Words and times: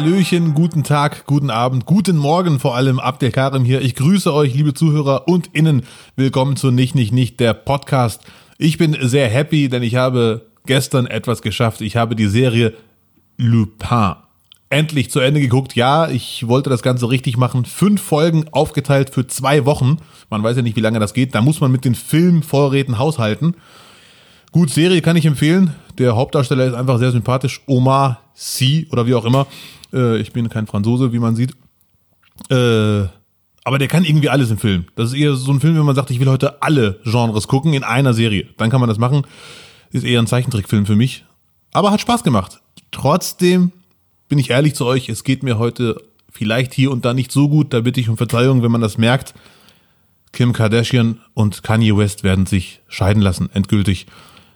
Hallöchen, 0.00 0.54
guten 0.54 0.82
Tag, 0.82 1.26
guten 1.26 1.50
Abend, 1.50 1.84
guten 1.84 2.16
Morgen 2.16 2.58
vor 2.58 2.74
allem, 2.74 2.98
Abdel 2.98 3.30
Karim 3.30 3.66
hier. 3.66 3.82
Ich 3.82 3.94
grüße 3.94 4.32
euch, 4.32 4.54
liebe 4.54 4.72
Zuhörer 4.72 5.28
und 5.28 5.50
Innen. 5.52 5.82
Willkommen 6.16 6.56
zu 6.56 6.70
Nicht, 6.70 6.94
Nicht, 6.94 7.12
Nicht, 7.12 7.38
der 7.38 7.52
Podcast. 7.52 8.22
Ich 8.56 8.78
bin 8.78 8.96
sehr 8.98 9.28
happy, 9.28 9.68
denn 9.68 9.82
ich 9.82 9.96
habe 9.96 10.46
gestern 10.64 11.06
etwas 11.06 11.42
geschafft. 11.42 11.82
Ich 11.82 11.96
habe 11.96 12.16
die 12.16 12.28
Serie 12.28 12.72
Lupin 13.36 14.14
endlich 14.70 15.10
zu 15.10 15.20
Ende 15.20 15.38
geguckt. 15.38 15.76
Ja, 15.76 16.08
ich 16.08 16.48
wollte 16.48 16.70
das 16.70 16.80
Ganze 16.82 17.10
richtig 17.10 17.36
machen. 17.36 17.66
Fünf 17.66 18.00
Folgen 18.00 18.46
aufgeteilt 18.52 19.10
für 19.10 19.26
zwei 19.26 19.66
Wochen. 19.66 19.98
Man 20.30 20.42
weiß 20.42 20.56
ja 20.56 20.62
nicht, 20.62 20.76
wie 20.76 20.80
lange 20.80 20.98
das 20.98 21.12
geht. 21.12 21.34
Da 21.34 21.42
muss 21.42 21.60
man 21.60 21.70
mit 21.70 21.84
den 21.84 21.94
Filmvorräten 21.94 22.96
haushalten. 22.96 23.54
Gut, 24.50 24.70
Serie 24.70 25.02
kann 25.02 25.16
ich 25.16 25.26
empfehlen. 25.26 25.74
Der 25.98 26.16
Hauptdarsteller 26.16 26.64
ist 26.64 26.74
einfach 26.74 26.98
sehr 26.98 27.12
sympathisch. 27.12 27.60
Omar 27.66 28.22
Sy 28.32 28.88
oder 28.90 29.06
wie 29.06 29.14
auch 29.14 29.26
immer. 29.26 29.46
Äh, 29.92 30.18
ich 30.18 30.32
bin 30.32 30.48
kein 30.48 30.66
Franzose, 30.66 31.12
wie 31.12 31.18
man 31.18 31.36
sieht. 31.36 31.52
Äh, 32.48 33.06
aber 33.64 33.78
der 33.78 33.88
kann 33.88 34.04
irgendwie 34.04 34.28
alles 34.28 34.50
im 34.50 34.58
Film. 34.58 34.86
Das 34.96 35.10
ist 35.10 35.18
eher 35.18 35.34
so 35.34 35.52
ein 35.52 35.60
Film, 35.60 35.76
wenn 35.76 35.84
man 35.84 35.94
sagt, 35.94 36.10
ich 36.10 36.20
will 36.20 36.28
heute 36.28 36.62
alle 36.62 37.00
Genres 37.04 37.46
gucken 37.46 37.74
in 37.74 37.84
einer 37.84 38.14
Serie. 38.14 38.46
Dann 38.56 38.70
kann 38.70 38.80
man 38.80 38.88
das 38.88 38.98
machen. 38.98 39.26
Ist 39.90 40.04
eher 40.04 40.20
ein 40.20 40.26
Zeichentrickfilm 40.26 40.86
für 40.86 40.96
mich. 40.96 41.24
Aber 41.72 41.90
hat 41.90 42.00
Spaß 42.00 42.24
gemacht. 42.24 42.60
Trotzdem 42.90 43.72
bin 44.28 44.38
ich 44.38 44.50
ehrlich 44.50 44.74
zu 44.74 44.86
euch, 44.86 45.08
es 45.08 45.24
geht 45.24 45.42
mir 45.42 45.58
heute 45.58 46.02
vielleicht 46.30 46.72
hier 46.72 46.90
und 46.90 47.04
da 47.04 47.12
nicht 47.12 47.32
so 47.32 47.48
gut. 47.48 47.72
Da 47.74 47.80
bitte 47.80 48.00
ich 48.00 48.08
um 48.08 48.16
Verzeihung, 48.16 48.62
wenn 48.62 48.72
man 48.72 48.80
das 48.80 48.96
merkt. 48.96 49.34
Kim 50.32 50.52
Kardashian 50.52 51.20
und 51.34 51.62
Kanye 51.62 51.96
West 51.96 52.22
werden 52.22 52.46
sich 52.46 52.80
scheiden 52.88 53.20
lassen, 53.20 53.50
endgültig. 53.52 54.06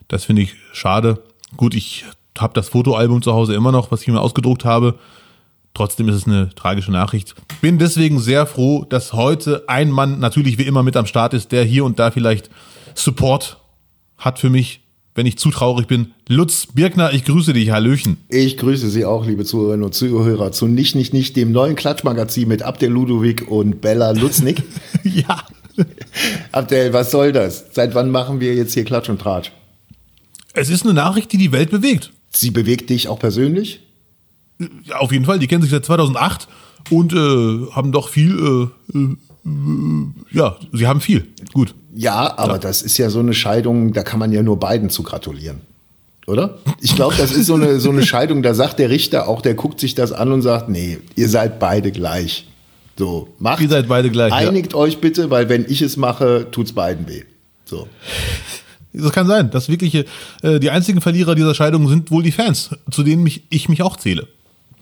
Das 0.08 0.24
finde 0.24 0.42
ich 0.42 0.54
schade. 0.72 1.22
Gut, 1.56 1.74
ich 1.74 2.04
habe 2.38 2.54
das 2.54 2.68
Fotoalbum 2.68 3.22
zu 3.22 3.32
Hause 3.32 3.54
immer 3.54 3.72
noch, 3.72 3.90
was 3.90 4.02
ich 4.02 4.08
mir 4.08 4.20
ausgedruckt 4.20 4.64
habe. 4.64 4.98
Trotzdem 5.74 6.08
ist 6.08 6.14
es 6.14 6.26
eine 6.26 6.50
tragische 6.54 6.92
Nachricht. 6.92 7.34
Bin 7.60 7.78
deswegen 7.78 8.20
sehr 8.20 8.46
froh, 8.46 8.86
dass 8.88 9.12
heute 9.12 9.64
ein 9.66 9.90
Mann 9.90 10.20
natürlich 10.20 10.56
wie 10.58 10.62
immer 10.62 10.82
mit 10.82 10.96
am 10.96 11.06
Start 11.06 11.34
ist, 11.34 11.52
der 11.52 11.64
hier 11.64 11.84
und 11.84 11.98
da 11.98 12.10
vielleicht 12.10 12.48
Support 12.94 13.58
hat 14.16 14.38
für 14.38 14.50
mich 14.50 14.84
wenn 15.14 15.26
ich 15.26 15.38
zu 15.38 15.50
traurig 15.50 15.86
bin. 15.86 16.12
Lutz 16.28 16.66
Birkner, 16.74 17.12
ich 17.12 17.24
grüße 17.24 17.52
dich, 17.52 17.70
Hallöchen. 17.70 18.18
Ich 18.28 18.56
grüße 18.56 18.88
Sie 18.88 19.04
auch, 19.04 19.26
liebe 19.26 19.44
Zuhörerinnen 19.44 19.84
und 19.84 19.94
Zuhörer, 19.94 20.52
zu 20.52 20.66
Nicht, 20.66 20.94
Nicht, 20.94 21.12
Nicht, 21.12 21.36
dem 21.36 21.52
neuen 21.52 21.76
Klatschmagazin 21.76 22.48
mit 22.48 22.62
Abdel 22.62 22.90
Ludowig 22.90 23.48
und 23.48 23.80
Bella 23.80 24.10
Lutznik. 24.10 24.62
ja. 25.04 25.44
Abdel, 26.52 26.92
was 26.92 27.10
soll 27.10 27.32
das? 27.32 27.66
Seit 27.72 27.94
wann 27.94 28.10
machen 28.10 28.40
wir 28.40 28.54
jetzt 28.54 28.74
hier 28.74 28.84
Klatsch 28.84 29.08
und 29.08 29.20
Tratsch? 29.20 29.52
Es 30.52 30.70
ist 30.70 30.84
eine 30.84 30.94
Nachricht, 30.94 31.32
die 31.32 31.38
die 31.38 31.52
Welt 31.52 31.70
bewegt. 31.70 32.12
Sie 32.30 32.50
bewegt 32.50 32.90
dich 32.90 33.08
auch 33.08 33.18
persönlich? 33.18 33.80
Ja, 34.84 34.96
auf 34.98 35.12
jeden 35.12 35.24
Fall. 35.24 35.38
Die 35.38 35.46
kennen 35.46 35.62
sich 35.62 35.70
seit 35.70 35.84
2008 35.84 36.48
und 36.90 37.12
äh, 37.12 37.72
haben 37.72 37.92
doch 37.92 38.08
viel, 38.08 38.70
äh, 38.94 38.98
äh, 38.98 39.16
ja, 40.32 40.56
sie 40.72 40.86
haben 40.86 41.00
viel. 41.00 41.26
Gut. 41.52 41.74
Ja, 41.94 42.36
aber 42.38 42.54
ja. 42.54 42.58
das 42.58 42.82
ist 42.82 42.98
ja 42.98 43.10
so 43.10 43.20
eine 43.20 43.34
Scheidung, 43.34 43.92
da 43.92 44.02
kann 44.02 44.18
man 44.18 44.32
ja 44.32 44.42
nur 44.42 44.58
beiden 44.58 44.90
zu 44.90 45.02
gratulieren. 45.02 45.60
Oder? 46.26 46.58
Ich 46.80 46.96
glaube, 46.96 47.14
das 47.18 47.32
ist 47.32 47.46
so 47.46 47.54
eine, 47.54 47.80
so 47.80 47.90
eine 47.90 48.04
Scheidung, 48.04 48.42
da 48.42 48.54
sagt 48.54 48.78
der 48.78 48.88
Richter 48.88 49.28
auch, 49.28 49.42
der 49.42 49.54
guckt 49.54 49.78
sich 49.78 49.94
das 49.94 50.10
an 50.10 50.32
und 50.32 50.42
sagt, 50.42 50.68
nee, 50.68 50.98
ihr 51.16 51.28
seid 51.28 51.58
beide 51.58 51.92
gleich. 51.92 52.46
So, 52.96 53.28
macht. 53.38 53.60
Ihr 53.60 53.68
seid 53.68 53.88
beide 53.88 54.10
gleich. 54.10 54.32
Einigt 54.32 54.72
ja. 54.72 54.78
euch 54.78 55.00
bitte, 55.00 55.30
weil 55.30 55.48
wenn 55.48 55.66
ich 55.68 55.82
es 55.82 55.96
mache, 55.96 56.46
tut's 56.50 56.72
beiden 56.72 57.08
weh. 57.08 57.24
So. 57.64 57.88
Das 58.92 59.12
kann 59.12 59.26
sein. 59.26 59.50
Das 59.50 59.68
wirkliche, 59.68 60.06
äh, 60.42 60.60
die 60.60 60.70
einzigen 60.70 61.00
Verlierer 61.00 61.34
dieser 61.34 61.54
Scheidung 61.54 61.88
sind 61.88 62.10
wohl 62.10 62.22
die 62.22 62.32
Fans, 62.32 62.70
zu 62.90 63.02
denen 63.02 63.22
mich, 63.22 63.42
ich 63.50 63.68
mich 63.68 63.82
auch 63.82 63.96
zähle. 63.96 64.28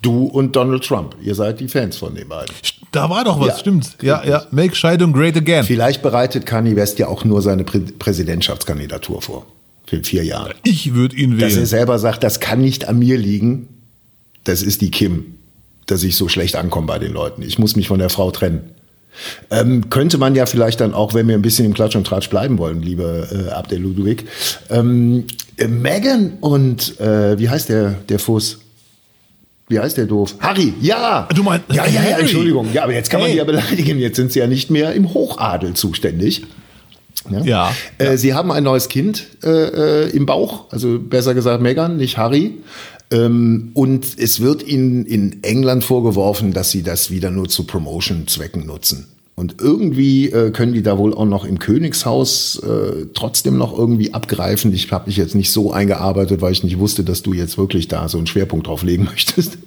Du 0.03 0.25
und 0.25 0.57
Donald 0.57 0.85
Trump, 0.85 1.15
ihr 1.23 1.37
seid 1.37 1.61
die 1.61 1.69
Fans 1.69 1.97
von 1.97 2.15
den 2.15 2.29
beiden. 2.29 2.55
Da 2.91 3.09
war 3.09 3.25
doch 3.25 3.39
was, 3.41 3.49
ja, 3.49 3.59
stimmt. 3.59 3.97
Ja, 4.03 4.23
ja. 4.25 4.47
Make 4.51 4.75
Scheidung 4.75 5.13
great 5.13 5.37
again. 5.37 5.65
Vielleicht 5.65 6.03
bereitet 6.03 6.45
Kanye 6.45 6.75
West 6.75 6.99
ja 6.99 7.07
auch 7.07 7.25
nur 7.25 7.41
seine 7.41 7.63
Prä 7.63 7.81
Präsidentschaftskandidatur 7.99 9.23
vor. 9.23 9.47
Für 9.87 10.03
vier 10.03 10.25
Jahre. 10.25 10.55
Ich 10.65 10.95
würde 10.95 11.17
ihn 11.17 11.33
wählen. 11.33 11.41
Dass 11.41 11.57
er 11.57 11.67
selber 11.67 11.99
sagt, 11.99 12.25
das 12.25 12.41
kann 12.41 12.61
nicht 12.61 12.89
an 12.89 12.99
mir 12.99 13.17
liegen. 13.17 13.69
Das 14.45 14.63
ist 14.63 14.81
die 14.81 14.91
Kim, 14.91 15.37
dass 15.87 16.03
ich 16.03 16.17
so 16.17 16.29
schlecht 16.29 16.57
ankomme 16.57 16.87
bei 16.89 16.99
den 16.99 17.13
Leuten. 17.13 17.43
Ich 17.43 17.59
muss 17.59 17.77
mich 17.77 17.89
von 17.89 17.99
der 17.99 18.11
Frau 18.11 18.31
trennen. 18.31 18.71
Ähm, 19.51 19.89
könnte 19.91 20.19
man 20.19 20.35
ja 20.35 20.47
vielleicht 20.47 20.81
dann 20.81 20.95
auch, 20.95 21.15
wenn 21.15 21.29
wir 21.29 21.35
ein 21.35 21.43
bisschen 21.43 21.67
im 21.67 21.75
Klatsch 21.75 21.97
und 21.97 22.07
Tratsch 22.07 22.29
bleiben 22.31 22.59
wollen, 22.59 22.83
liebe 22.83 23.29
äh, 23.31 23.51
Abdel 23.51 23.81
Ludwig, 23.81 24.25
ähm, 24.71 25.27
äh, 25.59 25.69
Megan 25.69 26.39
und 26.41 26.99
äh, 26.99 27.39
wie 27.39 27.49
heißt 27.49 27.69
der, 27.69 27.91
der 28.09 28.19
Fuß? 28.19 28.59
Wie 29.73 29.81
heißt 29.81 29.97
der 29.97 30.05
doof? 30.05 30.37
Harry, 30.39 30.75
ja! 30.83 31.27
Du 31.35 31.43
meinst, 31.43 31.65
ja, 31.73 31.87
ja, 31.87 32.03
ja, 32.03 32.19
Entschuldigung. 32.19 32.69
Ja, 32.75 32.83
aber 32.85 32.93
jetzt 32.93 33.09
kann 33.09 33.21
man 33.21 33.29
hey. 33.29 33.37
die 33.37 33.39
ja 33.39 33.45
beleidigen. 33.45 33.99
Jetzt 33.99 34.17
sind 34.17 34.31
sie 34.31 34.41
ja 34.41 34.47
nicht 34.47 34.71
mehr 34.71 34.93
im 34.93 35.15
Hochadel 35.15 35.73
zuständig. 35.73 36.43
Ja. 37.31 37.41
ja. 37.41 37.75
Äh, 37.97 38.19
sie 38.19 38.35
haben 38.35 38.53
ein 38.53 38.65
neues 38.65 38.91
Kind 38.91 39.29
äh, 39.43 39.49
äh, 39.49 40.11
im 40.11 40.27
Bauch, 40.27 40.71
also 40.71 40.99
besser 40.99 41.33
gesagt 41.33 41.63
Megan, 41.63 41.97
nicht 41.97 42.19
Harry. 42.19 42.59
Ähm, 43.11 43.71
und 43.73 44.19
es 44.19 44.41
wird 44.41 44.63
ihnen 44.67 45.07
in 45.07 45.43
England 45.43 45.85
vorgeworfen, 45.85 46.53
dass 46.53 46.71
sie 46.71 46.83
das 46.83 47.11
wieder 47.11 47.31
nur 47.31 47.49
zu 47.49 47.65
Promotion-Zwecken 47.65 48.67
nutzen. 48.67 49.07
Und 49.35 49.61
irgendwie 49.61 50.31
äh, 50.31 50.51
können 50.51 50.75
die 50.75 50.83
da 50.83 50.99
wohl 50.99 51.15
auch 51.15 51.25
noch 51.25 51.45
im 51.45 51.59
Königshaus 51.59 52.59
äh, 52.59 53.07
trotzdem 53.15 53.57
noch 53.57 53.77
irgendwie 53.77 54.13
abgreifen. 54.13 54.73
Ich 54.75 54.93
habe 54.93 55.07
mich 55.07 55.17
jetzt 55.17 55.35
nicht 55.35 55.51
so 55.51 55.73
eingearbeitet, 55.73 56.43
weil 56.43 56.53
ich 56.53 56.63
nicht 56.63 56.79
wusste, 56.79 57.03
dass 57.03 57.23
du 57.23 57.33
jetzt 57.33 57.57
wirklich 57.57 57.89
da 57.89 58.09
so 58.09 58.19
einen 58.19 58.27
Schwerpunkt 58.27 58.67
drauf 58.67 58.83
legen 58.83 59.05
möchtest. 59.11 59.59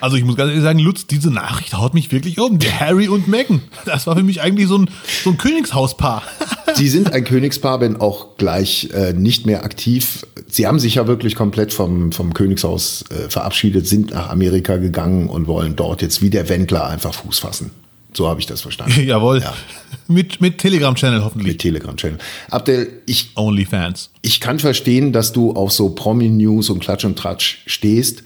Also 0.00 0.16
ich 0.16 0.24
muss 0.24 0.36
ganz 0.36 0.48
ehrlich 0.48 0.64
sagen, 0.64 0.78
Lutz, 0.78 1.06
diese 1.06 1.30
Nachricht 1.30 1.74
haut 1.74 1.94
mich 1.94 2.10
wirklich 2.10 2.38
um. 2.40 2.58
Der 2.58 2.80
Harry 2.80 3.08
und 3.08 3.28
Meghan. 3.28 3.62
Das 3.84 4.06
war 4.06 4.16
für 4.16 4.22
mich 4.22 4.40
eigentlich 4.40 4.68
so 4.68 4.78
ein, 4.78 4.90
so 5.22 5.30
ein 5.30 5.38
Königshauspaar. 5.38 6.22
Sie 6.74 6.88
sind 6.88 7.12
ein 7.12 7.24
Königspaar, 7.24 7.80
wenn 7.80 8.00
auch 8.00 8.36
gleich 8.36 8.90
äh, 8.92 9.12
nicht 9.12 9.46
mehr 9.46 9.64
aktiv. 9.64 10.26
Sie 10.48 10.66
haben 10.66 10.78
sich 10.78 10.96
ja 10.96 11.06
wirklich 11.06 11.36
komplett 11.36 11.72
vom, 11.72 12.10
vom 12.10 12.34
Königshaus 12.34 13.04
äh, 13.10 13.28
verabschiedet, 13.28 13.86
sind 13.86 14.10
nach 14.10 14.30
Amerika 14.30 14.76
gegangen 14.78 15.28
und 15.28 15.46
wollen 15.46 15.76
dort 15.76 16.02
jetzt 16.02 16.22
wie 16.22 16.30
der 16.30 16.48
Wendler 16.48 16.88
einfach 16.88 17.14
Fuß 17.14 17.38
fassen. 17.38 17.70
So 18.16 18.28
habe 18.28 18.40
ich 18.40 18.46
das 18.46 18.60
verstanden. 18.60 19.02
Jawohl. 19.06 19.40
Ja. 19.40 19.54
Mit, 20.06 20.40
mit 20.40 20.58
Telegram-Channel 20.58 21.24
hoffentlich. 21.24 21.54
Mit 21.54 21.60
Telegram-Channel. 21.60 22.18
Abdel, 22.50 23.02
ich. 23.06 23.30
Onlyfans. 23.36 24.10
Ich 24.22 24.40
kann 24.40 24.58
verstehen, 24.58 25.12
dass 25.12 25.32
du 25.32 25.52
auf 25.52 25.72
so 25.72 25.90
Promi-News 25.90 26.70
und 26.70 26.80
Klatsch 26.80 27.04
und 27.04 27.18
Tratsch 27.18 27.62
stehst. 27.66 28.22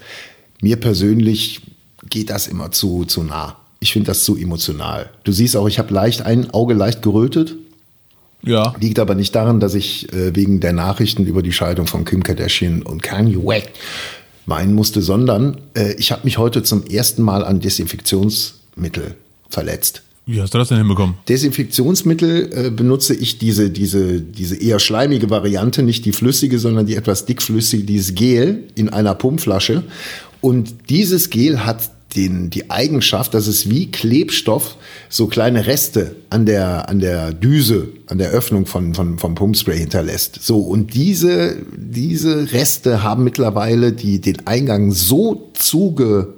Mir 0.60 0.76
persönlich 0.76 1.60
geht 2.08 2.30
das 2.30 2.46
immer 2.46 2.70
zu, 2.70 3.04
zu 3.04 3.22
nah. 3.22 3.56
Ich 3.80 3.92
finde 3.92 4.08
das 4.08 4.24
zu 4.24 4.36
emotional. 4.36 5.10
Du 5.24 5.32
siehst 5.32 5.56
auch, 5.56 5.68
ich 5.68 5.78
habe 5.78 5.94
leicht 5.94 6.22
ein 6.22 6.50
Auge 6.50 6.74
leicht 6.74 7.00
gerötet. 7.02 7.54
Ja. 8.42 8.74
Liegt 8.80 8.98
aber 8.98 9.14
nicht 9.14 9.34
daran, 9.34 9.60
dass 9.60 9.74
ich 9.74 10.12
äh, 10.12 10.34
wegen 10.34 10.60
der 10.60 10.72
Nachrichten 10.72 11.26
über 11.26 11.42
die 11.42 11.52
Scheidung 11.52 11.86
von 11.86 12.04
Kim 12.04 12.22
Kardashian 12.22 12.82
und 12.82 13.02
Kanye 13.02 13.36
West 13.36 13.70
weinen 14.46 14.74
musste, 14.74 15.02
sondern 15.02 15.60
äh, 15.74 15.92
ich 15.94 16.12
habe 16.12 16.22
mich 16.24 16.38
heute 16.38 16.62
zum 16.62 16.84
ersten 16.86 17.22
Mal 17.22 17.44
an 17.44 17.60
Desinfektionsmittel 17.60 19.16
verletzt. 19.48 20.02
Wie 20.26 20.42
hast 20.42 20.52
du 20.52 20.58
das 20.58 20.68
denn 20.68 20.76
hinbekommen? 20.76 21.14
Desinfektionsmittel 21.26 22.50
äh, 22.52 22.70
benutze 22.70 23.14
ich 23.14 23.38
diese, 23.38 23.70
diese, 23.70 24.20
diese 24.20 24.56
eher 24.56 24.78
schleimige 24.78 25.30
Variante, 25.30 25.82
nicht 25.82 26.04
die 26.04 26.12
flüssige, 26.12 26.58
sondern 26.58 26.84
die 26.84 26.96
etwas 26.96 27.24
dickflüssige, 27.24 27.84
dieses 27.84 28.14
Gel 28.14 28.64
in 28.74 28.90
einer 28.90 29.14
Pumpflasche. 29.14 29.84
Und 30.42 30.90
dieses 30.90 31.30
Gel 31.30 31.64
hat 31.64 31.90
den, 32.14 32.50
die 32.50 32.70
Eigenschaft, 32.70 33.32
dass 33.32 33.46
es 33.46 33.70
wie 33.70 33.90
Klebstoff 33.90 34.76
so 35.08 35.26
kleine 35.28 35.66
Reste 35.66 36.16
an 36.30 36.46
der, 36.46 36.88
an 36.90 37.00
der 37.00 37.32
Düse, 37.32 37.88
an 38.06 38.18
der 38.18 38.30
Öffnung 38.30 38.66
von, 38.66 38.94
von, 38.94 39.18
vom 39.18 39.34
Pumpspray 39.34 39.78
hinterlässt. 39.78 40.42
So, 40.42 40.60
und 40.60 40.94
diese, 40.94 41.56
diese 41.76 42.52
Reste 42.52 43.02
haben 43.02 43.24
mittlerweile 43.24 43.92
die, 43.92 44.20
den 44.20 44.46
Eingang 44.46 44.92
so 44.92 45.50
zuge 45.54 46.34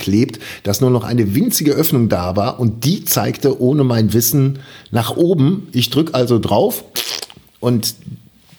klebt, 0.00 0.40
dass 0.64 0.80
nur 0.80 0.90
noch 0.90 1.04
eine 1.04 1.36
winzige 1.36 1.72
Öffnung 1.72 2.08
da 2.08 2.34
war 2.34 2.58
und 2.58 2.84
die 2.84 3.04
zeigte 3.04 3.60
ohne 3.60 3.84
mein 3.84 4.12
Wissen 4.12 4.58
nach 4.90 5.16
oben. 5.16 5.68
Ich 5.72 5.90
drücke 5.90 6.14
also 6.14 6.40
drauf 6.40 6.82
und 7.60 7.94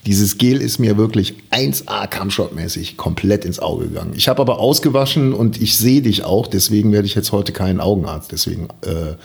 dieses 0.05 0.37
Gel 0.37 0.61
ist 0.61 0.79
mir 0.79 0.97
wirklich 0.97 1.35
1A 1.51 2.07
Camshot-mäßig 2.07 2.97
komplett 2.97 3.45
ins 3.45 3.59
Auge 3.59 3.87
gegangen. 3.87 4.13
Ich 4.15 4.27
habe 4.27 4.41
aber 4.41 4.59
ausgewaschen 4.59 5.33
und 5.33 5.61
ich 5.61 5.77
sehe 5.77 6.01
dich 6.01 6.23
auch, 6.23 6.47
deswegen 6.47 6.91
werde 6.91 7.05
ich 7.05 7.13
jetzt 7.13 7.31
heute 7.31 7.51
keinen 7.51 7.79
Augenarzt 7.79 8.31
deswegen 8.31 8.69
äh, 8.81 9.15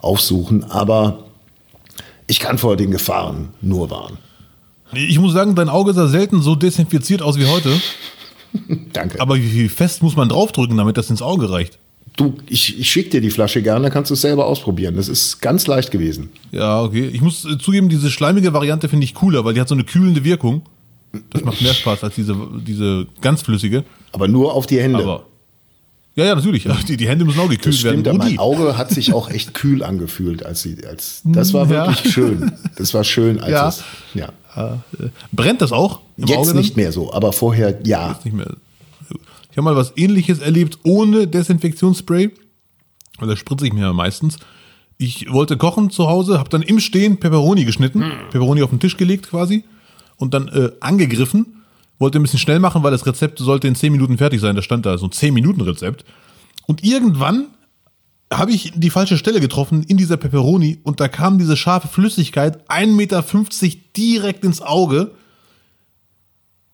aufsuchen. 0.00 0.64
Aber 0.64 1.24
ich 2.26 2.40
kann 2.40 2.58
vor 2.58 2.76
den 2.76 2.90
Gefahren 2.90 3.50
nur 3.62 3.90
warnen. 3.90 4.18
Ich 4.92 5.18
muss 5.18 5.32
sagen, 5.32 5.54
dein 5.54 5.68
Auge 5.68 5.92
sah 5.94 6.06
selten 6.06 6.42
so 6.42 6.54
desinfiziert 6.54 7.22
aus 7.22 7.38
wie 7.38 7.46
heute. 7.46 7.70
Danke. 8.92 9.20
Aber 9.20 9.36
wie 9.36 9.68
fest 9.68 10.02
muss 10.02 10.16
man 10.16 10.28
draufdrücken, 10.28 10.76
damit 10.76 10.96
das 10.96 11.10
ins 11.10 11.22
Auge 11.22 11.50
reicht? 11.50 11.78
Du, 12.16 12.34
ich, 12.48 12.78
ich 12.78 12.88
schicke 12.90 13.10
dir 13.10 13.20
die 13.20 13.30
Flasche 13.30 13.60
gerne, 13.60 13.82
dann 13.82 13.92
kannst 13.92 14.10
du 14.10 14.14
es 14.14 14.20
selber 14.20 14.46
ausprobieren. 14.46 14.94
Das 14.94 15.08
ist 15.08 15.40
ganz 15.40 15.66
leicht 15.66 15.90
gewesen. 15.90 16.30
Ja, 16.52 16.80
okay. 16.82 17.08
Ich 17.12 17.20
muss 17.20 17.44
äh, 17.44 17.58
zugeben, 17.58 17.88
diese 17.88 18.08
schleimige 18.10 18.52
Variante 18.52 18.88
finde 18.88 19.04
ich 19.04 19.14
cooler, 19.14 19.44
weil 19.44 19.54
die 19.54 19.60
hat 19.60 19.68
so 19.68 19.74
eine 19.74 19.82
kühlende 19.84 20.22
Wirkung. 20.22 20.62
Das 21.30 21.42
macht 21.44 21.60
mehr 21.60 21.74
Spaß 21.74 22.04
als 22.04 22.14
diese, 22.14 22.36
diese 22.64 23.06
ganz 23.20 23.42
flüssige. 23.42 23.84
Aber 24.12 24.28
nur 24.28 24.54
auf 24.54 24.66
die 24.66 24.80
Hände. 24.80 24.98
Aber 25.00 25.26
Ja, 26.14 26.24
ja, 26.26 26.34
natürlich. 26.36 26.68
Die, 26.88 26.96
die 26.96 27.08
Hände 27.08 27.24
müssen 27.24 27.40
auch 27.40 27.48
gekühlt 27.48 27.66
Das 27.74 27.80
stimmt, 27.80 28.06
werden. 28.06 28.18
mein 28.18 28.38
Auge 28.38 28.76
hat 28.78 28.90
sich 28.90 29.12
auch 29.12 29.28
echt 29.30 29.52
kühl 29.54 29.82
angefühlt, 29.82 30.44
als 30.46 30.62
sie, 30.62 30.76
als, 30.86 31.20
das 31.24 31.52
war 31.52 31.68
Ja. 31.68 31.88
wirklich 31.88 32.12
schön. 32.12 32.52
Das 32.76 32.94
war 32.94 33.02
schön, 33.02 33.40
als 33.40 33.50
Ja. 33.50 33.68
es, 33.68 33.82
ja. 34.14 34.28
Äh, 34.56 35.08
Brennt 35.32 35.62
das 35.62 35.72
auch? 35.72 36.00
Im 36.16 36.26
Jetzt 36.26 36.54
nicht 36.54 36.76
mehr 36.76 36.92
so, 36.92 37.12
aber 37.12 37.32
vorher 37.32 37.80
ja. 37.84 38.18
nicht 38.24 38.34
mehr. 38.34 38.56
Ich 39.50 39.56
habe 39.56 39.62
mal 39.62 39.76
was 39.76 39.92
ähnliches 39.96 40.40
erlebt 40.40 40.78
ohne 40.82 41.26
Desinfektionsspray. 41.26 42.30
Weil 43.18 43.28
das 43.28 43.38
spritze 43.38 43.66
ich 43.66 43.72
mir 43.72 43.82
ja 43.82 43.92
meistens. 43.92 44.38
Ich 44.98 45.32
wollte 45.32 45.56
kochen 45.56 45.90
zu 45.90 46.08
Hause, 46.08 46.38
habe 46.38 46.48
dann 46.48 46.62
im 46.62 46.80
Stehen 46.80 47.18
Peperoni 47.18 47.64
geschnitten, 47.64 48.04
Peperoni 48.30 48.62
auf 48.62 48.70
den 48.70 48.80
Tisch 48.80 48.96
gelegt 48.96 49.28
quasi 49.30 49.64
und 50.16 50.34
dann 50.34 50.48
äh, 50.48 50.70
angegriffen. 50.80 51.62
Wollte 51.98 52.18
ein 52.18 52.22
bisschen 52.22 52.38
schnell 52.40 52.58
machen, 52.58 52.82
weil 52.82 52.90
das 52.90 53.06
Rezept 53.06 53.38
sollte 53.38 53.68
in 53.68 53.76
10 53.76 53.92
Minuten 53.92 54.18
fertig 54.18 54.40
sein. 54.40 54.56
Da 54.56 54.62
stand 54.62 54.84
da 54.84 54.98
so 54.98 55.06
ein 55.06 55.10
10-Minuten-Rezept. 55.10 56.04
Und 56.66 56.82
irgendwann 56.82 57.46
habe 58.38 58.52
ich 58.52 58.72
die 58.74 58.90
falsche 58.90 59.18
Stelle 59.18 59.40
getroffen 59.40 59.82
in 59.82 59.96
dieser 59.96 60.16
Peperoni 60.16 60.78
und 60.82 61.00
da 61.00 61.08
kam 61.08 61.38
diese 61.38 61.56
scharfe 61.56 61.88
Flüssigkeit 61.88 62.68
1,50 62.70 62.86
Meter 62.94 63.24
direkt 63.96 64.44
ins 64.44 64.62
Auge 64.62 65.12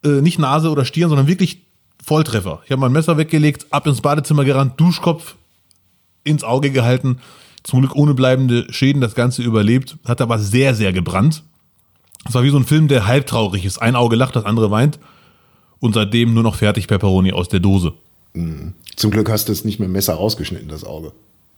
äh, 0.03 0.21
nicht 0.21 0.39
Nase 0.39 0.69
oder 0.69 0.85
Stirn, 0.85 1.09
sondern 1.09 1.27
wirklich 1.27 1.61
Volltreffer. 2.03 2.61
Ich 2.65 2.71
habe 2.71 2.81
mein 2.81 2.91
Messer 2.91 3.17
weggelegt, 3.17 3.67
ab 3.69 3.85
ins 3.85 4.01
Badezimmer 4.01 4.43
gerannt, 4.43 4.79
Duschkopf 4.79 5.35
ins 6.23 6.43
Auge 6.43 6.71
gehalten. 6.71 7.19
Zum 7.63 7.81
Glück 7.81 7.95
ohne 7.95 8.15
bleibende 8.15 8.65
Schäden 8.73 9.01
das 9.01 9.13
Ganze 9.13 9.43
überlebt, 9.43 9.97
hat 10.05 10.19
aber 10.19 10.39
sehr, 10.39 10.73
sehr 10.73 10.93
gebrannt. 10.93 11.43
Es 12.27 12.33
war 12.33 12.43
wie 12.43 12.49
so 12.49 12.57
ein 12.57 12.65
Film, 12.65 12.87
der 12.87 13.05
halbtraurig 13.05 13.65
ist. 13.65 13.79
Ein 13.79 13.95
Auge 13.95 14.15
lacht, 14.15 14.35
das 14.35 14.45
andere 14.45 14.71
weint. 14.71 14.99
Und 15.79 15.93
seitdem 15.93 16.33
nur 16.33 16.43
noch 16.43 16.55
fertig 16.55 16.87
Peperoni 16.87 17.31
aus 17.31 17.49
der 17.49 17.59
Dose. 17.59 17.93
Zum 18.95 19.11
Glück 19.11 19.29
hast 19.29 19.47
du 19.47 19.51
es 19.51 19.65
nicht 19.65 19.79
mit 19.79 19.87
dem 19.87 19.93
Messer 19.93 20.13
rausgeschnitten, 20.13 20.69
das 20.69 20.83
Auge. 20.83 21.11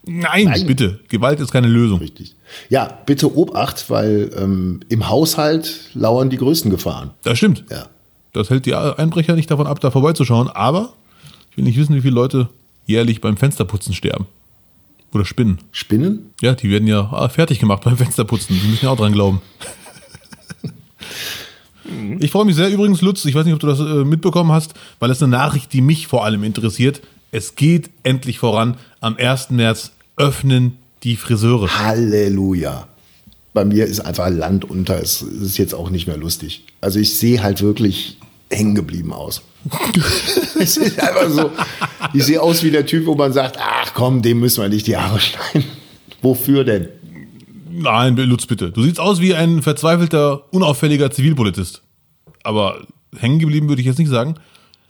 Nein, 0.06 0.46
Nein. 0.46 0.68
bitte. 0.68 1.00
Gewalt 1.08 1.40
ist 1.40 1.52
keine 1.52 1.68
Lösung. 1.68 2.00
Richtig. 2.00 2.36
Ja, 2.70 3.00
bitte 3.06 3.36
Obacht, 3.36 3.90
weil 3.90 4.32
ähm, 4.38 4.82
im 4.90 5.10
Haushalt 5.10 5.90
lauern 5.94 6.30
die 6.30 6.38
größten 6.38 6.70
Gefahren. 6.70 7.12
Das 7.24 7.38
stimmt. 7.38 7.64
Ja. 7.72 7.88
Das 8.34 8.50
hält 8.50 8.66
die 8.66 8.76
Einbrecher 8.76 9.36
nicht 9.36 9.50
davon 9.50 9.68
ab, 9.68 9.80
da 9.80 9.92
vorbeizuschauen. 9.92 10.50
Aber 10.50 10.94
ich 11.52 11.58
will 11.58 11.64
nicht 11.64 11.78
wissen, 11.78 11.96
wie 11.96 12.02
viele 12.02 12.16
Leute 12.16 12.50
jährlich 12.86 13.22
beim 13.22 13.38
Fensterputzen 13.38 13.94
sterben. 13.94 14.26
Oder 15.14 15.26
Spinnen. 15.26 15.60
Spinnen? 15.72 16.32
Ja, 16.42 16.56
die 16.56 16.70
werden 16.70 16.88
ja 16.88 17.10
ah, 17.12 17.30
fertig 17.30 17.60
gemacht 17.60 17.84
beim 17.84 17.98
Fensterputzen. 17.98 18.60
Die 18.60 18.68
müssen 18.68 18.86
ja 18.86 18.92
auch 18.92 18.98
dran 18.98 19.14
glauben. 19.14 19.42
Ich 22.20 22.32
freue 22.32 22.46
mich 22.46 22.56
sehr 22.56 22.70
übrigens, 22.70 23.02
Lutz, 23.02 23.26
ich 23.26 23.36
weiß 23.36 23.44
nicht, 23.46 23.54
ob 23.54 23.60
du 23.60 23.68
das 23.68 23.80
äh, 23.80 24.06
mitbekommen 24.06 24.54
hast, 24.54 24.74
weil 25.00 25.12
es 25.12 25.22
eine 25.22 25.32
Nachricht, 25.32 25.74
die 25.74 25.82
mich 25.82 26.08
vor 26.08 26.24
allem 26.24 26.44
interessiert. 26.44 27.02
Es 27.34 27.56
geht 27.56 27.90
endlich 28.04 28.38
voran. 28.38 28.78
Am 29.02 29.18
1. 29.18 29.50
März 29.50 29.92
öffnen 30.18 30.78
die 31.02 31.16
Friseure. 31.16 31.80
Halleluja. 31.80 32.88
Bei 33.56 33.66
mir 33.66 33.88
ist 33.88 34.02
einfach 34.02 34.30
Land 34.30 34.70
unter. 34.70 35.02
Es 35.02 35.24
ist 35.24 35.58
jetzt 35.58 35.74
auch 35.74 35.90
nicht 35.90 36.06
mehr 36.06 36.16
lustig. 36.16 36.64
Also 36.80 37.00
ich 37.00 37.18
sehe 37.18 37.42
halt 37.42 37.64
wirklich 37.64 38.20
hängen 38.52 38.76
geblieben 38.76 39.12
aus. 39.12 39.42
es 40.60 40.78
ist 40.78 41.00
einfach 41.00 41.28
so. 41.32 41.50
Ich 42.14 42.24
sehe 42.24 42.40
aus 42.40 42.62
wie 42.62 42.70
der 42.70 42.86
Typ, 42.86 43.08
wo 43.08 43.16
man 43.16 43.34
sagt, 43.34 43.58
ach 43.60 43.96
komm, 43.96 44.22
dem 44.22 44.40
müssen 44.40 44.62
wir 44.62 44.70
nicht 44.70 44.86
die 44.86 44.96
Haare 44.98 45.20
schneiden. 45.20 45.68
Wofür 46.22 46.64
denn? 46.64 46.88
Nein, 47.72 48.16
Lutz, 48.16 48.46
bitte. 48.46 48.70
Du 48.70 48.84
siehst 48.84 49.00
aus 49.00 49.22
wie 49.22 49.34
ein 49.34 49.64
verzweifelter, 49.64 50.54
unauffälliger 50.54 51.10
Zivilpolitist. 51.10 51.82
Aber 52.44 52.86
hängen 53.18 53.40
geblieben 53.40 53.70
würde 53.70 53.82
ich 53.82 53.88
jetzt 53.88 53.98
nicht 53.98 54.12
sagen. 54.12 54.36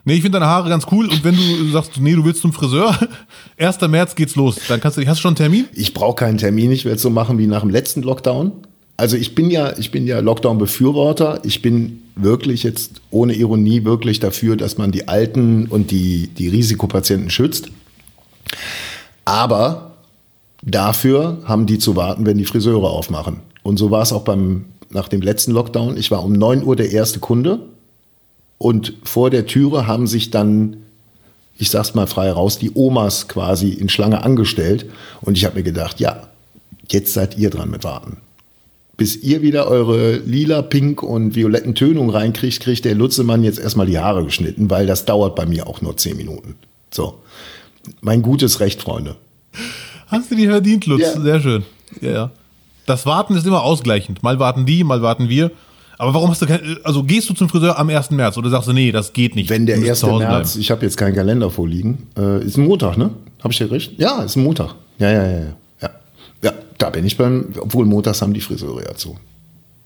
Nee, 0.05 0.15
ich 0.15 0.21
finde 0.21 0.39
deine 0.39 0.51
Haare 0.51 0.67
ganz 0.69 0.85
cool 0.91 1.07
und 1.07 1.23
wenn 1.23 1.35
du 1.35 1.69
sagst, 1.71 1.91
nee, 1.99 2.13
du 2.13 2.25
willst 2.25 2.41
zum 2.41 2.51
Friseur, 2.51 2.97
1. 3.57 3.79
März 3.87 4.15
geht's 4.15 4.35
los. 4.35 4.57
Dann 4.67 4.81
kannst 4.81 4.97
du, 4.97 5.07
hast 5.07 5.19
du 5.19 5.21
schon 5.21 5.29
einen 5.29 5.37
Termin? 5.37 5.65
Ich 5.73 5.93
brauche 5.93 6.15
keinen 6.15 6.37
Termin. 6.37 6.71
Ich 6.71 6.83
werde 6.83 6.97
es 6.97 7.01
so 7.01 7.09
machen 7.09 7.37
wie 7.37 7.47
nach 7.47 7.61
dem 7.61 7.69
letzten 7.69 8.01
Lockdown. 8.01 8.51
Also 8.97 9.15
ich 9.15 9.33
bin 9.33 9.49
ja, 9.49 9.77
ich 9.77 9.91
bin 9.91 10.05
ja 10.05 10.19
Lockdown-Befürworter. 10.19 11.39
Ich 11.43 11.61
bin 11.61 12.01
wirklich 12.15 12.63
jetzt 12.63 13.01
ohne 13.11 13.33
Ironie 13.33 13.85
wirklich 13.85 14.19
dafür, 14.19 14.57
dass 14.57 14.77
man 14.77 14.91
die 14.91 15.07
Alten 15.07 15.67
und 15.67 15.89
die, 15.89 16.27
die 16.27 16.49
Risikopatienten 16.49 17.29
schützt. 17.29 17.69
Aber 19.25 19.93
dafür 20.61 21.39
haben 21.45 21.65
die 21.65 21.79
zu 21.79 21.95
warten, 21.95 22.25
wenn 22.25 22.37
die 22.37 22.45
Friseure 22.45 22.89
aufmachen. 22.89 23.37
Und 23.63 23.77
so 23.77 23.89
war 23.89 24.01
es 24.01 24.11
auch 24.11 24.23
beim, 24.23 24.65
nach 24.89 25.07
dem 25.07 25.21
letzten 25.21 25.51
Lockdown. 25.53 25.97
Ich 25.97 26.11
war 26.11 26.23
um 26.23 26.33
9 26.33 26.63
Uhr 26.63 26.75
der 26.75 26.91
erste 26.91 27.19
Kunde. 27.19 27.59
Und 28.63 28.93
vor 29.03 29.29
der 29.29 29.45
Türe 29.45 29.87
haben 29.87 30.07
sich 30.07 30.31
dann, 30.31 30.77
ich 31.57 31.69
sag's 31.69 31.95
mal 31.95 32.07
frei 32.07 32.31
raus, 32.31 32.59
die 32.59 32.71
Omas 32.73 33.27
quasi 33.27 33.71
in 33.71 33.89
Schlange 33.89 34.23
angestellt. 34.23 34.85
Und 35.19 35.37
ich 35.37 35.43
habe 35.43 35.57
mir 35.57 35.63
gedacht, 35.63 35.99
ja, 35.99 36.29
jetzt 36.89 37.13
seid 37.13 37.37
ihr 37.37 37.49
dran 37.49 37.69
mit 37.69 37.83
Warten. 37.83 38.15
Bis 38.95 39.17
ihr 39.17 39.41
wieder 39.41 39.67
eure 39.67 40.15
lila, 40.15 40.61
pink 40.61 41.03
und 41.03 41.35
violetten 41.35 41.75
Tönungen 41.75 42.09
reinkriegt, 42.09 42.61
kriegt 42.61 42.85
der 42.85 42.95
Lutzemann 42.95 43.43
jetzt 43.43 43.59
erstmal 43.59 43.85
die 43.85 43.99
Haare 43.99 44.23
geschnitten, 44.23 44.69
weil 44.69 44.87
das 44.87 45.03
dauert 45.03 45.35
bei 45.35 45.45
mir 45.45 45.67
auch 45.67 45.81
nur 45.81 45.97
10 45.97 46.15
Minuten. 46.15 46.55
So. 46.89 47.15
Mein 47.99 48.21
gutes 48.21 48.61
Recht, 48.61 48.81
Freunde. 48.81 49.17
Hast 50.07 50.31
du 50.31 50.35
dir 50.35 50.49
verdient, 50.49 50.85
Lutz. 50.85 51.01
Ja. 51.01 51.19
Sehr 51.19 51.41
schön. 51.41 51.65
Ja, 51.99 52.11
ja. 52.11 52.31
Das 52.85 53.05
Warten 53.05 53.35
ist 53.35 53.45
immer 53.45 53.63
ausgleichend. 53.63 54.23
Mal 54.23 54.39
warten 54.39 54.65
die, 54.65 54.85
mal 54.85 55.01
warten 55.01 55.27
wir. 55.27 55.51
Aber 56.03 56.13
warum 56.15 56.29
hast 56.29 56.41
du 56.41 56.45
kein, 56.45 56.59
also 56.83 57.01
gehst 57.01 57.29
du 57.29 57.33
zum 57.33 57.47
Friseur 57.47 57.79
am 57.79 57.87
1. 57.89 58.11
März 58.11 58.35
oder 58.37 58.49
sagst 58.49 58.67
du, 58.67 58.73
nee, 58.73 58.91
das 58.91 59.13
geht 59.13 59.35
nicht. 59.35 59.49
Wenn 59.49 59.65
der 59.65 59.75
Du 59.77 59.81
musst 59.83 59.91
1. 59.91 59.99
zu 60.01 60.11
Hause 60.11 60.25
März, 60.25 60.55
ich 60.57 60.69
habe 60.69 60.83
jetzt 60.85 60.97
keinen 60.97 61.15
Kalender 61.15 61.49
vorliegen, 61.49 62.07
äh, 62.17 62.43
ist 62.43 62.57
ein 62.57 62.65
Montag, 62.65 62.97
ne? 62.97 63.11
Habe 63.41 63.53
ich 63.53 63.59
ja 63.59 63.67
recht? 63.67 63.93
Ja, 63.97 64.21
ist 64.21 64.35
ein 64.35 64.43
Montag. 64.43 64.75
Ja, 64.99 65.09
ja, 65.09 65.23
ja, 65.25 65.31
ja. 65.39 65.45
Ja, 65.81 65.89
ja 66.41 66.51
da 66.77 66.89
bin 66.89 67.05
ich 67.05 67.15
beim, 67.15 67.53
obwohl 67.57 67.85
montags 67.85 68.21
haben 68.21 68.33
die 68.33 68.41
Friseure 68.41 68.83
ja 68.83 68.93
zu. 68.95 69.15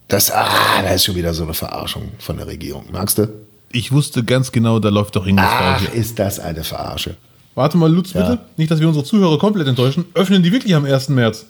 Das, 0.07 0.31
ah, 0.31 0.47
da 0.81 0.89
ist 0.89 1.05
schon 1.05 1.15
wieder 1.15 1.35
so 1.35 1.43
eine 1.43 1.53
Verarschung 1.53 2.03
von 2.17 2.37
der 2.37 2.47
Regierung. 2.47 2.85
Magst 2.91 3.19
du? 3.19 3.29
Ich 3.71 3.91
wusste 3.91 4.23
ganz 4.23 4.51
genau, 4.51 4.79
da 4.79 4.89
läuft 4.89 5.15
doch 5.15 5.27
irgendwas 5.27 5.51
Ach, 5.51 5.79
falsch. 5.81 5.93
ist 5.93 6.17
das 6.17 6.39
eine 6.39 6.63
Verarsche. 6.63 7.15
Warte 7.53 7.77
mal, 7.77 7.91
Lutz, 7.93 8.13
Ja. 8.13 8.21
bitte. 8.31 8.41
Nicht, 8.57 8.71
dass 8.71 8.79
wir 8.79 8.87
unsere 8.87 9.05
Zuhörer 9.05 9.37
komplett 9.37 9.67
enttäuschen. 9.67 10.05
Öffnen 10.15 10.41
die 10.41 10.51
wirklich 10.51 10.73
am 10.73 10.85
1. 10.85 11.09
März? 11.09 11.45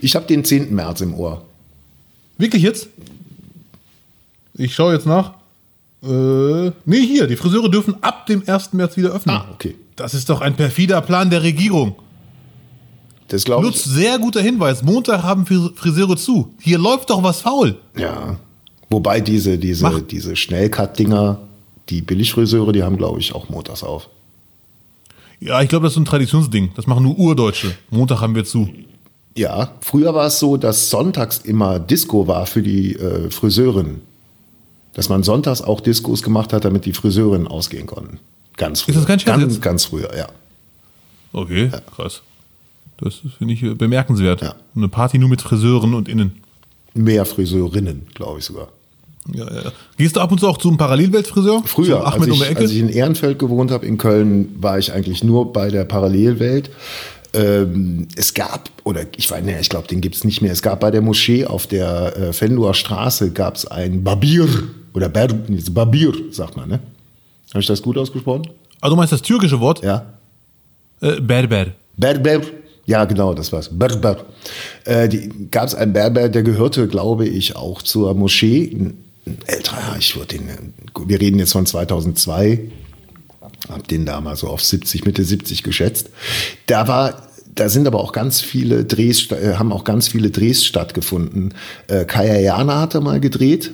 Ich 0.00 0.16
habe 0.16 0.26
den 0.26 0.44
10. 0.44 0.74
März 0.74 1.00
im 1.00 1.14
Ohr. 1.14 1.42
Wirklich 2.38 2.62
jetzt? 2.64 2.88
Ich 4.56 4.74
schaue 4.74 4.94
jetzt 4.94 5.06
nach. 5.06 5.32
Äh, 6.02 6.70
nee, 6.84 7.00
hier, 7.06 7.26
die 7.26 7.36
Friseure 7.36 7.68
dürfen 7.70 7.96
ab 8.02 8.26
dem 8.26 8.42
1. 8.46 8.72
März 8.74 8.96
wieder 8.96 9.10
öffnen. 9.10 9.34
Ah, 9.36 9.46
okay. 9.52 9.74
Das 9.96 10.14
ist 10.14 10.28
doch 10.28 10.40
ein 10.40 10.54
perfider 10.54 11.00
Plan 11.00 11.30
der 11.30 11.42
Regierung. 11.42 11.94
Das 13.28 13.44
glaube 13.44 13.64
Lutz, 13.64 13.86
ich. 13.86 13.92
sehr 13.92 14.18
guter 14.18 14.42
Hinweis. 14.42 14.82
Montag 14.82 15.22
haben 15.22 15.46
Fris- 15.46 15.70
Friseure 15.76 16.16
zu. 16.16 16.52
Hier 16.60 16.78
läuft 16.78 17.10
doch 17.10 17.22
was 17.22 17.40
faul. 17.40 17.78
Ja. 17.96 18.36
Wobei 18.90 19.20
diese, 19.20 19.56
diese, 19.58 19.84
Mach. 19.84 20.00
diese 20.00 20.36
Schnellcut-Dinger, 20.36 21.38
die 21.88 22.02
Billigfriseure, 22.02 22.72
die 22.72 22.82
haben, 22.82 22.96
glaube 22.98 23.18
ich, 23.20 23.34
auch 23.34 23.48
montags 23.48 23.82
auf. 23.82 24.08
Ja, 25.40 25.62
ich 25.62 25.68
glaube, 25.68 25.84
das 25.84 25.92
ist 25.92 25.94
so 25.96 26.00
ein 26.00 26.04
Traditionsding. 26.04 26.72
Das 26.76 26.86
machen 26.86 27.02
nur 27.02 27.18
Urdeutsche. 27.18 27.74
Montag 27.90 28.20
haben 28.20 28.34
wir 28.34 28.44
zu. 28.44 28.68
Ja, 29.36 29.72
früher 29.80 30.14
war 30.14 30.26
es 30.26 30.38
so, 30.38 30.56
dass 30.56 30.90
sonntags 30.90 31.38
immer 31.38 31.78
Disco 31.80 32.28
war 32.28 32.46
für 32.46 32.62
die 32.62 32.94
äh, 32.94 33.30
Friseurinnen. 33.30 34.02
Dass 34.94 35.08
man 35.08 35.22
sonntags 35.22 35.60
auch 35.60 35.80
Diskos 35.80 36.22
gemacht 36.22 36.52
hat, 36.52 36.64
damit 36.64 36.84
die 36.84 36.92
Friseurinnen 36.92 37.48
ausgehen 37.48 37.86
konnten. 37.86 38.20
Ganz 38.56 38.82
früher. 38.82 38.94
das 38.94 39.06
kein 39.06 39.18
Scherz 39.18 39.40
Ganz, 39.40 39.54
jetzt? 39.54 39.62
ganz 39.62 39.84
früher, 39.86 40.16
ja. 40.16 40.28
Okay, 41.32 41.70
krass. 41.94 42.22
Das 42.98 43.20
finde 43.38 43.54
ich 43.54 43.62
äh, 43.62 43.74
bemerkenswert. 43.74 44.40
Ja. 44.40 44.54
Eine 44.76 44.88
Party 44.88 45.18
nur 45.18 45.28
mit 45.28 45.42
Friseuren 45.42 45.94
und 45.94 46.08
Innen. 46.08 46.42
Mehr 46.94 47.24
Friseurinnen, 47.24 48.06
glaube 48.14 48.38
ich 48.38 48.44
sogar. 48.44 48.68
Ja, 49.32 49.52
ja. 49.52 49.72
Gehst 49.96 50.16
du 50.16 50.20
ab 50.20 50.30
und 50.30 50.38
zu 50.38 50.46
auch 50.46 50.58
zum 50.58 50.76
Parallelweltfriseur? 50.76 51.62
Früher, 51.64 52.06
als 52.06 52.16
um 52.16 52.32
ich, 52.32 52.42
Ecke? 52.42 52.60
als 52.60 52.70
ich 52.70 52.78
in 52.78 52.88
Ehrenfeld 52.90 53.38
gewohnt 53.38 53.70
habe, 53.70 53.84
in 53.86 53.98
Köln, 53.98 54.54
war 54.60 54.78
ich 54.78 54.92
eigentlich 54.92 55.24
nur 55.24 55.52
bei 55.52 55.70
der 55.70 55.84
Parallelwelt. 55.84 56.70
Ähm, 57.32 58.06
es 58.14 58.34
gab, 58.34 58.70
oder 58.84 59.02
ich 59.16 59.28
weiß 59.28 59.42
nicht, 59.42 59.58
ich 59.60 59.70
glaube, 59.70 59.88
den 59.88 60.00
gibt 60.00 60.14
es 60.14 60.24
nicht 60.24 60.40
mehr. 60.40 60.52
Es 60.52 60.62
gab 60.62 60.80
bei 60.80 60.90
der 60.90 61.00
Moschee 61.00 61.46
auf 61.46 61.66
der 61.66 62.16
äh, 62.16 62.32
Fendoer 62.32 62.74
Straße 62.74 63.32
gab 63.32 63.56
es 63.56 63.66
ein 63.66 64.04
Babir 64.04 64.46
oder 64.94 65.08
Ber, 65.08 65.28
Babir, 65.28 66.12
sagt 66.30 66.56
man, 66.56 66.68
ne? 66.68 66.80
Habe 67.50 67.60
ich 67.60 67.66
das 67.66 67.82
gut 67.82 67.98
ausgesprochen? 67.98 68.48
also 68.80 68.94
du 68.94 68.98
meinst 68.98 69.12
das 69.12 69.22
türkische 69.22 69.60
Wort? 69.60 69.82
Ja. 69.82 70.14
Äh, 71.00 71.20
Berber. 71.20 71.66
Berber. 71.96 72.40
Ja, 72.86 73.04
genau, 73.04 73.32
das 73.32 73.52
war's. 73.52 73.70
Berber. 73.70 74.24
Äh, 74.84 75.08
gab 75.50 75.68
es 75.68 75.74
einen 75.74 75.92
Berber, 75.92 76.28
der 76.28 76.42
gehörte, 76.42 76.86
glaube 76.86 77.26
ich, 77.26 77.56
auch 77.56 77.82
zur 77.82 78.14
Moschee. 78.14 78.70
Ein, 78.72 78.98
älterer, 79.46 79.78
ja, 79.78 79.96
ich 79.98 80.14
würde 80.16 80.36
den, 80.36 80.74
wir 81.06 81.20
reden 81.20 81.38
jetzt 81.38 81.52
von 81.52 81.64
2002, 81.64 82.60
hab 83.70 83.88
den 83.88 84.04
da 84.04 84.20
mal 84.20 84.36
so 84.36 84.48
auf 84.48 84.62
70, 84.62 85.06
Mitte 85.06 85.24
70 85.24 85.62
geschätzt. 85.62 86.10
Da 86.66 86.86
war, 86.88 87.28
da 87.54 87.70
sind 87.70 87.86
aber 87.86 88.00
auch 88.00 88.12
ganz 88.12 88.42
viele 88.42 88.84
Drehs, 88.84 89.30
äh, 89.30 89.54
haben 89.54 89.72
auch 89.72 89.84
ganz 89.84 90.08
viele 90.08 90.30
Drehs 90.30 90.64
stattgefunden. 90.64 91.54
Äh, 91.86 92.04
Kaya 92.04 92.38
Jana 92.38 92.82
hat 92.82 92.94
er 92.94 93.00
mal 93.00 93.18
gedreht 93.18 93.72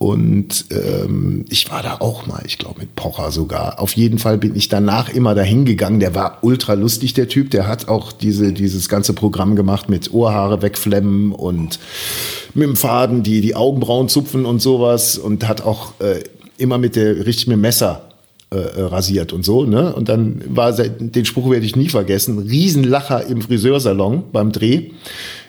Und 0.00 0.64
ähm, 0.70 1.44
ich 1.50 1.70
war 1.70 1.82
da 1.82 1.98
auch 2.00 2.26
mal, 2.26 2.40
ich 2.46 2.56
glaube 2.56 2.80
mit 2.80 2.96
Pocher 2.96 3.30
sogar. 3.30 3.78
Auf 3.80 3.92
jeden 3.92 4.18
Fall 4.18 4.38
bin 4.38 4.56
ich 4.56 4.70
danach 4.70 5.10
immer 5.10 5.34
dahin 5.34 5.66
gegangen. 5.66 6.00
Der 6.00 6.14
war 6.14 6.38
ultra 6.40 6.72
lustig, 6.72 7.12
der 7.12 7.28
Typ. 7.28 7.50
Der 7.50 7.68
hat 7.68 7.88
auch 7.88 8.10
diese, 8.10 8.54
dieses 8.54 8.88
ganze 8.88 9.12
Programm 9.12 9.56
gemacht 9.56 9.90
mit 9.90 10.10
Ohrhaare 10.14 10.62
wegflemmen 10.62 11.32
und 11.32 11.78
mit 12.54 12.66
dem 12.66 12.76
Faden 12.76 13.22
die, 13.22 13.42
die 13.42 13.54
Augenbrauen 13.54 14.08
zupfen 14.08 14.46
und 14.46 14.62
sowas. 14.62 15.18
Und 15.18 15.46
hat 15.46 15.60
auch 15.60 15.92
äh, 16.00 16.24
immer 16.56 16.78
mit 16.78 16.96
der 16.96 17.26
richtig 17.26 17.48
mit 17.48 17.56
dem 17.56 17.60
Messer 17.60 18.08
äh, 18.48 18.56
rasiert 18.56 19.34
und 19.34 19.44
so. 19.44 19.66
Ne? 19.66 19.94
Und 19.94 20.08
dann 20.08 20.42
war 20.48 20.72
den 20.72 21.24
Spruch 21.26 21.50
werde 21.50 21.66
ich 21.66 21.76
nie 21.76 21.90
vergessen. 21.90 22.38
Riesenlacher 22.38 23.26
im 23.26 23.42
Friseursalon 23.42 24.24
beim 24.32 24.50
Dreh. 24.50 24.92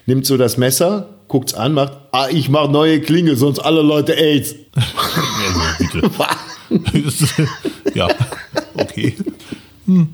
Nimmt 0.08 0.26
so 0.26 0.36
das 0.36 0.58
Messer, 0.58 1.08
guckt's 1.32 1.54
an, 1.54 1.74
macht, 1.74 1.94
ah, 2.12 2.28
ich 2.30 2.50
mach 2.50 2.70
neue 2.70 3.00
Klinge, 3.00 3.38
sonst 3.38 3.60
alle 3.60 3.82
Leute 3.82 4.14
AIDS. 4.14 4.56
Ja, 7.94 8.08
okay. 8.76 9.14
Hm. 9.86 10.08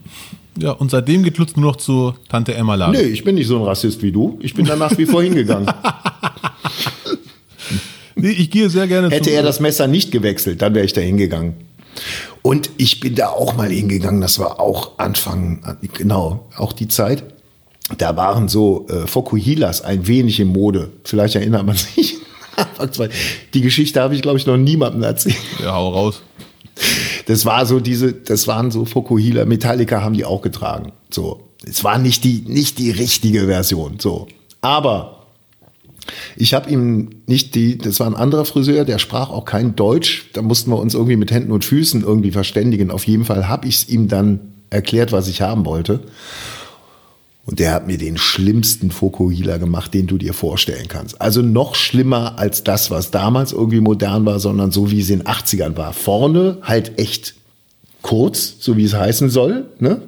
Ja, 0.58 0.72
und 0.72 0.90
seitdem 0.90 1.22
geht 1.22 1.38
Lutz 1.38 1.56
nur 1.56 1.72
noch 1.72 1.76
zu 1.76 2.16
Tante 2.30 2.56
Emma 2.56 2.74
Laden. 2.74 3.00
Nee, 3.00 3.10
ich 3.10 3.24
bin 3.24 3.36
nicht 3.36 3.46
so 3.46 3.58
ein 3.58 3.64
Rassist 3.64 4.02
wie 4.02 4.12
du. 4.12 4.40
Ich 4.42 4.56
bin 4.56 4.66
danach 4.66 4.98
wie 4.98 5.06
vor 5.06 5.22
hingegangen. 5.22 5.68
nee, 8.16 8.32
ich 8.32 8.50
gehe 8.50 8.72
sehr 8.72 8.88
gerne 8.88 9.12
Hätte 9.12 9.30
er 9.30 9.44
das 9.44 9.60
Messer 9.60 9.86
nicht 9.86 10.12
gewechselt, 10.12 10.64
dann 10.64 10.74
wäre 10.74 10.84
ich 10.84 10.94
da 10.94 11.02
hingegangen. 11.02 11.54
Und 12.42 12.72
ich 12.78 13.00
bin 13.00 13.14
da 13.14 13.30
auch 13.30 13.56
mal 13.56 13.70
hingegangen, 13.70 14.20
das 14.20 14.40
war 14.40 14.60
auch 14.60 14.98
Anfang, 14.98 15.78
genau, 15.94 16.50
auch 16.58 16.74
die 16.74 16.88
Zeit 16.88 17.24
da 17.98 18.16
waren 18.18 18.48
so 18.48 18.86
äh, 18.90 19.08
Fokuhilas 19.08 19.82
ein 19.82 20.08
wenig 20.08 20.40
in 20.40 20.48
Mode. 20.48 20.90
Vielleicht 21.04 21.36
erinnert 21.36 21.66
man 21.66 21.76
sich. 21.76 22.18
Die 23.54 23.62
Geschichte 23.62 24.02
habe 24.02 24.16
ich, 24.16 24.22
glaube 24.22 24.38
ich, 24.38 24.46
noch 24.46 24.58
niemandem 24.58 25.04
erzählt. 25.04 25.38
Ja, 25.62 25.74
hau 25.74 25.90
raus. 25.90 26.22
Das 27.28 27.46
war 27.46 27.66
so 27.66 27.80
diese, 27.80 28.14
das 28.14 28.48
waren 28.48 28.72
so 28.72 28.86
Fokuhila. 28.86 29.46
Metallica 29.46 30.02
haben 30.02 30.14
die 30.14 30.26
auch 30.26 30.42
getragen. 30.42 30.94
So. 31.10 31.50
Es 31.68 31.84
war 31.84 31.98
nicht 31.98 32.24
die, 32.24 32.44
nicht 32.48 32.78
die 32.78 32.92
richtige 32.92 33.46
Version. 33.46 34.00
So. 34.00 34.28
Aber 34.62 35.26
ich 36.36 36.54
habe 36.54 36.70
ihm 36.70 37.10
nicht 37.26 37.56
die, 37.56 37.78
das 37.78 38.00
war 38.00 38.08
ein 38.08 38.16
anderer 38.16 38.46
Friseur, 38.46 38.86
der 38.86 39.00
sprach 39.00 39.30
auch 39.30 39.46
kein 39.46 39.76
Deutsch. 39.76 40.30
Da 40.34 40.42
mussten 40.42 40.72
wir 40.72 40.80
uns 40.80 40.94
irgendwie 40.94 41.16
mit 41.16 41.32
Händen 41.32 41.52
und 41.52 41.66
Füßen 41.66 42.04
irgendwie 42.04 42.32
verständigen. 42.32 42.92
Auf 42.92 43.06
jeden 43.08 43.26
Fall 43.26 43.48
habe 43.48 43.68
ich 43.68 43.76
es 43.76 43.90
ihm 43.90 44.08
dann 44.08 44.40
erklärt, 44.70 45.12
was 45.12 45.28
ich 45.28 45.42
haben 45.42 45.66
wollte. 45.66 46.02
Und 47.48 47.60
der 47.60 47.74
hat 47.74 47.88
mir 47.88 47.98
den 47.98 48.18
schlimmsten 48.18 48.92
Fokuhila 48.92 49.56
gemacht, 49.56 49.94
den 49.94 50.06
du 50.06 50.18
dir 50.18 50.34
vorstellen 50.34 50.90
kannst. 50.90 51.22
Also 51.22 51.42
noch 51.42 51.76
schlimmer 51.76 52.38
als 52.38 52.66
das, 52.66 52.92
was 52.92 53.10
damals 53.10 53.54
irgendwie 53.54 53.80
modern 53.80 54.26
war, 54.26 54.42
sondern 54.42 54.72
so 54.72 54.92
wie 54.92 55.00
es 55.00 55.10
in 55.10 55.20
den 55.20 55.28
80ern 55.28 55.78
war. 55.78 55.94
Vorne 55.94 56.58
halt 56.62 57.00
echt 57.00 57.36
kurz, 58.02 58.56
so 58.60 58.76
wie 58.76 58.84
es 58.84 58.94
heißen 58.94 59.30
soll, 59.30 59.66
ne? 59.80 60.02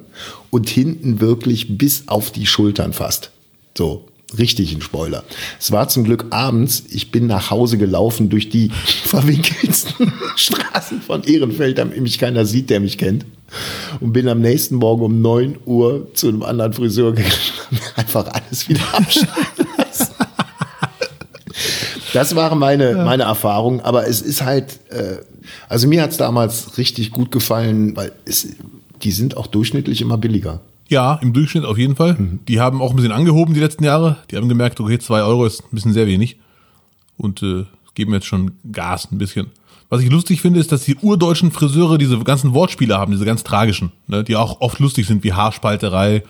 Und 0.50 0.68
hinten 0.68 1.20
wirklich 1.20 1.78
bis 1.78 2.08
auf 2.08 2.30
die 2.30 2.44
Schultern 2.44 2.92
fast. 2.92 3.30
So, 3.76 4.06
richtig 4.36 4.74
ein 4.74 4.82
Spoiler. 4.82 5.24
Es 5.58 5.72
war 5.72 5.88
zum 5.88 6.04
Glück 6.04 6.26
abends, 6.28 6.84
ich 6.90 7.10
bin 7.10 7.26
nach 7.26 7.50
Hause 7.50 7.78
gelaufen 7.78 8.28
durch 8.28 8.50
die 8.50 8.70
verwinkelsten 9.04 10.12
Straßen 10.36 11.00
von 11.00 11.24
Ehrenfeld, 11.24 11.78
damit 11.78 11.98
mich 12.02 12.18
keiner 12.18 12.44
sieht, 12.44 12.68
der 12.68 12.80
mich 12.80 12.98
kennt 12.98 13.24
und 14.00 14.12
bin 14.12 14.28
am 14.28 14.40
nächsten 14.40 14.76
Morgen 14.76 15.02
um 15.02 15.20
9 15.20 15.58
Uhr 15.64 16.08
zu 16.14 16.28
einem 16.28 16.42
anderen 16.42 16.72
Friseur 16.72 17.12
gegangen 17.12 17.32
und 17.70 17.80
einfach 17.96 18.26
alles 18.26 18.68
wieder 18.68 18.82
abschneiden 18.92 19.66
lassen. 19.76 20.14
Das 22.12 22.34
waren 22.34 22.58
meine, 22.58 22.92
ja. 22.92 23.04
meine 23.04 23.24
Erfahrungen, 23.24 23.80
aber 23.80 24.06
es 24.06 24.20
ist 24.20 24.42
halt, 24.44 24.80
äh, 24.90 25.18
also 25.68 25.86
mir 25.86 26.02
hat 26.02 26.10
es 26.10 26.16
damals 26.16 26.76
richtig 26.78 27.10
gut 27.10 27.30
gefallen, 27.30 27.94
weil 27.96 28.12
es, 28.24 28.48
die 29.02 29.12
sind 29.12 29.36
auch 29.36 29.46
durchschnittlich 29.46 30.00
immer 30.00 30.18
billiger. 30.18 30.60
Ja, 30.88 31.20
im 31.22 31.32
Durchschnitt 31.32 31.64
auf 31.64 31.78
jeden 31.78 31.94
Fall. 31.94 32.14
Mhm. 32.14 32.40
Die 32.48 32.58
haben 32.58 32.82
auch 32.82 32.90
ein 32.90 32.96
bisschen 32.96 33.12
angehoben 33.12 33.54
die 33.54 33.60
letzten 33.60 33.84
Jahre. 33.84 34.16
Die 34.30 34.36
haben 34.36 34.48
gemerkt, 34.48 34.80
okay, 34.80 34.98
2 34.98 35.22
Euro 35.22 35.46
ist 35.46 35.62
ein 35.62 35.68
bisschen 35.70 35.92
sehr 35.92 36.08
wenig. 36.08 36.36
Und 37.16 37.42
äh, 37.44 37.64
geben 37.94 38.12
jetzt 38.12 38.26
schon 38.26 38.52
Gas 38.72 39.08
ein 39.12 39.18
bisschen. 39.18 39.48
Was 39.90 40.02
ich 40.02 40.10
lustig 40.10 40.40
finde, 40.40 40.60
ist, 40.60 40.70
dass 40.70 40.84
die 40.84 40.94
urdeutschen 40.94 41.50
Friseure 41.50 41.98
diese 41.98 42.16
ganzen 42.20 42.54
Wortspiele 42.54 42.96
haben, 42.96 43.10
diese 43.10 43.24
ganz 43.24 43.42
tragischen, 43.42 43.90
ne, 44.06 44.22
die 44.22 44.36
auch 44.36 44.60
oft 44.60 44.78
lustig 44.78 45.06
sind, 45.06 45.24
wie 45.24 45.32
Haarspalterei 45.32 46.22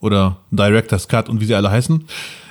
oder 0.00 0.38
Director's 0.50 1.06
Cut 1.06 1.28
und 1.28 1.40
wie 1.40 1.44
sie 1.44 1.54
alle 1.54 1.70
heißen. 1.70 2.04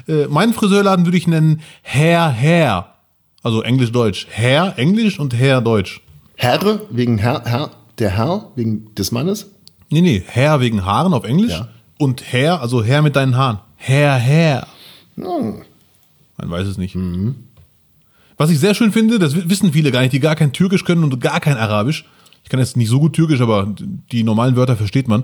Äh, 0.07 0.27
meinen 0.27 0.53
Friseurladen 0.53 1.05
würde 1.05 1.17
ich 1.17 1.27
nennen 1.27 1.61
Herr 1.81 2.29
Herr. 2.29 2.93
Also 3.43 3.61
Englisch-Deutsch. 3.61 4.27
Herr 4.29 4.79
Englisch 4.79 5.19
und 5.19 5.35
Herr 5.35 5.61
Deutsch. 5.61 6.01
Herr 6.35 6.79
wegen 6.91 7.17
Herr, 7.17 7.43
Herr, 7.43 7.71
der 7.99 8.11
Herr 8.11 8.51
wegen 8.55 8.95
des 8.95 9.11
Mannes? 9.11 9.51
Nee, 9.89 10.01
nee, 10.01 10.23
Herr 10.25 10.61
wegen 10.61 10.85
Haaren 10.85 11.13
auf 11.13 11.25
Englisch 11.25 11.53
ja. 11.53 11.67
und 11.97 12.23
Herr, 12.31 12.61
also 12.61 12.83
Herr 12.83 13.01
mit 13.01 13.17
deinen 13.17 13.35
Haaren. 13.35 13.59
Herr 13.75 14.15
Herr. 14.15 14.67
Hm. 15.15 15.61
Man 16.37 16.49
weiß 16.49 16.67
es 16.67 16.77
nicht. 16.77 16.95
Mhm. 16.95 17.46
Was 18.38 18.51
ich 18.51 18.60
sehr 18.60 18.75
schön 18.75 18.91
finde, 18.91 19.20
das 19.20 19.50
wissen 19.50 19.74
viele 19.74 19.91
gar 19.91 20.01
nicht, 20.01 20.13
die 20.13 20.20
gar 20.20 20.36
kein 20.36 20.53
Türkisch 20.53 20.84
können 20.84 21.03
und 21.03 21.20
gar 21.20 21.39
kein 21.39 21.58
Arabisch. 21.58 22.06
Ich 22.44 22.50
kann 22.50 22.60
jetzt 22.60 22.77
nicht 22.77 22.89
so 22.89 23.00
gut 23.00 23.13
Türkisch, 23.13 23.41
aber 23.41 23.74
die 24.12 24.24
normalen 24.24 24.56
Wörter 24.56 24.77
versteht 24.77 25.08
man. 25.08 25.24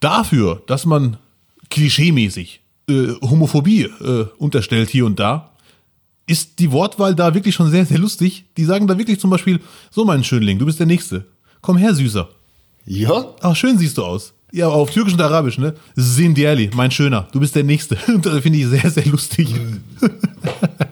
Dafür, 0.00 0.62
dass 0.66 0.84
man 0.84 1.16
klischeemäßig 1.70 2.60
äh, 2.88 3.08
Homophobie 3.22 3.84
äh, 3.84 4.26
unterstellt 4.38 4.90
hier 4.90 5.06
und 5.06 5.18
da, 5.18 5.50
ist 6.26 6.58
die 6.58 6.72
Wortwahl 6.72 7.14
da 7.14 7.34
wirklich 7.34 7.54
schon 7.54 7.70
sehr, 7.70 7.84
sehr 7.84 7.98
lustig. 7.98 8.44
Die 8.56 8.64
sagen 8.64 8.86
da 8.86 8.98
wirklich 8.98 9.20
zum 9.20 9.30
Beispiel, 9.30 9.60
so 9.90 10.04
mein 10.04 10.24
Schönling, 10.24 10.58
du 10.58 10.66
bist 10.66 10.78
der 10.78 10.86
Nächste. 10.86 11.26
Komm 11.60 11.76
her, 11.76 11.94
Süßer. 11.94 12.28
Ja? 12.86 13.34
Ach, 13.40 13.56
schön 13.56 13.78
siehst 13.78 13.98
du 13.98 14.04
aus. 14.04 14.34
Ja, 14.52 14.68
auf 14.68 14.90
Türkisch 14.90 15.14
und 15.14 15.20
Arabisch, 15.20 15.58
ne? 15.58 15.74
Sindiali, 15.96 16.70
mein 16.74 16.90
Schöner, 16.90 17.26
du 17.32 17.40
bist 17.40 17.56
der 17.56 17.64
Nächste. 17.64 17.98
Und 18.06 18.24
das 18.26 18.40
finde 18.40 18.58
ich 18.58 18.66
sehr, 18.66 18.90
sehr 18.90 19.06
lustig. 19.06 19.52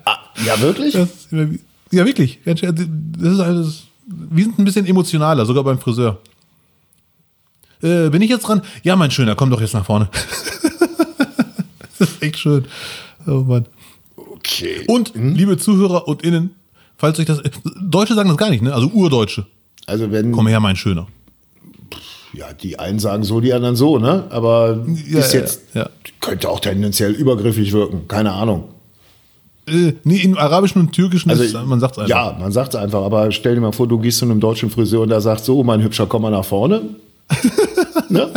ja, 0.46 0.60
wirklich? 0.60 0.94
Das, 0.94 1.08
ja, 1.30 2.04
wirklich. 2.04 2.40
Das 2.44 2.60
ist 2.60 3.40
alles. 3.40 3.82
Wir 4.06 4.44
sind 4.44 4.58
ein 4.58 4.64
bisschen 4.64 4.86
emotionaler, 4.86 5.46
sogar 5.46 5.64
beim 5.64 5.78
Friseur. 5.78 6.18
Äh, 7.82 8.10
bin 8.10 8.22
ich 8.22 8.30
jetzt 8.30 8.46
dran? 8.46 8.62
Ja, 8.82 8.96
mein 8.96 9.10
Schöner, 9.10 9.34
komm 9.34 9.50
doch 9.50 9.60
jetzt 9.60 9.74
nach 9.74 9.84
vorne. 9.84 10.08
das 11.98 12.08
ist 12.08 12.22
echt 12.22 12.38
schön. 12.38 12.64
Oh 13.26 13.40
Mann. 13.40 13.66
Okay. 14.16 14.84
Und, 14.86 15.14
hm? 15.14 15.34
liebe 15.34 15.56
Zuhörer 15.56 16.08
und 16.08 16.22
Innen, 16.22 16.54
falls 16.96 17.18
euch 17.18 17.26
das. 17.26 17.40
Deutsche 17.80 18.14
sagen 18.14 18.28
das 18.28 18.38
gar 18.38 18.50
nicht, 18.50 18.62
ne? 18.62 18.72
Also 18.72 18.88
Urdeutsche. 18.88 19.46
Also 19.86 20.10
wenn. 20.10 20.32
Komm 20.32 20.46
her, 20.46 20.60
mein 20.60 20.76
Schöner. 20.76 21.08
Ja, 22.32 22.52
die 22.52 22.78
einen 22.78 22.98
sagen 22.98 23.24
so, 23.24 23.40
die 23.40 23.52
anderen 23.52 23.76
so, 23.76 23.98
ne? 23.98 24.24
Aber 24.30 24.84
ja, 25.08 25.18
ist 25.18 25.34
jetzt. 25.34 25.62
Ja, 25.74 25.82
ja. 25.82 25.90
Könnte 26.20 26.48
auch 26.48 26.60
tendenziell 26.60 27.12
übergriffig 27.12 27.72
wirken. 27.72 28.08
Keine 28.08 28.32
Ahnung. 28.32 28.68
Äh, 29.66 29.94
nee, 30.02 30.18
im 30.18 30.36
Arabischen 30.36 30.80
und 30.80 30.92
Türkischen, 30.92 31.30
also, 31.30 31.44
ist, 31.44 31.54
man 31.54 31.78
sagt 31.78 31.92
es 31.92 31.98
einfach. 31.98 32.10
Ja, 32.10 32.36
man 32.38 32.50
sagt 32.50 32.74
es 32.74 32.80
einfach, 32.80 33.02
aber 33.02 33.30
stell 33.30 33.54
dir 33.54 33.60
mal 33.60 33.72
vor, 33.72 33.86
du 33.86 33.98
gehst 33.98 34.18
zu 34.18 34.24
einem 34.24 34.40
deutschen 34.40 34.70
Friseur 34.70 35.02
und 35.02 35.10
der 35.10 35.20
sagt 35.20 35.44
so, 35.44 35.62
mein 35.62 35.82
Hübscher, 35.82 36.06
komm 36.06 36.22
mal 36.22 36.30
nach 36.30 36.44
vorne. 36.44 36.82
ne? 38.08 38.30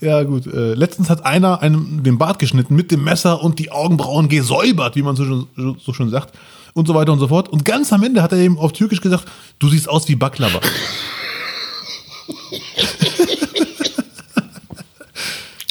Ja, 0.00 0.22
gut. 0.22 0.46
Äh, 0.46 0.72
letztens 0.74 1.10
hat 1.10 1.26
einer 1.26 1.60
einem 1.60 2.02
den 2.02 2.16
Bart 2.16 2.38
geschnitten 2.38 2.74
mit 2.74 2.90
dem 2.90 3.04
Messer 3.04 3.42
und 3.42 3.58
die 3.58 3.70
Augenbrauen 3.70 4.28
gesäubert, 4.28 4.96
wie 4.96 5.02
man 5.02 5.14
so, 5.14 5.46
so 5.56 5.92
schön 5.92 6.08
sagt. 6.08 6.34
Und 6.74 6.88
so 6.88 6.94
weiter 6.94 7.12
und 7.12 7.18
so 7.18 7.28
fort. 7.28 7.50
Und 7.50 7.66
ganz 7.66 7.92
am 7.92 8.02
Ende 8.02 8.22
hat 8.22 8.32
er 8.32 8.38
eben 8.38 8.58
auf 8.58 8.72
Türkisch 8.72 9.02
gesagt, 9.02 9.26
du 9.58 9.68
siehst 9.68 9.90
aus 9.90 10.08
wie 10.08 10.16
Baklava. 10.16 10.58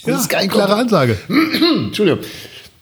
das 0.03 0.05
ja, 0.05 0.15
ist 0.15 0.29
keine 0.29 0.48
klare 0.48 0.75
Ansage. 0.75 1.17
Entschuldigung 1.88 2.24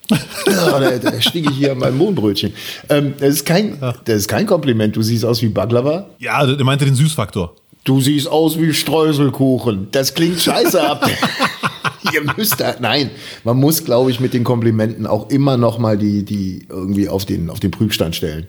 ja, 0.10 0.80
da, 0.80 0.98
da 0.98 1.22
stiege 1.22 1.50
ich 1.52 1.58
hier 1.58 1.74
an 1.74 1.80
meinem 1.80 1.98
Mohnbrötchen. 1.98 2.54
Ähm, 2.90 3.14
das, 3.20 3.30
ist 3.30 3.46
kein, 3.46 3.78
das 3.80 4.16
ist 4.16 4.28
kein 4.28 4.46
Kompliment. 4.46 4.96
Du 4.96 5.02
siehst 5.02 5.26
aus 5.26 5.42
wie 5.42 5.50
Baklava. 5.50 6.10
Ja, 6.20 6.46
der 6.46 6.66
meinte 6.66 6.86
den 6.86 6.96
Süßfaktor. 6.96 7.56
Du 7.84 8.02
siehst 8.02 8.28
aus 8.28 8.60
wie 8.60 8.74
Streuselkuchen. 8.74 9.88
Das 9.92 10.14
klingt 10.14 10.40
scheiße 10.40 10.82
ab. 10.82 11.10
Ihr 12.14 12.22
müsst 12.36 12.60
da, 12.60 12.76
nein, 12.80 13.12
man 13.44 13.58
muss, 13.58 13.84
glaube 13.84 14.10
ich, 14.10 14.20
mit 14.20 14.34
den 14.34 14.44
Komplimenten 14.44 15.06
auch 15.06 15.30
immer 15.30 15.58
noch 15.58 15.78
mal 15.78 15.98
die, 15.98 16.24
die 16.24 16.66
irgendwie 16.70 17.08
auf 17.08 17.26
den, 17.26 17.50
auf 17.50 17.60
den 17.60 17.72
Prüfstand 17.72 18.16
stellen. 18.16 18.48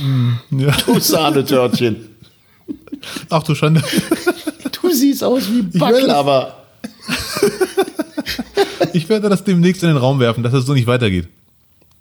Mm, 0.00 0.60
ja. 0.60 0.76
Du 0.86 0.98
Sahnetörtchen. 0.98 1.96
Ach 3.30 3.42
du 3.42 3.54
Schande. 3.54 3.82
Du 4.80 4.90
siehst 4.90 5.24
aus 5.24 5.50
wie 5.50 5.62
Baklava. 5.78 6.59
Ich 8.92 9.08
werde 9.08 9.28
das 9.28 9.44
demnächst 9.44 9.82
in 9.82 9.88
den 9.88 9.98
Raum 9.98 10.18
werfen, 10.20 10.42
dass 10.42 10.52
es 10.52 10.66
so 10.66 10.74
nicht 10.74 10.86
weitergeht. 10.86 11.28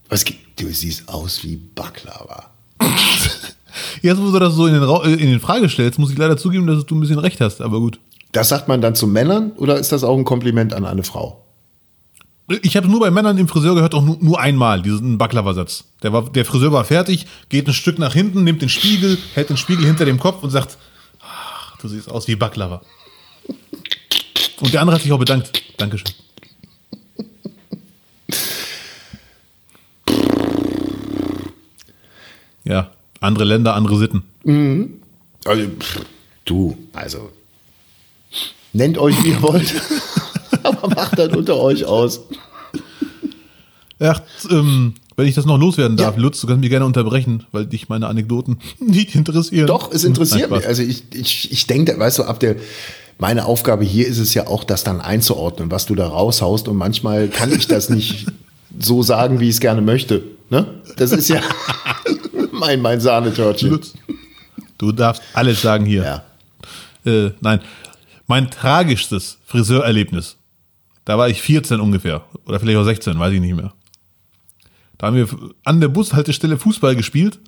Was 0.09 0.25
Du 0.59 0.67
siehst 0.67 1.07
aus 1.07 1.43
wie 1.43 1.55
Baklava. 1.55 2.49
Jetzt, 4.01 4.21
wo 4.21 4.31
du 4.31 4.39
das 4.39 4.55
so 4.55 4.67
in 4.67 4.73
den, 4.73 4.83
Ra 4.83 5.05
äh, 5.05 5.13
in 5.13 5.29
den 5.29 5.39
Frage 5.39 5.69
stellst, 5.69 5.99
muss 5.99 6.11
ich 6.11 6.17
leider 6.17 6.35
zugeben, 6.35 6.67
dass 6.67 6.85
du 6.85 6.95
ein 6.95 6.99
bisschen 6.99 7.19
recht 7.19 7.39
hast, 7.39 7.61
aber 7.61 7.79
gut. 7.79 7.99
Das 8.31 8.49
sagt 8.49 8.67
man 8.67 8.81
dann 8.81 8.93
zu 8.95 9.07
Männern 9.07 9.51
oder 9.53 9.77
ist 9.77 9.91
das 9.91 10.03
auch 10.03 10.17
ein 10.17 10.25
Kompliment 10.25 10.73
an 10.73 10.85
eine 10.85 11.03
Frau? 11.03 11.45
Ich 12.63 12.75
habe 12.75 12.87
nur 12.87 12.99
bei 12.99 13.11
Männern 13.11 13.37
im 13.37 13.47
Friseur 13.47 13.75
gehört, 13.75 13.93
auch 13.93 14.03
nur, 14.03 14.17
nur 14.19 14.39
einmal, 14.39 14.81
diesen 14.81 15.17
Baklava-Satz. 15.17 15.85
Der, 16.01 16.11
war, 16.11 16.29
der 16.29 16.45
Friseur 16.45 16.71
war 16.71 16.83
fertig, 16.83 17.27
geht 17.49 17.67
ein 17.67 17.73
Stück 17.73 17.99
nach 17.99 18.13
hinten, 18.13 18.43
nimmt 18.43 18.61
den 18.61 18.69
Spiegel, 18.69 19.17
hält 19.35 19.49
den 19.49 19.57
Spiegel 19.57 19.85
hinter 19.85 20.05
dem 20.05 20.19
Kopf 20.19 20.43
und 20.43 20.49
sagt, 20.49 20.77
ach, 21.21 21.77
du 21.77 21.87
siehst 21.87 22.09
aus 22.09 22.27
wie 22.27 22.35
Baklava. 22.35 22.81
Und 24.59 24.73
der 24.73 24.81
andere 24.81 24.95
hat 24.95 25.03
sich 25.03 25.11
auch 25.11 25.19
bedankt. 25.19 25.61
Dankeschön. 25.77 26.11
Ja, 32.69 32.91
andere 33.19 33.45
Länder, 33.45 33.73
andere 33.73 33.97
Sitten. 33.97 34.23
Also, 35.43 35.63
pff, 35.67 36.01
du, 36.45 36.77
also, 36.93 37.31
nennt 38.73 38.97
euch 38.99 39.21
wie 39.23 39.29
ihr 39.29 39.41
wollt, 39.41 39.73
aber 40.63 40.87
macht 40.95 41.17
dann 41.17 41.33
unter 41.33 41.57
euch 41.57 41.83
aus. 41.85 42.21
Ja, 43.99 44.21
ähm, 44.51 44.93
wenn 45.17 45.27
ich 45.27 45.33
das 45.35 45.45
noch 45.45 45.57
loswerden 45.57 45.97
darf, 45.97 46.15
Ja. 46.15 46.21
Lutz, 46.21 46.39
du 46.39 46.47
kannst 46.47 46.61
mich 46.61 46.69
gerne 46.69 46.85
unterbrechen, 46.85 47.43
weil 47.51 47.65
dich 47.65 47.89
meine 47.89 48.07
Anekdoten 48.07 48.59
nicht 48.79 49.15
interessieren. 49.15 49.65
Doch, 49.65 49.91
es 49.91 50.03
interessiert 50.03 50.51
Nein, 50.51 50.59
mich. 50.59 50.67
Also 50.67 50.83
ich, 50.83 51.03
ich, 51.13 51.51
ich 51.51 51.65
denke, 51.67 51.99
weißt 51.99 52.19
du, 52.19 52.23
ab 52.23 52.39
der, 52.39 52.55
meine 53.17 53.45
Aufgabe 53.45 53.83
hier 53.83 54.07
ist 54.07 54.19
es 54.19 54.33
ja 54.35 54.47
auch, 54.47 54.63
das 54.63 54.83
dann 54.83 55.01
einzuordnen, 55.01 55.71
was 55.71 55.87
du 55.87 55.95
da 55.95 56.07
raushaust. 56.07 56.67
Und 56.67 56.77
manchmal 56.77 57.29
kann 57.29 57.51
ich 57.51 57.67
das 57.67 57.89
nicht 57.89 58.27
so 58.79 59.01
sagen, 59.01 59.39
wie 59.39 59.49
ich 59.49 59.55
es 59.55 59.59
gerne 59.59 59.81
möchte. 59.81 60.23
Ne? 60.49 60.67
Das 60.95 61.11
ist 61.11 61.27
ja 61.27 61.41
mein, 62.59 62.81
mein 62.81 62.99
Sahnetörtchen. 62.99 63.79
Du 64.77 64.91
darfst 64.91 65.21
alles 65.33 65.61
sagen 65.61 65.85
hier. 65.85 66.23
Ja. 67.05 67.11
Äh, 67.11 67.31
nein, 67.41 67.61
mein 68.27 68.49
tragischstes 68.49 69.39
Friseurerlebnis, 69.45 70.37
da 71.05 71.17
war 71.17 71.29
ich 71.29 71.41
14 71.41 71.79
ungefähr 71.79 72.23
oder 72.45 72.59
vielleicht 72.59 72.77
auch 72.77 72.83
16, 72.83 73.17
weiß 73.17 73.33
ich 73.33 73.41
nicht 73.41 73.55
mehr. 73.55 73.73
Da 74.97 75.07
haben 75.07 75.15
wir 75.15 75.27
an 75.63 75.81
der 75.81 75.87
Bushaltestelle 75.87 76.57
Fußball 76.57 76.95
gespielt, 76.95 77.39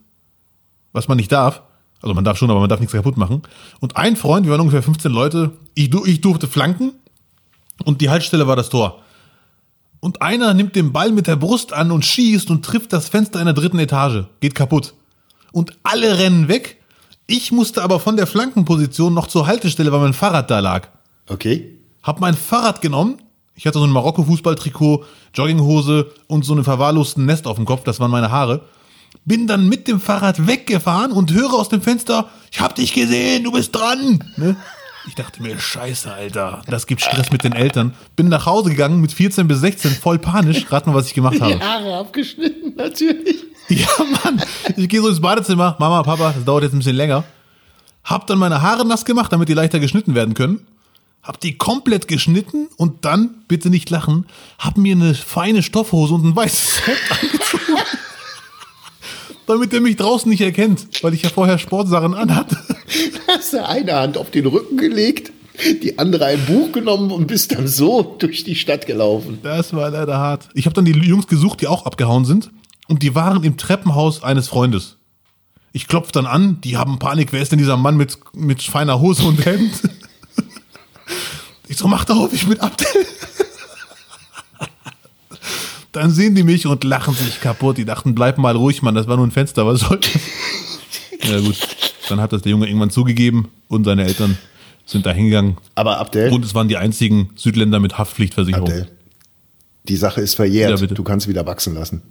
was 0.94 1.08
man 1.08 1.18
nicht 1.18 1.32
darf. 1.32 1.62
Also 2.01 2.15
man 2.15 2.24
darf 2.24 2.38
schon, 2.38 2.50
aber 2.50 2.60
man 2.60 2.70
darf 2.70 2.80
nichts 2.80 2.94
kaputt 2.94 3.18
machen. 3.18 3.44
Und 3.80 3.98
ein 3.98 4.15
Freund, 4.15 4.46
wir 4.46 4.51
waren 4.51 4.62
ungefähr 4.62 4.82
15 4.82 5.12
Leute, 5.12 5.51
ich, 5.75 5.94
ich 5.94 6.22
durfte 6.22 6.48
flanken 6.48 6.94
und 7.86 8.01
die 8.01 8.10
Haltestelle 8.10 8.48
war 8.48 8.56
das 8.56 8.70
Tor. 8.70 9.03
Und 10.00 10.22
einer 10.24 10.56
nimmt 10.56 10.75
den 10.75 10.91
Ball 10.91 11.12
mit 11.12 11.27
der 11.27 11.36
Brust 11.36 11.74
an 11.74 11.91
und 11.91 12.03
schießt 12.03 12.50
und 12.50 12.65
trifft 12.65 12.91
das 12.91 13.10
Fenster 13.10 13.39
in 13.39 13.46
der 13.46 13.53
dritten 13.53 13.77
Etage. 13.77 14.25
Geht 14.39 14.56
kaputt. 14.56 14.96
Und 15.51 15.77
alle 15.84 16.17
rennen 16.20 16.48
weg. 16.48 16.81
Ich 17.27 17.51
musste 17.51 17.81
aber 17.81 18.00
von 18.00 18.17
der 18.17 18.27
Flankenposition 18.27 19.13
noch 19.13 19.27
zur 19.27 19.48
Haltestelle, 19.48 19.91
weil 19.91 20.00
mein 20.00 20.13
Fahrrad 20.13 20.51
da 20.51 20.60
lag. 20.60 20.89
Okay. 21.27 21.79
Hab 22.03 22.20
mein 22.20 22.36
Fahrrad 22.36 22.81
genommen. 22.81 23.22
Ich 23.55 23.67
hatte 23.67 23.79
so 23.79 23.86
ein 23.86 23.91
Marokko-Fußballtrikot, 23.91 25.05
Jogginghose 25.34 26.12
und 26.27 26.43
so 26.46 26.53
einen 26.53 26.63
verwahrlosten 26.63 27.25
Nest 27.25 27.48
auf 27.48 27.58
dem 27.58 27.65
Kopf. 27.65 27.84
Das 27.84 28.00
waren 28.00 28.12
meine 28.12 28.31
Haare. 28.31 28.62
Bin 29.25 29.46
dann 29.46 29.70
mit 29.70 29.88
dem 29.88 30.00
Fahrrad 30.00 30.48
weggefahren 30.48 31.12
und 31.12 31.31
höre 31.31 31.53
aus 31.53 31.70
dem 31.70 31.81
Fenster, 31.81 32.29
ich 32.51 32.60
hab 32.60 32.75
dich 32.75 32.93
gesehen, 32.93 33.43
du 33.43 33.51
bist 33.51 33.75
dran. 33.75 34.24
Ne? 34.38 34.55
Ich 35.08 35.15
dachte 35.15 35.41
mir, 35.41 35.60
scheiße, 35.60 36.12
Alter, 36.12 36.62
das 36.67 36.86
gibt 36.88 37.01
Stress 37.01 37.31
mit 37.31 37.43
den 37.43 37.53
Eltern. 37.53 37.93
Bin 38.15 38.29
nach 38.29 38.46
Hause 38.46 38.70
gegangen 38.70 39.01
mit 39.01 39.12
14 39.12 39.48
bis 39.48 39.60
16, 39.60 39.91
voll 39.91 40.20
panisch. 40.20 40.72
Rat 40.72 40.88
mal, 40.88 40.93
was 40.93 41.08
ich 41.08 41.13
gemacht 41.13 41.41
habe. 41.41 41.60
Haare 41.60 41.98
abgeschnitten, 41.98 42.75
natürlich. 42.75 43.38
Ja, 43.75 43.88
Mann. 44.24 44.42
Ich 44.75 44.90
gehe 44.90 45.01
so 45.01 45.08
ins 45.08 45.22
Badezimmer. 45.22 45.75
Mama, 45.80 46.04
Papa, 46.04 46.34
das 46.36 46.44
dauert 46.44 46.63
jetzt 46.63 46.74
ein 46.74 46.80
bisschen 46.80 46.96
länger. 46.96 47.24
Hab 48.04 48.28
dann 48.28 48.38
meine 48.40 48.62
Haare 48.62 48.86
nass 48.86 49.06
gemacht, 49.06 49.32
damit 49.32 49.48
die 49.50 49.54
leichter 49.54 49.80
geschnitten 49.80 50.16
werden 50.16 50.34
können. 50.34 50.66
Hab 51.24 51.40
die 51.40 51.58
komplett 51.58 52.08
geschnitten 52.08 52.68
und 52.78 53.06
dann, 53.06 53.30
bitte 53.48 53.70
nicht 53.70 53.90
lachen, 53.92 54.25
hab 54.58 54.78
mir 54.78 54.96
eine 54.96 55.13
feine 55.13 55.62
Stoffhose 55.62 56.16
und 56.16 56.25
ein 56.25 56.36
weißes 56.36 56.88
Hemd 56.88 57.00
angezogen. 57.12 57.63
damit 59.46 59.74
er 59.74 59.82
mich 59.82 59.98
draußen 59.98 60.30
nicht 60.30 60.42
erkennt, 60.42 60.88
weil 61.04 61.13
ich 61.13 61.22
ja 61.22 61.30
vorher 61.30 61.60
Sportsachen 61.60 62.16
anhatte. 62.16 62.58
Hast 63.27 63.53
du 63.53 63.66
eine 63.66 63.94
Hand 63.94 64.18
auf 64.18 64.31
den 64.31 64.48
Rücken 64.48 64.77
gelegt, 64.77 65.31
die 65.84 66.00
andere 66.00 66.25
ein 66.25 66.44
Buch 66.46 66.72
genommen 66.72 67.12
und 67.12 67.27
bist 67.27 67.51
dann 67.51 67.68
so 67.68 68.16
durch 68.18 68.44
die 68.44 68.55
Stadt 68.55 68.88
gelaufen. 68.88 69.40
Das 69.44 69.74
war 69.74 69.92
leider 69.92 70.18
hart. 70.18 70.50
Ich 70.55 70.66
habe 70.66 70.74
dann 70.74 70.86
die 70.86 70.92
Jungs 70.94 71.27
gesucht, 71.27 71.62
die 71.62 71.68
auch 71.68 71.86
abgehauen 71.86 72.25
sind. 72.25 72.50
Und 72.92 73.04
die 73.04 73.16
waren 73.16 73.42
im 73.46 73.56
Treppenhaus 73.56 74.22
eines 74.22 74.50
Freundes. 74.50 74.98
Ich 75.72 75.88
klopfe 75.88 76.12
dann 76.12 76.25
an, 76.25 76.60
die 76.60 76.75
haben 76.75 77.00
Panik, 77.00 77.32
wer 77.32 77.42
ist 77.42 77.54
denn 77.54 77.58
dieser 77.58 77.77
Mann 77.77 77.96
mit, 77.96 78.18
mit 78.34 78.62
feiner 78.62 79.00
Hose 79.00 79.24
und 79.24 79.46
Hemd? 79.46 79.80
Ich 81.70 81.77
so, 81.77 81.88
mach 81.88 82.04
doch 82.04 82.18
auf, 82.18 82.34
ich 82.34 82.46
bin 82.46 82.60
Abdel. 82.60 82.86
Dann 85.94 86.12
sehen 86.12 86.36
die 86.36 86.44
mich 86.44 86.68
und 86.68 86.84
lachen 86.84 87.14
sich 87.14 87.40
kaputt. 87.40 87.77
Die 87.77 87.86
dachten, 87.86 88.14
bleib 88.14 88.38
mal 88.38 88.58
ruhig, 88.58 88.82
Mann, 88.82 88.94
das 88.94 89.08
war 89.08 89.16
nur 89.16 89.25
ein 89.25 89.32
Fenster, 89.32 89.66
was 89.66 89.80
soll 89.80 90.00
das? 90.00 90.12
Ja 91.24 91.40
gut, 91.40 91.56
dann 92.10 92.20
hat 92.20 92.34
das 92.34 92.42
der 92.42 92.50
Junge 92.50 92.68
irgendwann 92.68 92.90
zugegeben 92.90 93.48
und 93.70 93.86
seine 93.86 94.04
Eltern 94.04 94.38
sind 94.86 95.06
da 95.06 95.12
hingegangen. 95.12 95.58
Aber 95.75 96.00
Abdel, 96.00 96.34
Und 96.34 96.44
es 96.44 96.54
waren 96.56 96.68
die 96.68 96.75
einzigen 96.75 97.30
Südländer 97.36 97.80
mit 97.80 97.98
Haftpflichtversicherung. 97.98 98.68
Abdel, 98.68 98.92
die 99.88 99.96
Sache 99.96 100.20
ist 100.20 100.36
verjährt. 100.36 100.77
Ja, 100.77 100.88
du 100.88 101.04
kannst 101.04 101.30
wieder 101.30 101.46
wachsen 101.46 101.75
lassen. 101.75 102.01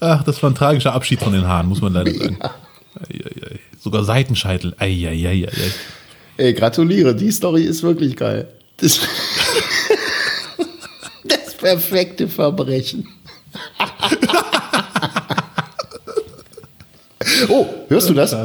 Ach, 0.00 0.22
das 0.24 0.42
war 0.42 0.50
ein 0.50 0.54
tragischer 0.54 0.92
Abschied 0.94 1.20
von 1.20 1.32
den 1.32 1.46
Haaren, 1.46 1.68
muss 1.68 1.80
man 1.80 1.92
leider 1.92 2.12
sagen. 2.12 2.38
Ei, 2.40 3.14
ei, 3.14 3.42
ei. 3.50 3.60
Sogar 3.78 4.04
Seitenscheitel. 4.04 4.74
Ei, 4.78 5.06
ei, 5.06 5.26
ei, 5.26 5.26
ei, 5.26 5.44
ei. 5.44 5.72
Ey, 6.36 6.54
gratuliere, 6.54 7.14
die 7.14 7.30
Story 7.30 7.62
ist 7.62 7.82
wirklich 7.82 8.16
geil. 8.16 8.48
Das, 8.78 9.00
das 11.24 11.54
perfekte 11.56 12.28
Verbrechen. 12.28 13.08
oh, 17.48 17.66
hörst 17.88 18.08
du 18.08 18.14
das? 18.14 18.36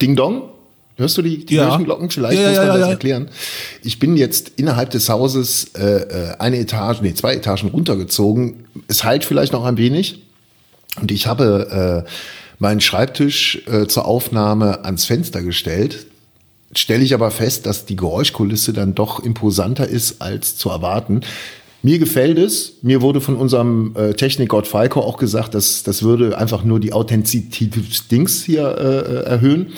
Ding 0.00 0.16
Dong? 0.16 0.50
Hörst 0.98 1.16
du 1.16 1.22
die, 1.22 1.46
die 1.46 1.54
Ja. 1.54 1.68
Kirchenglocken? 1.68 2.10
Vielleicht 2.10 2.40
Ja, 2.40 2.48
muss 2.48 2.58
man 2.58 2.66
ja, 2.66 2.76
das 2.78 2.88
erklären. 2.90 3.28
Ich 3.84 4.00
bin 4.00 4.16
jetzt 4.16 4.52
innerhalb 4.56 4.90
des 4.90 5.08
Hauses 5.08 5.70
äh, 5.78 5.84
äh, 5.84 6.36
eine 6.40 6.58
Etage, 6.58 7.00
nee, 7.02 7.14
zwei 7.14 7.34
Etagen 7.34 7.68
runtergezogen. 7.68 8.66
Es 8.88 9.04
halt 9.04 9.24
vielleicht 9.24 9.52
noch 9.52 9.64
ein 9.64 9.76
wenig. 9.76 10.24
Und 11.00 11.12
ich 11.12 11.28
habe 11.28 12.04
äh, 12.04 12.10
meinen 12.58 12.80
Schreibtisch 12.80 13.62
äh, 13.70 13.86
zur 13.86 14.06
Aufnahme 14.06 14.84
ans 14.84 15.04
Fenster 15.04 15.42
gestellt. 15.42 16.06
Stelle 16.74 17.04
ich 17.04 17.14
aber 17.14 17.30
fest, 17.30 17.66
dass 17.66 17.86
die 17.86 17.96
Geräuschkulisse 17.96 18.72
dann 18.72 18.96
doch 18.96 19.20
imposanter 19.20 19.86
ist 19.86 20.20
als 20.20 20.56
zu 20.56 20.68
erwarten. 20.68 21.20
Mir 21.82 21.98
gefällt 21.98 22.38
es. 22.38 22.74
Mir 22.82 23.02
wurde 23.02 23.20
von 23.20 23.36
unserem 23.36 23.94
äh, 23.96 24.12
Technikgott 24.12 24.66
Falco 24.66 25.00
auch 25.00 25.16
gesagt, 25.16 25.54
dass 25.54 25.84
das 25.84 26.02
würde 26.02 26.36
einfach 26.36 26.64
nur 26.64 26.80
die 26.80 26.92
Authentizität 26.92 27.76
des 27.76 28.08
Dings 28.08 28.42
hier 28.42 28.66
äh, 28.66 29.24
erhöhen. 29.28 29.68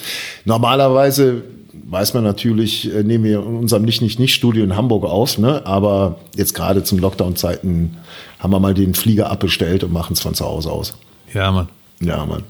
Normalerweise 0.44 1.42
weiß 1.90 2.14
man 2.14 2.24
natürlich, 2.24 2.94
äh, 2.94 3.02
nehmen 3.02 3.24
wir 3.24 3.40
in 3.40 3.56
unserem 3.56 3.82
Nicht-Nicht-Nicht-Studio 3.82 4.64
in 4.64 4.76
Hamburg 4.76 5.04
auf, 5.04 5.38
ne? 5.38 5.66
aber 5.66 6.20
jetzt 6.36 6.54
gerade 6.54 6.84
zum 6.84 6.98
Lockdown-Zeiten 6.98 7.96
haben 8.38 8.52
wir 8.52 8.60
mal 8.60 8.74
den 8.74 8.94
Flieger 8.94 9.30
abbestellt 9.30 9.84
und 9.84 9.92
machen 9.92 10.14
es 10.14 10.20
von 10.20 10.34
zu 10.34 10.44
Hause 10.44 10.70
aus. 10.70 10.94
Ja, 11.34 11.50
Mann. 11.52 11.68
Ja, 12.00 12.24
Mann. 12.24 12.44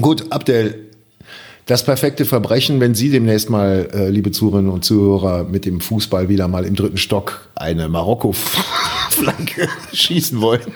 Gut, 0.00 0.26
Abdel, 0.30 0.90
das 1.66 1.84
perfekte 1.84 2.24
Verbrechen, 2.24 2.80
wenn 2.80 2.94
Sie 2.94 3.10
demnächst 3.10 3.48
mal, 3.48 3.88
äh, 3.92 4.08
liebe 4.10 4.30
Zuhörerinnen 4.30 4.70
und 4.70 4.84
Zuhörer, 4.84 5.44
mit 5.44 5.64
dem 5.64 5.80
Fußball 5.80 6.28
wieder 6.28 6.46
mal 6.48 6.64
im 6.64 6.76
dritten 6.76 6.98
Stock 6.98 7.48
eine 7.54 7.88
Marokko-Flanke 7.88 9.68
schießen 9.92 10.40
wollen. 10.40 10.74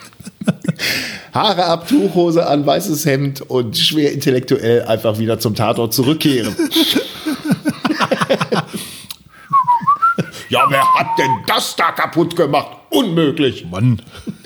Haare 1.35 1.67
ab, 1.67 1.89
Tuchhose 1.89 2.47
an, 2.47 2.65
weißes 2.65 3.05
Hemd 3.05 3.43
und 3.43 3.77
schwer 3.77 4.13
intellektuell 4.13 4.83
einfach 4.83 5.19
wieder 5.19 5.39
zum 5.39 5.55
Tatort 5.55 5.93
zurückkehren. 5.93 6.57
ja, 10.49 10.65
wer 10.71 10.95
hat 10.95 11.19
denn 11.19 11.31
das 11.47 11.77
da 11.77 11.93
kaputt 11.93 12.35
gemacht? 12.35 12.79
Unmöglich. 12.89 13.67
Mann. 13.71 14.01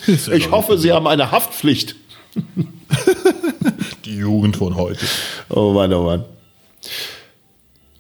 Ich 0.07 0.51
hoffe, 0.51 0.77
Sie 0.77 0.91
haben 0.93 1.07
eine 1.07 1.31
Haftpflicht. 1.31 1.95
Die 4.05 4.17
Jugend 4.17 4.57
von 4.57 4.77
heute. 4.77 5.05
Oh 5.49 5.73
Mann, 5.73 5.93
oh 5.93 6.05
Mann. 6.05 6.25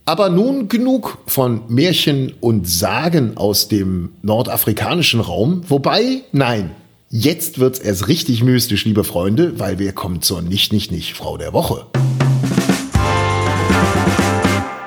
Aber 0.04 0.30
nun 0.30 0.68
genug 0.68 1.18
von 1.26 1.62
Märchen 1.68 2.34
und 2.40 2.68
Sagen 2.68 3.36
aus 3.36 3.68
dem 3.68 4.10
nordafrikanischen 4.22 5.20
Raum. 5.20 5.62
Wobei, 5.68 6.22
nein, 6.32 6.72
jetzt 7.08 7.60
wird's 7.60 7.78
erst 7.78 8.08
richtig 8.08 8.42
mystisch, 8.42 8.84
liebe 8.84 9.04
Freunde, 9.04 9.60
weil 9.60 9.78
wir 9.78 9.92
kommen 9.92 10.20
zur 10.20 10.42
Nicht-Nicht-Nicht-Frau 10.42 11.36
der 11.36 11.52
Woche. 11.52 11.86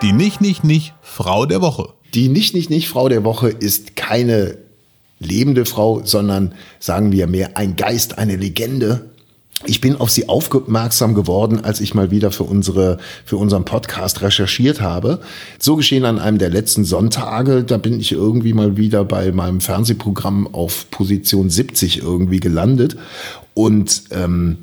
Die 0.01 0.11
nicht, 0.11 0.41
nicht, 0.41 0.63
nicht 0.63 0.93
Frau 1.01 1.45
der 1.45 1.61
Woche. 1.61 1.93
Die 2.13 2.27
Nicht-Nicht-Nicht-Frau 2.27 3.09
der 3.09 3.23
Woche 3.23 3.49
ist 3.49 3.95
keine 3.95 4.57
lebende 5.19 5.65
Frau, 5.65 6.01
sondern 6.03 6.53
sagen 6.79 7.11
wir 7.11 7.27
mehr 7.27 7.57
ein 7.57 7.75
Geist, 7.75 8.17
eine 8.17 8.35
Legende. 8.35 9.09
Ich 9.65 9.81
bin 9.81 9.95
auf 9.95 10.09
sie 10.09 10.29
aufmerksam 10.29 11.13
geworden, 11.13 11.63
als 11.63 11.81
ich 11.81 11.93
mal 11.93 12.11
wieder 12.11 12.31
für 12.31 12.43
unsere, 12.43 12.97
für 13.25 13.37
unseren 13.37 13.65
Podcast 13.65 14.21
recherchiert 14.21 14.81
habe. 14.81 15.19
So 15.59 15.75
geschehen 15.75 16.05
an 16.05 16.19
einem 16.19 16.37
der 16.37 16.49
letzten 16.49 16.85
Sonntage. 16.85 17.63
Da 17.63 17.77
bin 17.77 17.99
ich 17.99 18.11
irgendwie 18.11 18.53
mal 18.53 18.77
wieder 18.77 19.03
bei 19.05 19.31
meinem 19.31 19.61
Fernsehprogramm 19.61 20.53
auf 20.53 20.89
Position 20.91 21.49
70 21.49 21.99
irgendwie 21.99 22.39
gelandet 22.39 22.95
und 23.53 24.03
ähm, 24.11 24.57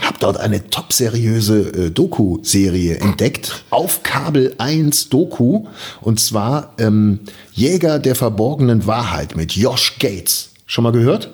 habe 0.00 0.16
dort 0.20 0.38
eine 0.38 0.70
top 0.70 0.92
seriöse 0.92 1.86
äh, 1.86 1.90
Doku-Serie 1.90 2.96
entdeckt 2.96 3.64
auf 3.70 4.02
Kabel 4.02 4.54
1 4.58 5.08
Doku 5.08 5.66
und 6.00 6.20
zwar 6.20 6.74
ähm, 6.78 7.20
Jäger 7.52 7.98
der 7.98 8.14
verborgenen 8.14 8.86
Wahrheit 8.86 9.36
mit 9.36 9.52
Josh 9.52 9.98
Gates. 9.98 10.50
Schon 10.66 10.84
mal 10.84 10.92
gehört? 10.92 11.30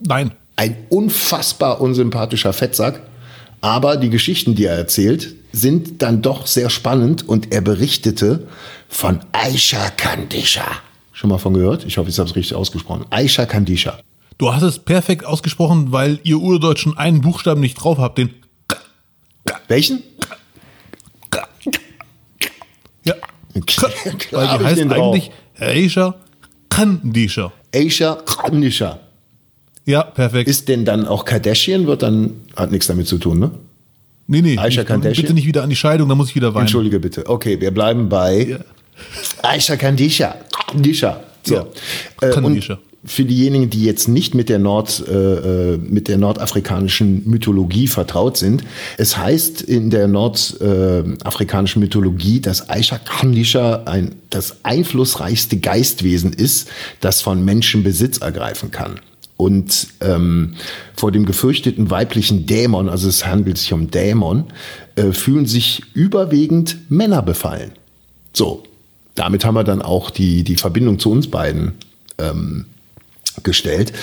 Nein. 0.00 0.32
Ein 0.60 0.76
unfassbar 0.90 1.80
unsympathischer 1.80 2.52
Fettsack, 2.52 3.00
aber 3.62 3.96
die 3.96 4.10
Geschichten, 4.10 4.54
die 4.54 4.66
er 4.66 4.76
erzählt, 4.76 5.34
sind 5.52 6.02
dann 6.02 6.20
doch 6.20 6.46
sehr 6.46 6.68
spannend 6.68 7.26
und 7.26 7.50
er 7.50 7.62
berichtete 7.62 8.46
von 8.86 9.20
Aisha 9.32 9.88
Kandisha. 9.88 10.66
Schon 11.12 11.30
mal 11.30 11.38
von 11.38 11.54
gehört? 11.54 11.86
Ich 11.86 11.96
hoffe, 11.96 12.10
ich 12.10 12.18
habe 12.18 12.28
es 12.28 12.36
richtig 12.36 12.54
ausgesprochen. 12.58 13.06
Aisha 13.08 13.46
Kandisha. 13.46 14.00
Du 14.36 14.52
hast 14.52 14.60
es 14.60 14.78
perfekt 14.78 15.24
ausgesprochen, 15.24 15.92
weil 15.92 16.18
ihr 16.24 16.38
Urdeutschen 16.38 16.94
einen 16.94 17.22
Buchstaben 17.22 17.62
nicht 17.62 17.76
drauf 17.76 17.96
habt, 17.96 18.18
den. 18.18 18.28
Welchen? 19.66 20.02
Ja. 23.06 23.14
Klar 23.64 23.92
Weil 24.30 24.58
die 24.58 24.64
ich 24.64 24.68
heißt 24.68 24.92
eigentlich 24.92 25.30
Aisha 25.58 26.16
Kandisha. 26.68 27.50
Aisha 27.74 28.16
Kandisha. 28.26 28.98
Ja, 29.86 30.02
perfekt. 30.02 30.48
Ist 30.48 30.68
denn 30.68 30.84
dann 30.84 31.06
auch 31.06 31.24
Kardashian? 31.24 31.86
Wird 31.86 32.02
dann, 32.02 32.32
hat 32.56 32.70
nichts 32.70 32.86
damit 32.86 33.06
zu 33.06 33.18
tun, 33.18 33.38
ne? 33.38 33.50
nee, 34.26 34.42
nee. 34.42 34.58
Aisha 34.58 34.84
Kardashian? 34.84 35.22
Bitte 35.22 35.34
nicht 35.34 35.46
wieder 35.46 35.62
an 35.62 35.70
die 35.70 35.76
Scheidung, 35.76 36.08
da 36.08 36.14
muss 36.14 36.28
ich 36.28 36.34
wieder 36.36 36.54
weinen. 36.54 36.62
Entschuldige 36.62 37.00
bitte. 37.00 37.26
Okay, 37.26 37.60
wir 37.60 37.70
bleiben 37.70 38.08
bei 38.08 38.42
Ja. 38.42 38.58
Aisha 39.42 39.76
Kandisha. 39.76 40.36
Kandisha. 40.68 41.20
So. 41.42 41.54
Ja. 41.54 41.66
Äh, 42.20 42.30
Kandisha. 42.30 42.78
für 43.04 43.24
diejenigen, 43.24 43.70
die 43.70 43.84
jetzt 43.84 44.08
nicht 44.08 44.34
mit 44.34 44.50
der 44.50 44.58
Nord, 44.58 45.02
äh, 45.08 45.12
äh, 45.72 45.76
mit 45.78 46.06
der 46.08 46.18
nordafrikanischen 46.18 47.22
Mythologie 47.28 47.86
vertraut 47.88 48.36
sind, 48.36 48.62
es 48.98 49.16
heißt 49.16 49.62
in 49.62 49.88
der 49.88 50.06
nordafrikanischen 50.06 51.80
Mythologie, 51.80 52.40
dass 52.40 52.68
Aisha 52.68 52.98
Kandisha 52.98 53.84
ein, 53.86 54.16
das 54.28 54.58
einflussreichste 54.64 55.56
Geistwesen 55.56 56.32
ist, 56.34 56.68
das 57.00 57.22
von 57.22 57.42
Menschen 57.44 57.82
Besitz 57.82 58.18
ergreifen 58.18 58.70
kann. 58.70 59.00
Und 59.40 59.88
ähm, 60.02 60.52
vor 60.94 61.12
dem 61.12 61.24
gefürchteten 61.24 61.90
weiblichen 61.90 62.44
Dämon, 62.44 62.90
also 62.90 63.08
es 63.08 63.24
handelt 63.24 63.56
sich 63.56 63.72
um 63.72 63.90
Dämon, 63.90 64.44
äh, 64.96 65.12
fühlen 65.12 65.46
sich 65.46 65.80
überwiegend 65.94 66.76
Männer 66.90 67.22
befallen. 67.22 67.70
So, 68.34 68.64
damit 69.14 69.46
haben 69.46 69.54
wir 69.54 69.64
dann 69.64 69.80
auch 69.80 70.10
die, 70.10 70.44
die 70.44 70.56
Verbindung 70.56 70.98
zu 70.98 71.10
uns 71.10 71.28
beiden 71.28 71.72
ähm, 72.18 72.66
gestellt. 73.42 73.94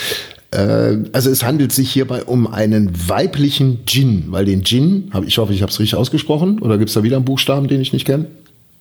Äh, 0.50 1.04
also 1.14 1.30
es 1.30 1.44
handelt 1.44 1.72
sich 1.72 1.92
hierbei 1.92 2.24
um 2.24 2.48
einen 2.48 3.08
weiblichen 3.08 3.86
Djinn, 3.86 4.24
weil 4.30 4.46
den 4.46 4.64
Djinn, 4.64 5.12
ich 5.28 5.38
hoffe, 5.38 5.54
ich 5.54 5.62
habe 5.62 5.72
es 5.72 5.80
richtig 5.80 6.00
ausgesprochen, 6.00 6.58
oder 6.64 6.80
gibt 6.80 6.90
es 6.90 6.96
da 6.96 7.04
wieder 7.04 7.18
einen 7.18 7.26
Buchstaben, 7.26 7.68
den 7.68 7.80
ich 7.80 7.94
nicht 7.94 8.08
kenne? 8.08 8.26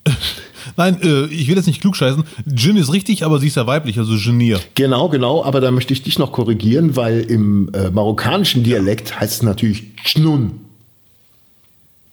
Nein, 0.76 0.98
äh, 1.02 1.24
ich 1.26 1.48
will 1.48 1.56
jetzt 1.56 1.66
nicht 1.66 1.80
klugscheißen. 1.80 2.22
Jin 2.54 2.76
ist 2.76 2.92
richtig, 2.92 3.24
aber 3.24 3.38
sie 3.38 3.46
ist 3.48 3.56
ja 3.56 3.66
weiblich, 3.66 3.98
also 3.98 4.16
Genier. 4.16 4.60
Genau, 4.74 5.08
genau, 5.08 5.42
aber 5.44 5.60
da 5.60 5.70
möchte 5.70 5.92
ich 5.94 6.02
dich 6.02 6.18
noch 6.18 6.32
korrigieren, 6.32 6.96
weil 6.96 7.20
im 7.20 7.70
äh, 7.74 7.90
marokkanischen 7.90 8.62
Dialekt 8.62 9.18
heißt 9.18 9.34
es 9.34 9.42
natürlich 9.42 9.96
Chnun. 10.04 10.60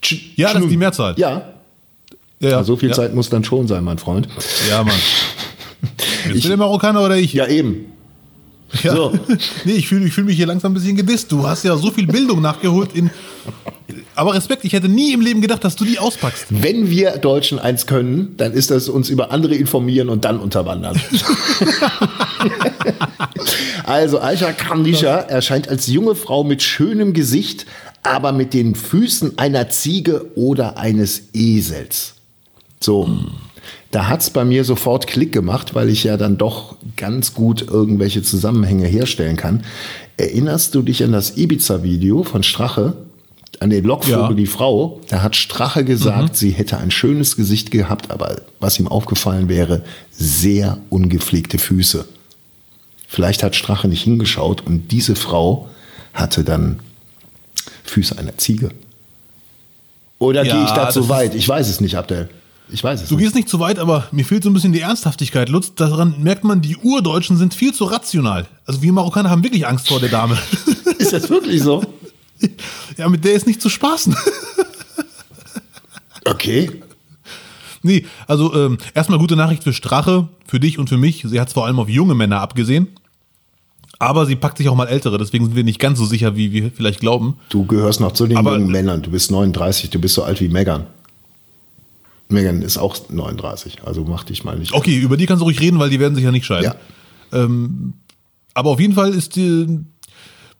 Ch 0.02 0.32
Ja, 0.36 0.47
das 0.47 0.54
ist 0.54 0.58
Chnun. 0.60 0.69
die 0.69 0.78
Mehrzahl. 0.78 1.13
Ja, 1.17 1.54
Ja, 2.39 2.49
ja, 2.49 2.63
so 2.63 2.76
viel 2.76 2.89
ja. 2.89 2.95
Zeit 2.95 3.13
muss 3.13 3.30
dann 3.30 3.43
schon 3.43 3.67
sein, 3.67 3.84
mein 3.84 3.97
Freund. 3.97 4.28
Ja, 4.69 4.84
Mann. 4.84 4.95
Bist 6.32 6.45
du 6.45 6.47
der 6.47 6.58
Marokkaner 6.58 7.04
oder 7.04 7.17
ich? 7.17 7.34
Ja, 7.34 7.47
eben. 7.47 7.86
Ja. 8.81 8.95
So. 8.95 9.13
Nee, 9.65 9.73
ich 9.73 9.88
fühle 9.88 10.05
ich 10.05 10.13
fühl 10.13 10.23
mich 10.23 10.36
hier 10.36 10.47
langsam 10.47 10.71
ein 10.71 10.75
bisschen 10.75 10.95
gedisst. 10.95 11.31
Du 11.31 11.47
hast 11.47 11.63
ja 11.63 11.75
so 11.77 11.91
viel 11.91 12.07
Bildung 12.07 12.41
nachgeholt 12.41 12.95
in. 12.95 13.09
Aber 14.15 14.33
Respekt, 14.33 14.63
ich 14.65 14.73
hätte 14.73 14.89
nie 14.89 15.13
im 15.13 15.21
Leben 15.21 15.41
gedacht, 15.41 15.63
dass 15.63 15.75
du 15.75 15.86
die 15.86 15.99
auspackst. 15.99 16.45
Wenn 16.49 16.89
wir 16.89 17.17
Deutschen 17.17 17.59
eins 17.59 17.88
können, 17.88 18.36
dann 18.38 18.53
ist 18.53 18.71
das 18.71 18.89
uns 18.89 19.09
über 19.09 19.31
andere 19.31 19.55
informieren 19.55 20.09
und 20.09 20.25
dann 20.25 20.39
unterwandern. 20.39 20.99
also 23.86 24.19
Aisha 24.21 24.51
Kandisha 24.53 25.17
erscheint 25.17 25.67
als 25.67 25.88
junge 25.88 26.15
Frau 26.15 26.43
mit 26.43 26.62
schönem 26.62 27.13
Gesicht, 27.13 27.65
aber 28.03 28.31
mit 28.31 28.53
den 28.53 28.75
Füßen 28.75 29.38
einer 29.38 29.69
Ziege 29.69 30.25
oder 30.36 30.77
eines 30.77 31.29
Esels. 31.33 32.15
So, 32.79 33.09
da 33.93 34.08
hat's 34.10 34.32
bei 34.32 34.43
mir 34.43 34.63
sofort 34.63 35.06
Klick 35.06 35.32
gemacht, 35.32 35.75
weil 35.75 35.88
ich 35.88 36.03
ja 36.03 36.17
dann 36.17 36.38
doch 36.38 36.75
ganz 36.97 37.36
gut 37.36 37.62
irgendwelche 37.62 38.23
Zusammenhänge 38.23 38.88
herstellen 38.88 39.38
kann. 39.38 39.63
Erinnerst 40.17 40.73
du 40.73 40.82
dich 40.82 41.03
an 41.03 41.12
das 41.12 41.38
Ibiza-Video 41.38 42.23
von 42.23 42.41
Strache? 42.41 42.95
An 43.60 43.69
den 43.69 43.86
Lockvogel, 43.86 44.19
Ja. 44.32 44.34
die 44.34 44.47
Frau, 44.47 44.99
da 45.10 45.21
hat 45.21 45.36
Strache 45.36 45.86
gesagt, 45.86 46.36
sie 46.36 46.49
hätte 46.49 46.79
ein 46.79 46.89
schönes 46.89 47.36
Gesicht 47.38 47.69
gehabt, 47.69 48.10
aber 48.10 48.41
was 48.60 48.79
ihm 48.79 48.88
aufgefallen 48.88 49.47
wäre, 49.47 49.84
sehr 50.12 50.79
ungepflegte 50.89 51.60
Füße. 51.60 52.06
Vielleicht 53.08 53.43
hat 53.43 53.56
Strache 53.56 53.88
nicht 53.88 54.01
hingeschaut 54.03 54.65
und 54.65 54.91
diese 54.91 55.15
Frau 55.15 55.69
hatte 56.15 56.43
dann 56.43 56.79
Füße 57.84 58.17
einer 58.17 58.38
Ziege. 58.39 58.71
Oder 60.17 60.43
Ja, 60.43 60.56
gehe 60.56 60.63
ich 60.65 60.71
da 60.71 60.89
zu 60.89 61.10
weit? 61.10 61.36
Ich 61.36 61.47
weiß 61.47 61.69
es 61.69 61.79
nicht, 61.79 61.95
Abdel. 61.95 62.29
Ich 62.69 62.84
weiß 62.84 63.02
es 63.04 63.10
Du 63.10 63.15
nicht. 63.15 63.23
gehst 63.23 63.36
nicht 63.36 63.49
zu 63.49 63.60
weit, 63.60 63.78
aber 63.78 64.08
mir 64.12 64.26
fehlt 64.26 64.43
so 64.43 64.49
ein 64.49 64.54
bisschen 64.54 64.73
die 64.73 64.80
Ernsthaftigkeit, 64.80 65.49
Lutz. 65.49 65.76
Daran 65.76 66.15
merkt 66.19 66.43
man, 66.43 66.62
die 66.62 66.78
Urdeutschen 66.78 67.38
sind 67.38 67.54
viel 67.54 67.73
zu 67.73 67.84
rational. 67.86 68.47
Also 68.65 68.82
wir 68.82 68.91
Marokkaner 68.93 69.30
haben 69.30 69.43
wirklich 69.43 69.67
Angst 69.67 69.88
vor 69.89 69.99
der 69.99 70.10
Dame. 70.10 70.38
Ist 70.97 71.13
das 71.13 71.30
wirklich 71.30 71.62
so? 71.62 71.84
ja, 72.97 73.10
mit 73.10 73.23
der 73.26 73.34
ist 73.34 73.45
nicht 73.47 73.62
zu 73.62 73.69
spaßen. 73.69 74.15
Okay. 76.26 76.71
Nee, 77.82 78.06
also 78.28 78.54
ähm, 78.56 78.78
erstmal 78.93 79.19
gute 79.19 79.36
Nachricht 79.36 79.63
für 79.63 79.73
Strache, 79.73 80.30
für 80.47 80.60
dich 80.60 80.80
und 80.80 80.88
für 80.88 80.95
mich. 80.97 81.26
Sie 81.28 81.39
hat 81.39 81.49
es 81.49 81.54
vor 81.54 81.65
allem 81.65 81.80
auf 81.80 81.89
junge 81.89 82.15
Männer 82.15 82.39
abgesehen. 82.39 82.88
Aber 83.99 84.26
sie 84.26 84.38
packt 84.38 84.58
sich 84.58 84.69
auch 84.69 84.76
mal 84.76 84.88
ältere, 84.88 85.17
deswegen 85.17 85.45
sind 85.45 85.56
wir 85.56 85.63
nicht 85.65 85.80
ganz 85.80 85.99
so 85.99 86.06
sicher, 86.06 86.36
wie 86.38 86.52
wir 86.54 86.71
vielleicht 86.71 87.02
glauben. 87.02 87.36
Du 87.49 87.65
gehörst 87.65 87.99
noch 87.99 88.13
zu 88.13 88.26
den 88.26 88.38
Aber- 88.38 88.54
jungen 88.54 88.71
Männern. 88.71 89.02
Du 89.02 89.12
bist 89.12 89.32
39, 89.32 89.89
du 89.89 89.99
bist 89.99 90.15
so 90.15 90.23
alt 90.23 90.39
wie 90.39 90.47
Megan. 90.47 90.86
Megan 92.29 92.62
ist 92.62 92.77
auch 92.77 92.97
39, 93.09 93.83
also 93.86 94.05
mach 94.05 94.23
dich 94.23 94.43
mal 94.43 94.57
nicht. 94.57 94.73
Okay, 94.73 94.97
über 94.97 95.17
die 95.17 95.25
kannst 95.25 95.41
du 95.41 95.45
ruhig 95.45 95.59
reden, 95.59 95.79
weil 95.79 95.89
die 95.89 95.99
werden 95.99 96.15
sich 96.15 96.23
ja 96.23 96.31
nicht 96.31 96.45
scheiden. 96.45 96.73
Ja. 97.31 97.47
Aber 98.53 98.69
auf 98.69 98.79
jeden 98.79 98.93
Fall 98.93 99.13
ist 99.13 99.36
ein 99.38 99.91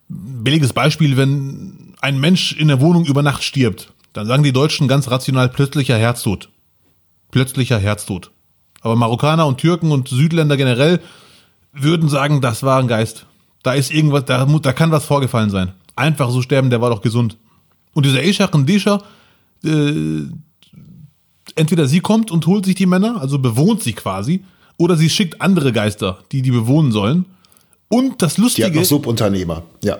billiges 0.08 0.72
Beispiel, 0.72 1.16
wenn 1.16 1.94
ein 2.00 2.20
Mensch 2.20 2.52
in 2.52 2.68
der 2.68 2.80
Wohnung 2.80 3.06
über 3.06 3.22
Nacht 3.22 3.42
stirbt, 3.42 3.92
dann 4.12 4.26
sagen 4.26 4.42
die 4.42 4.52
Deutschen 4.52 4.88
ganz 4.88 5.10
rational 5.10 5.48
plötzlicher 5.48 5.96
Herztod. 5.96 6.48
Plötzlicher 7.30 7.78
Herztod. 7.78 8.30
Aber 8.80 8.96
Marokkaner 8.96 9.46
und 9.46 9.58
Türken 9.58 9.90
und 9.90 10.08
Südländer 10.08 10.56
generell 10.56 11.00
würden 11.72 12.08
sagen, 12.08 12.40
das 12.40 12.62
war 12.62 12.78
ein 12.78 12.88
Geist. 12.88 13.26
Da 13.62 13.72
ist 13.72 13.92
irgendwas, 13.92 14.26
da, 14.26 14.44
da 14.44 14.72
kann 14.72 14.90
was 14.90 15.06
vorgefallen 15.06 15.50
sein. 15.50 15.72
Einfach 15.96 16.30
so 16.30 16.42
sterben, 16.42 16.70
der 16.70 16.80
war 16.80 16.90
doch 16.90 17.00
gesund. 17.00 17.38
Und 17.94 18.04
dieser 18.04 18.22
Eshach 18.22 18.52
und 18.52 18.68
Desha, 18.68 19.02
äh, 19.64 20.22
entweder 21.56 21.86
sie 21.86 22.00
kommt 22.00 22.30
und 22.30 22.46
holt 22.46 22.64
sich 22.64 22.74
die 22.74 22.86
Männer, 22.86 23.20
also 23.20 23.38
bewohnt 23.38 23.82
sie 23.82 23.92
quasi, 23.92 24.44
oder 24.76 24.96
sie 24.96 25.10
schickt 25.10 25.40
andere 25.40 25.72
Geister, 25.72 26.18
die 26.32 26.42
die 26.42 26.50
bewohnen 26.50 26.92
sollen. 26.92 27.26
Und 27.88 28.22
das 28.22 28.34
Die 28.34 28.40
hat 28.40 28.44
Lustige, 28.44 28.78
noch 28.78 28.84
Subunternehmer. 28.84 29.62
Ja. 29.82 29.98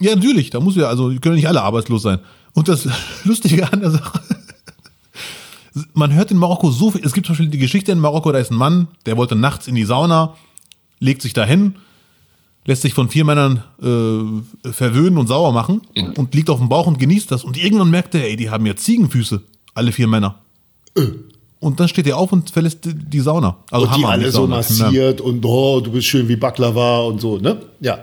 ja 0.00 0.14
natürlich, 0.14 0.50
da 0.50 0.60
muss 0.60 0.76
ja, 0.76 0.88
also 0.88 1.10
die 1.10 1.18
können 1.18 1.36
nicht 1.36 1.48
alle 1.48 1.62
arbeitslos 1.62 2.02
sein. 2.02 2.18
Und 2.54 2.68
das 2.68 2.88
Lustige 3.24 3.72
an 3.72 3.80
der 3.80 3.90
Sache, 3.92 4.20
man 5.94 6.12
hört 6.12 6.30
in 6.30 6.38
Marokko 6.38 6.70
so 6.70 6.90
viel, 6.90 7.04
es 7.04 7.12
gibt 7.12 7.26
zum 7.26 7.34
Beispiel 7.34 7.50
die 7.50 7.58
Geschichte 7.58 7.92
in 7.92 8.00
Marokko, 8.00 8.32
da 8.32 8.38
ist 8.38 8.50
ein 8.50 8.56
Mann, 8.56 8.88
der 9.06 9.16
wollte 9.16 9.36
nachts 9.36 9.68
in 9.68 9.74
die 9.74 9.84
Sauna, 9.84 10.34
legt 10.98 11.22
sich 11.22 11.34
dahin, 11.34 11.76
lässt 12.64 12.82
sich 12.82 12.94
von 12.94 13.08
vier 13.08 13.24
Männern 13.24 13.62
äh, 13.80 14.72
verwöhnen 14.72 15.18
und 15.18 15.28
sauer 15.28 15.52
machen 15.52 15.82
und 16.16 16.34
liegt 16.34 16.50
auf 16.50 16.58
dem 16.58 16.68
Bauch 16.68 16.86
und 16.86 16.98
genießt 16.98 17.30
das. 17.30 17.44
Und 17.44 17.56
irgendwann 17.56 17.90
merkt 17.90 18.14
er, 18.14 18.24
ey, 18.24 18.36
die 18.36 18.50
haben 18.50 18.66
ja 18.66 18.74
Ziegenfüße, 18.74 19.42
alle 19.74 19.92
vier 19.92 20.08
Männer. 20.08 20.40
Und 21.60 21.80
dann 21.80 21.88
steht 21.88 22.06
er 22.06 22.16
auf 22.16 22.32
und 22.32 22.50
verlässt 22.50 22.84
die- 22.84 22.94
die 22.94 23.20
Sauna. 23.20 23.56
Also 23.70 23.86
Und 23.86 23.96
die 23.96 24.00
Hammer, 24.02 24.12
alle 24.12 24.22
nicht 24.24 24.32
so 24.34 24.46
massiert 24.46 25.20
und 25.20 25.44
oh, 25.44 25.80
du 25.80 25.90
bist 25.90 26.06
schön 26.06 26.28
wie 26.28 26.36
Baklava 26.36 27.00
und 27.00 27.20
so, 27.20 27.38
ne? 27.38 27.60
Ja. 27.80 27.98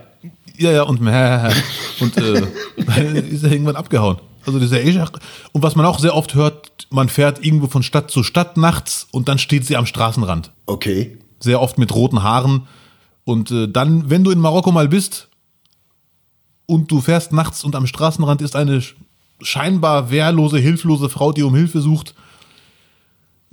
Ja, 0.58 0.72
ja, 0.72 0.84
und 0.84 1.00
und 2.00 2.18
äh, 2.18 2.42
dann 2.86 3.16
ist 3.30 3.44
er 3.44 3.52
irgendwann 3.52 3.76
abgehauen. 3.76 4.18
Also 4.46 4.60
dieser 4.60 4.82
Eshach. 4.84 5.12
Und 5.54 5.64
was 5.64 5.76
man 5.76 5.86
auch 5.86 6.00
sehr 6.00 6.16
oft 6.16 6.36
hört, 6.36 6.88
man 6.92 7.10
fährt 7.10 7.44
irgendwo 7.44 7.68
von 7.68 7.82
Stadt 7.84 8.12
zu 8.12 8.24
Stadt 8.24 8.58
nachts 8.58 9.08
und 9.12 9.28
dann 9.28 9.38
steht 9.40 9.66
sie 9.66 9.76
am 9.76 9.86
Straßenrand. 9.86 10.52
Okay. 10.66 11.18
Sehr 11.40 11.62
oft 11.62 11.78
mit 11.78 11.94
roten 11.94 12.24
Haaren. 12.24 12.68
Und 13.24 13.52
äh, 13.52 13.68
dann, 13.68 14.10
wenn 14.10 14.24
du 14.24 14.32
in 14.32 14.40
Marokko 14.40 14.72
mal 14.72 14.88
bist, 14.88 15.30
und 16.68 16.90
du 16.92 17.00
fährst 17.02 17.32
nachts 17.32 17.64
und 17.64 17.76
am 17.76 17.86
Straßenrand 17.88 18.42
ist 18.42 18.56
eine 18.56 18.82
scheinbar 19.42 20.10
wehrlose, 20.12 20.58
hilflose 20.58 21.10
Frau, 21.10 21.32
die 21.32 21.44
um 21.44 21.54
Hilfe 21.56 21.82
sucht, 21.82 22.16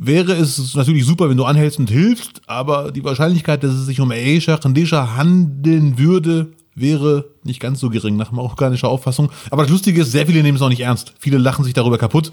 wäre 0.07 0.33
es 0.33 0.75
natürlich 0.75 1.05
super, 1.05 1.29
wenn 1.31 1.37
du 1.37 1.45
anhältst 1.45 1.79
und 1.79 1.91
hilfst, 1.91 2.43
aber 2.47 2.93
die 2.93 3.05
Wahrscheinlichkeit, 3.05 3.63
dass 3.63 3.73
es 3.73 3.87
sich 3.87 4.01
um 4.01 4.11
Aisha 4.11 4.57
Khandisha 4.57 5.17
handeln 5.17 5.99
würde, 5.99 6.53
wäre 6.75 7.27
nicht 7.45 7.61
ganz 7.61 7.81
so 7.81 7.91
gering 7.91 8.17
nach 8.17 8.33
marokkanischer 8.33 8.89
Auffassung. 8.89 9.31
Aber 9.51 9.63
das 9.63 9.71
Lustige 9.71 10.03
ist, 10.03 10.13
sehr 10.13 10.27
viele 10.27 10.43
nehmen 10.43 10.57
es 10.57 10.63
auch 10.63 10.69
nicht 10.69 10.81
ernst. 10.81 11.15
Viele 11.19 11.39
lachen 11.39 11.65
sich 11.65 11.75
darüber 11.75 11.99
kaputt. 11.99 12.33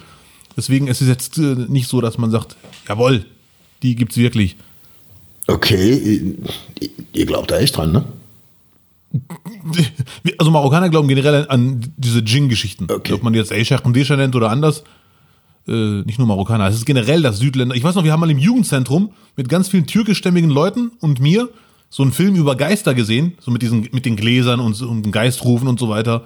Deswegen 0.58 0.88
ist 0.88 1.02
es 1.02 1.08
jetzt 1.08 1.38
äh, 1.38 1.56
nicht 1.68 1.88
so, 1.88 2.02
dass 2.02 2.18
man 2.18 2.32
sagt, 2.32 2.56
jawohl, 2.88 3.26
die 3.84 3.96
gibt's 3.96 4.18
wirklich. 4.18 4.56
Okay, 5.48 6.36
ihr 7.14 7.26
glaubt 7.26 7.52
da 7.52 7.58
echt 7.60 7.78
dran, 7.78 7.92
ne? 7.92 8.06
Also 10.38 10.52
Marokkaner 10.52 10.90
glauben 10.90 11.08
generell 11.08 11.48
an 11.50 11.92
diese 11.98 12.22
Djinn-Geschichten. 12.22 12.88
Okay. 12.92 13.14
Ob 13.14 13.24
man 13.24 13.34
jetzt 13.34 13.52
Aishach 13.52 13.84
und 13.84 13.96
Desha 13.96 14.16
nennt 14.16 14.36
oder 14.36 14.52
anders. 14.52 14.84
Äh, 15.70 16.02
nicht 16.06 16.18
nur 16.18 16.28
Marokkaner. 16.28 16.68
Es 16.68 16.76
ist 16.76 16.86
generell 16.86 17.22
das 17.22 17.38
Südländer. 17.38 17.76
Ich 17.76 17.84
weiß 17.84 17.94
noch, 17.94 18.04
wir 18.04 18.12
haben 18.12 18.20
mal 18.20 18.32
im 18.32 18.40
Jugendzentrum 18.40 19.12
mit 19.36 19.50
ganz 19.50 19.68
vielen 19.68 19.86
türkischstämmigen 19.86 20.50
Leuten 20.50 20.92
und 21.00 21.20
mir 21.20 21.50
so 21.90 22.02
einen 22.02 22.12
Film 22.12 22.36
über 22.36 22.56
Geister 22.56 22.96
gesehen, 22.96 23.34
so 23.40 23.52
mit 23.52 23.62
diesen, 23.62 23.88
mit 23.92 24.06
den 24.06 24.16
Gläsern 24.16 24.60
und, 24.60 24.82
und 24.82 25.12
Geistrufen 25.12 25.68
und 25.68 25.80
so 25.80 25.88
weiter. 25.88 26.26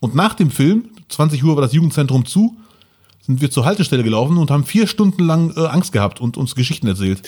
Und 0.00 0.16
nach 0.16 0.34
dem 0.34 0.50
Film, 0.50 0.86
20 1.08 1.44
Uhr 1.44 1.54
war 1.54 1.62
das 1.62 1.72
Jugendzentrum 1.72 2.26
zu, 2.26 2.56
sind 3.20 3.40
wir 3.40 3.50
zur 3.50 3.64
Haltestelle 3.64 4.02
gelaufen 4.02 4.38
und 4.38 4.50
haben 4.50 4.64
vier 4.64 4.88
Stunden 4.88 5.24
lang 5.24 5.52
äh, 5.56 5.66
Angst 5.66 5.92
gehabt 5.92 6.20
und 6.20 6.36
uns 6.36 6.56
Geschichten 6.56 6.88
erzählt. 6.88 7.22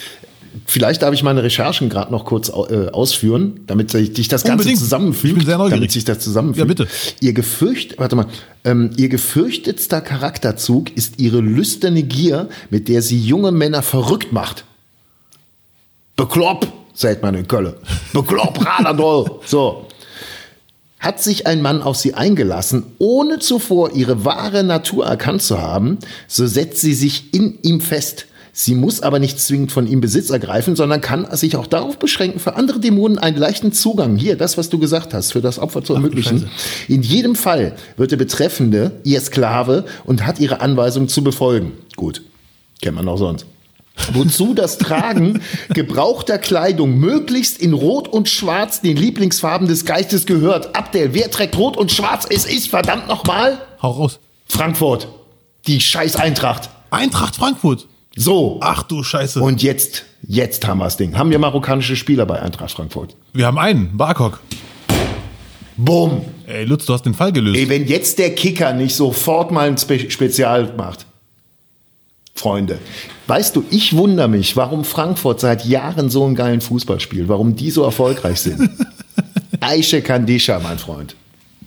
Vielleicht 0.67 1.03
darf 1.03 1.15
ich 1.15 1.23
meine 1.23 1.43
Recherchen 1.43 1.89
gerade 1.89 2.13
noch 2.13 2.25
kurz 2.25 2.49
äh, 2.49 2.89
ausführen, 2.91 3.61
damit 3.67 3.91
sich 3.91 4.29
das 4.29 4.43
Ganze 4.43 4.53
Unbedingt. 4.63 4.79
zusammenfügt. 4.79 5.33
Ich 5.33 5.39
bin 5.39 5.47
sehr 5.47 5.59
neugierig. 5.59 5.79
Damit 5.81 5.93
sich 5.93 6.05
das 6.05 6.19
zusammenfügt. 6.19 6.59
Ja, 6.59 6.65
bitte. 6.65 6.87
Ihr 7.21 7.33
gefürcht, 7.33 7.99
warte 7.99 8.17
mal, 8.17 8.27
ähm, 8.65 8.91
ihr 8.97 9.09
gefürchtetster 9.09 10.01
Charakterzug 10.01 10.95
ist 10.97 11.19
ihre 11.19 11.41
lüsterne 11.41 12.03
Gier, 12.03 12.49
mit 12.71 12.89
der 12.89 13.03
sie 13.03 13.19
junge 13.19 13.51
Männer 13.51 13.83
verrückt 13.83 14.33
macht. 14.33 14.65
Beklopp, 16.17 16.69
sagt 16.93 17.23
man 17.23 17.35
in 17.35 17.49
Köln. 17.49 17.75
Beklopp, 18.13 18.65
Radadol. 18.79 19.41
So. 19.47 19.87
Hat 21.01 21.21
sich 21.21 21.47
ein 21.47 21.63
Mann 21.63 21.83
auf 21.83 21.97
sie 21.97 22.15
eingelassen, 22.15 22.85
ohne 22.99 23.39
zuvor 23.41 23.93
ihre 23.93 24.25
wahre 24.25 24.63
Natur 24.63 25.07
erkannt 25.07 25.43
zu 25.43 25.61
haben, 25.61 25.99
so 26.29 26.47
setzt 26.47 26.81
sie 26.81 26.95
sich 26.95 27.35
in 27.35 27.59
ihm 27.63 27.81
fest 27.81 28.27
Sie 28.55 28.75
muss 28.75 29.01
aber 29.01 29.19
nicht 29.19 29.41
zwingend 29.41 29.73
von 29.73 29.87
ihm 29.87 30.03
Besitz 30.03 30.29
ergreifen, 30.29 30.77
sondern 30.77 31.01
kann 31.01 31.27
sich 31.35 31.57
auch 31.57 31.67
darauf 31.67 31.99
beschränken, 31.99 32.39
für 32.39 32.55
andere 32.55 32.81
Dämonen 32.81 33.19
einen 33.19 33.39
leichten 33.39 33.73
Zugang, 33.73 34.17
hier, 34.17 34.37
das, 34.37 34.59
was 34.59 34.69
du 34.69 34.79
gesagt 34.79 35.15
hast, 35.15 35.33
für 35.33 35.41
das 35.41 35.59
Opfer 35.59 35.83
zu 35.83 35.95
ermöglichen. 35.95 36.47
Ach, 36.47 36.89
In 36.89 37.03
jedem 37.03 37.35
Fall 37.35 37.75
wird 37.97 38.11
der 38.11 38.19
Betreffende 38.19 38.93
ihr 39.05 39.21
Sklave 39.23 39.87
und 40.05 40.27
hat 40.27 40.39
ihre 40.39 40.61
Anweisung 40.61 41.09
zu 41.09 41.25
befolgen. 41.25 41.73
Gut, 41.97 42.23
kennt 42.83 42.97
man 42.97 43.09
auch 43.09 43.17
sonst. 43.17 43.47
Wozu 44.13 44.53
das 44.53 44.77
Tragen 44.77 45.41
gebrauchter 45.71 46.39
Kleidung 46.39 46.99
möglichst 46.99 47.59
in 47.59 47.73
Rot 47.73 48.09
und 48.09 48.29
Schwarz, 48.29 48.83
den 48.83 48.97
Lieblingsfarben 48.99 49.67
des 49.67 49.87
Geistes 49.87 50.27
gehört. 50.27 50.77
Abdel, 50.77 51.15
wer 51.15 51.31
trägt 51.31 51.57
Rot 51.57 51.79
und 51.79 51.91
Schwarz? 51.91 52.27
Es 52.29 52.45
ist 52.45 52.69
verdammt 52.69 53.09
nochmal. 53.09 53.59
Hau 53.81 53.93
raus. 53.93 54.19
Frankfurt. 54.47 55.09
Die 55.67 55.81
scheiß 55.81 56.17
Eintracht. 56.17 56.69
Eintracht 56.91 57.37
Frankfurt. 57.37 57.87
So. 58.17 58.59
Ach 58.61 58.83
du 58.83 59.03
Scheiße. 59.03 59.41
Und 59.41 59.63
jetzt, 59.63 60.05
jetzt 60.23 60.67
haben 60.67 60.79
wir 60.79 60.85
das 60.85 60.97
Ding. 60.97 61.17
Haben 61.17 61.31
wir 61.31 61.39
marokkanische 61.39 61.97
Spieler 61.97 62.27
bei 62.27 62.41
Eintracht 62.41 62.73
Frankfurt? 62.73 63.17
Wir 63.33 63.47
haben 63.47 63.59
einen, 63.59 63.97
Barkok. 63.97 64.41
Bumm. 65.77 66.23
Ey, 66.47 66.65
Lutz, 66.65 66.85
du 66.85 66.93
hast 66.93 67.07
den 67.07 67.15
Fall 67.15 67.33
gelöst. 67.33 67.59
Ey, 67.59 67.69
wenn 67.69 67.87
jetzt 67.87 68.19
der 68.19 68.35
Kicker 68.35 68.73
nicht 68.73 68.95
sofort 68.95 69.51
mal 69.51 69.69
ein 69.69 69.79
Spe 69.79 70.11
Spezial 70.11 70.75
macht. 70.77 71.07
Freunde, 72.35 72.79
weißt 73.27 73.55
du, 73.57 73.65
ich 73.71 73.95
wundere 73.95 74.27
mich, 74.27 74.57
warum 74.57 74.85
Frankfurt 74.85 75.41
seit 75.41 75.65
Jahren 75.65 76.11
so 76.11 76.25
einen 76.25 76.35
geilen 76.35 76.61
Fußball 76.61 76.99
spielt, 76.99 77.29
warum 77.29 77.57
die 77.57 77.71
so 77.71 77.85
erfolgreich 77.85 78.41
sind. 78.41 78.71
Aische 79.61 80.03
Kandisha, 80.03 80.59
mein 80.59 80.79
Freund. 80.79 81.15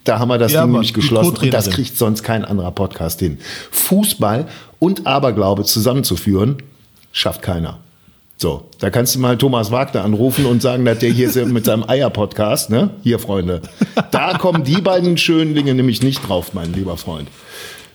Da 0.06 0.20
haben 0.20 0.30
wir 0.30 0.38
das 0.38 0.54
ja, 0.54 0.62
Ding 0.62 0.72
nämlich 0.72 0.94
geschlossen. 0.94 1.36
Und 1.36 1.54
das 1.54 1.70
kriegt 1.70 1.98
sonst 1.98 2.24
kein 2.24 2.46
anderer 2.46 2.72
Podcast 2.72 3.20
hin. 3.20 3.40
Fußball 3.72 4.48
und 4.80 5.06
Aberglaube 5.08 5.64
zusammenzuführen, 5.64 6.58
schafft 7.12 7.42
keiner. 7.42 7.80
So, 8.38 8.70
da 8.80 8.90
kannst 8.90 9.16
du 9.16 9.20
mal 9.20 9.38
Thomas 9.38 9.72
Wagner 9.72 10.04
anrufen 10.04 10.46
und 10.46 10.62
sagen, 10.62 10.86
dass 10.86 11.00
der 11.00 11.10
hier 11.10 11.30
ist 11.30 11.36
mit 11.48 11.66
seinem 11.66 11.84
Eier-Podcast, 11.88 12.70
ne? 12.70 12.92
Hier, 13.02 13.18
Freunde. 13.18 13.62
Da 14.12 14.38
kommen 14.38 14.64
die 14.64 14.82
beiden 14.82 15.18
schönen 15.18 15.56
Dinge 15.56 15.74
nämlich 15.74 16.04
nicht 16.04 16.28
drauf, 16.28 16.54
mein 16.54 16.74
lieber 16.74 16.98
Freund. 16.98 17.30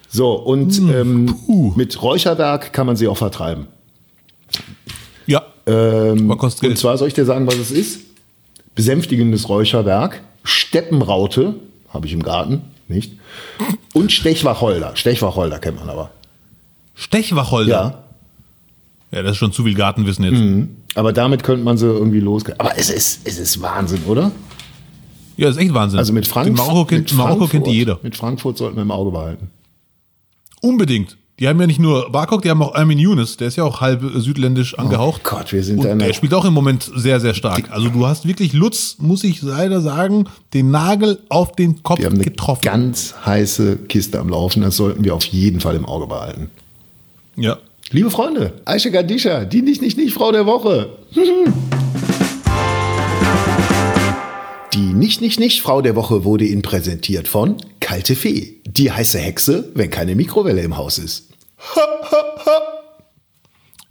So, 0.09 0.33
und 0.33 0.75
hm, 0.75 0.91
ähm, 0.93 1.37
mit 1.77 2.03
Räucherwerk 2.03 2.73
kann 2.73 2.87
man 2.87 2.97
sie 2.97 3.07
auch 3.07 3.19
vertreiben. 3.19 3.69
Ja. 5.27 5.43
Ähm, 5.67 6.29
und 6.31 6.79
zwar 6.79 6.99
soll 6.99 7.09
ich 7.09 7.15
dir 7.15 7.27
sagen, 7.27 7.47
was 7.47 7.57
es 7.57 7.71
ist? 7.71 8.01
Besänftigendes 8.75 9.49
Räucherwerk, 9.49 10.23
Steppenraute, 10.43 11.55
habe 11.91 12.07
ich 12.07 12.13
im 12.13 12.23
Garten, 12.23 12.63
nicht? 12.89 13.13
Und 13.93 14.13
Stechwacholder. 14.13 14.97
Stechwacholder 14.97 15.59
kennt 15.59 15.79
man 15.79 15.91
aber. 15.91 16.11
Stechwacholder? 16.95 17.71
Ja. 17.71 18.05
Ja, 19.13 19.23
das 19.23 19.33
ist 19.33 19.39
schon 19.39 19.53
zu 19.53 19.65
viel 19.65 19.75
Gartenwissen 19.75 20.25
jetzt. 20.25 20.39
Mhm. 20.39 20.77
Aber 20.95 21.13
damit 21.13 21.43
könnte 21.43 21.65
man 21.65 21.77
sie 21.77 21.87
irgendwie 21.87 22.21
losgehen. 22.21 22.59
Aber 22.61 22.77
es 22.79 22.91
ist, 22.91 23.27
es 23.27 23.39
ist 23.39 23.61
Wahnsinn, 23.61 24.03
oder? 24.07 24.31
Ja, 25.37 25.47
das 25.47 25.57
ist 25.57 25.63
echt 25.63 25.75
Wahnsinn. 25.75 25.99
Also 25.99 26.13
mit, 26.13 26.27
Frank 26.27 26.57
Marokko, 26.57 26.85
kennt, 26.85 27.11
mit 27.11 27.15
Marokko 27.15 27.47
kennt 27.47 27.67
die 27.67 27.73
jeder. 27.73 27.99
Mit 28.03 28.17
Frankfurt 28.17 28.59
sollten 28.59 28.77
wir 28.77 28.83
im 28.83 28.91
Auge 28.91 29.11
behalten. 29.11 29.51
Unbedingt. 30.61 31.17
Die 31.41 31.49
haben 31.49 31.59
ja 31.59 31.67
nicht 31.67 31.81
nur 31.81 32.13
Barkok, 32.13 32.43
die 32.43 32.51
haben 32.51 32.61
auch 32.63 32.75
Armin 32.75 32.99
Younes, 32.99 33.39
der 33.39 33.49
ist 33.49 33.57
ja 33.57 33.65
auch 33.65 33.81
halb 33.81 34.03
südländisch 34.17 34.75
oh 34.77 34.83
angehaucht. 34.83 35.23
Oh 35.25 35.37
Gott, 35.37 35.53
wir 35.55 35.65
sind 35.65 35.83
und 35.83 35.99
Der 35.99 36.13
spielt 36.13 36.35
auch 36.35 36.45
im 36.45 36.53
Moment 36.53 36.91
sehr, 36.95 37.19
sehr 37.19 37.33
stark. 37.33 37.71
Also 37.71 37.89
du 37.89 38.07
hast 38.07 38.29
wirklich 38.29 38.53
Lutz, 38.53 38.97
muss 38.99 39.25
ich 39.25 39.41
leider 39.41 39.81
sagen, 39.81 40.27
den 40.53 40.71
Nagel 40.71 41.19
auf 41.31 41.53
den 41.53 41.83
Kopf 41.83 41.99
wir 41.99 42.07
haben 42.07 42.17
eine 42.17 42.25
getroffen. 42.25 42.61
Ganz 42.61 43.15
heiße 43.25 43.77
Kiste 43.89 44.19
am 44.19 44.29
Laufen, 44.29 44.61
das 44.61 44.77
sollten 44.77 45.03
wir 45.03 45.15
auf 45.15 45.25
jeden 45.25 45.61
Fall 45.61 45.77
im 45.77 45.87
Auge 45.87 46.09
behalten. 46.09 46.51
Ja. 47.37 47.57
Liebe 47.91 48.11
Freunde, 48.11 48.53
Aisha 48.67 48.91
Gadisha, 48.91 49.47
die 49.47 49.63
nicht, 49.63 49.81
nicht, 49.81 49.97
nicht 49.97 50.13
Frau 50.13 50.33
der 50.33 50.45
Woche. 50.45 50.91
Die 54.73 54.79
Nicht, 54.79 55.21
Nicht, 55.21 55.41
Nicht 55.41 55.63
Frau 55.63 55.83
der 55.83 55.97
Woche 55.97 56.23
wurde 56.23 56.45
Ihnen 56.45 56.63
präsentiert 56.63 57.27
von 57.27 57.57
Kalte 57.81 58.15
Fee, 58.15 58.55
die 58.65 58.93
heiße 58.93 59.19
Hexe, 59.19 59.69
wenn 59.75 59.91
keine 59.91 60.15
Mikrowelle 60.15 60.63
im 60.63 60.77
Haus 60.77 60.99
ist. 60.99 61.30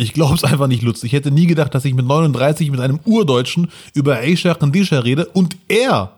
Ich 0.01 0.13
glaube 0.13 0.35
es 0.35 0.45
einfach 0.45 0.67
nicht, 0.67 0.81
Lutz. 0.81 1.03
Ich 1.03 1.11
hätte 1.11 1.29
nie 1.29 1.45
gedacht, 1.45 1.75
dass 1.75 1.83
ich 1.83 1.93
mit 1.93 2.05
39 2.05 2.71
mit 2.71 2.79
einem 2.79 3.01
Urdeutschen 3.03 3.69
über 3.93 4.19
Aisha 4.19 4.53
Kandisha 4.53 4.99
rede 4.99 5.25
und 5.25 5.57
er 5.67 6.13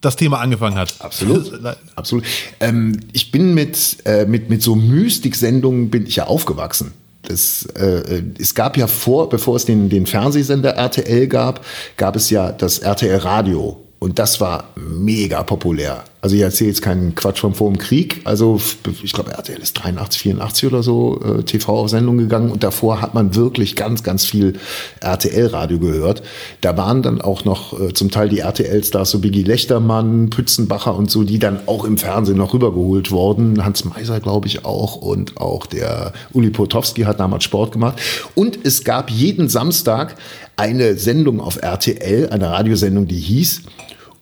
das 0.00 0.16
Thema 0.16 0.40
angefangen 0.40 0.76
hat. 0.76 0.96
Absolut. 0.98 1.52
Absolut. 1.94 2.24
Ähm, 2.58 2.98
ich 3.12 3.30
bin 3.30 3.54
mit, 3.54 3.98
äh, 4.04 4.26
mit, 4.26 4.50
mit 4.50 4.60
so 4.60 4.74
Mystik-Sendungen 4.74 5.88
bin 5.88 6.04
ich 6.04 6.16
ja 6.16 6.26
aufgewachsen. 6.26 6.92
Das, 7.22 7.64
äh, 7.76 8.24
es 8.40 8.56
gab 8.56 8.76
ja 8.76 8.88
vor, 8.88 9.28
bevor 9.28 9.54
es 9.54 9.64
den, 9.64 9.88
den 9.88 10.06
Fernsehsender 10.06 10.70
RTL 10.70 11.28
gab, 11.28 11.64
gab 11.96 12.16
es 12.16 12.28
ja 12.28 12.50
das 12.50 12.80
RTL 12.80 13.18
Radio. 13.18 13.80
Und 14.00 14.18
das 14.18 14.40
war 14.40 14.64
mega 14.74 15.44
populär. 15.44 16.02
Also 16.22 16.36
ich 16.36 16.42
erzähle 16.42 16.70
jetzt 16.70 16.82
keinen 16.82 17.16
Quatsch 17.16 17.40
vom 17.40 17.52
vor 17.52 17.72
Krieg. 17.72 18.20
Also 18.22 18.60
ich 19.02 19.12
glaube, 19.12 19.32
RTL 19.32 19.60
ist 19.60 19.72
83, 19.72 20.22
84 20.22 20.68
oder 20.68 20.84
so 20.84 21.20
äh, 21.20 21.42
TV 21.42 21.76
auf 21.76 21.88
Sendung 21.88 22.16
gegangen 22.16 22.52
und 22.52 22.62
davor 22.62 23.02
hat 23.02 23.12
man 23.12 23.34
wirklich 23.34 23.74
ganz, 23.74 24.04
ganz 24.04 24.24
viel 24.24 24.54
RTL-Radio 25.00 25.80
gehört. 25.80 26.22
Da 26.60 26.76
waren 26.76 27.02
dann 27.02 27.20
auch 27.20 27.44
noch 27.44 27.78
äh, 27.78 27.92
zum 27.92 28.12
Teil 28.12 28.28
die 28.28 28.38
RTL-Stars, 28.38 29.10
so 29.10 29.18
Biggie 29.18 29.42
Lechtermann, 29.42 30.30
Pützenbacher 30.30 30.94
und 30.94 31.10
so, 31.10 31.24
die 31.24 31.40
dann 31.40 31.58
auch 31.66 31.84
im 31.84 31.98
Fernsehen 31.98 32.38
noch 32.38 32.54
rübergeholt 32.54 33.10
wurden. 33.10 33.64
Hans 33.64 33.84
Meiser, 33.84 34.20
glaube 34.20 34.46
ich, 34.46 34.64
auch 34.64 34.94
und 34.94 35.38
auch 35.38 35.66
der 35.66 36.12
Uli 36.32 36.50
Potowski 36.50 37.02
hat 37.02 37.18
damals 37.18 37.42
Sport 37.42 37.72
gemacht. 37.72 38.00
Und 38.36 38.60
es 38.62 38.84
gab 38.84 39.10
jeden 39.10 39.48
Samstag 39.48 40.14
eine 40.56 40.96
Sendung 40.96 41.40
auf 41.40 41.60
RTL, 41.60 42.28
eine 42.30 42.48
Radiosendung, 42.48 43.08
die 43.08 43.18
hieß 43.18 43.62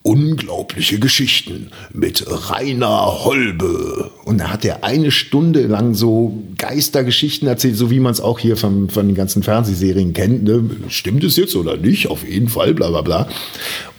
Unglaubliche 0.02 0.98
Geschichten 0.98 1.70
mit 1.92 2.24
Rainer 2.26 3.24
Holbe. 3.24 4.10
Und 4.24 4.38
da 4.38 4.48
hat 4.48 4.64
er 4.64 4.82
eine 4.82 5.10
Stunde 5.10 5.66
lang 5.66 5.92
so 5.92 6.42
Geistergeschichten 6.56 7.46
erzählt, 7.46 7.76
so 7.76 7.90
wie 7.90 8.00
man 8.00 8.12
es 8.12 8.20
auch 8.20 8.38
hier 8.38 8.56
von, 8.56 8.88
von 8.88 9.06
den 9.06 9.14
ganzen 9.14 9.42
Fernsehserien 9.42 10.14
kennt. 10.14 10.44
Ne? 10.44 10.64
Stimmt 10.88 11.22
es 11.22 11.36
jetzt 11.36 11.54
oder 11.54 11.76
nicht? 11.76 12.08
Auf 12.08 12.26
jeden 12.26 12.48
Fall, 12.48 12.72
bla 12.72 12.88
bla 12.88 13.02
bla. 13.02 13.28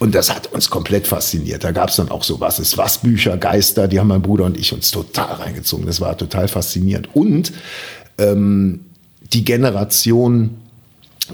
Und 0.00 0.16
das 0.16 0.34
hat 0.34 0.52
uns 0.52 0.70
komplett 0.70 1.06
fasziniert. 1.06 1.62
Da 1.62 1.70
gab 1.70 1.90
es 1.90 1.96
dann 1.96 2.10
auch 2.10 2.24
so 2.24 2.40
was 2.40 2.58
ist 2.58 2.76
was 2.76 2.98
Bücher, 2.98 3.36
Geister, 3.36 3.86
die 3.86 4.00
haben 4.00 4.08
mein 4.08 4.22
Bruder 4.22 4.44
und 4.44 4.58
ich 4.58 4.72
uns 4.72 4.90
total 4.90 5.34
reingezogen. 5.34 5.86
Das 5.86 6.00
war 6.00 6.18
total 6.18 6.48
faszinierend. 6.48 7.14
Und 7.14 7.52
ähm, 8.18 8.80
die 9.32 9.44
Generation 9.44 10.56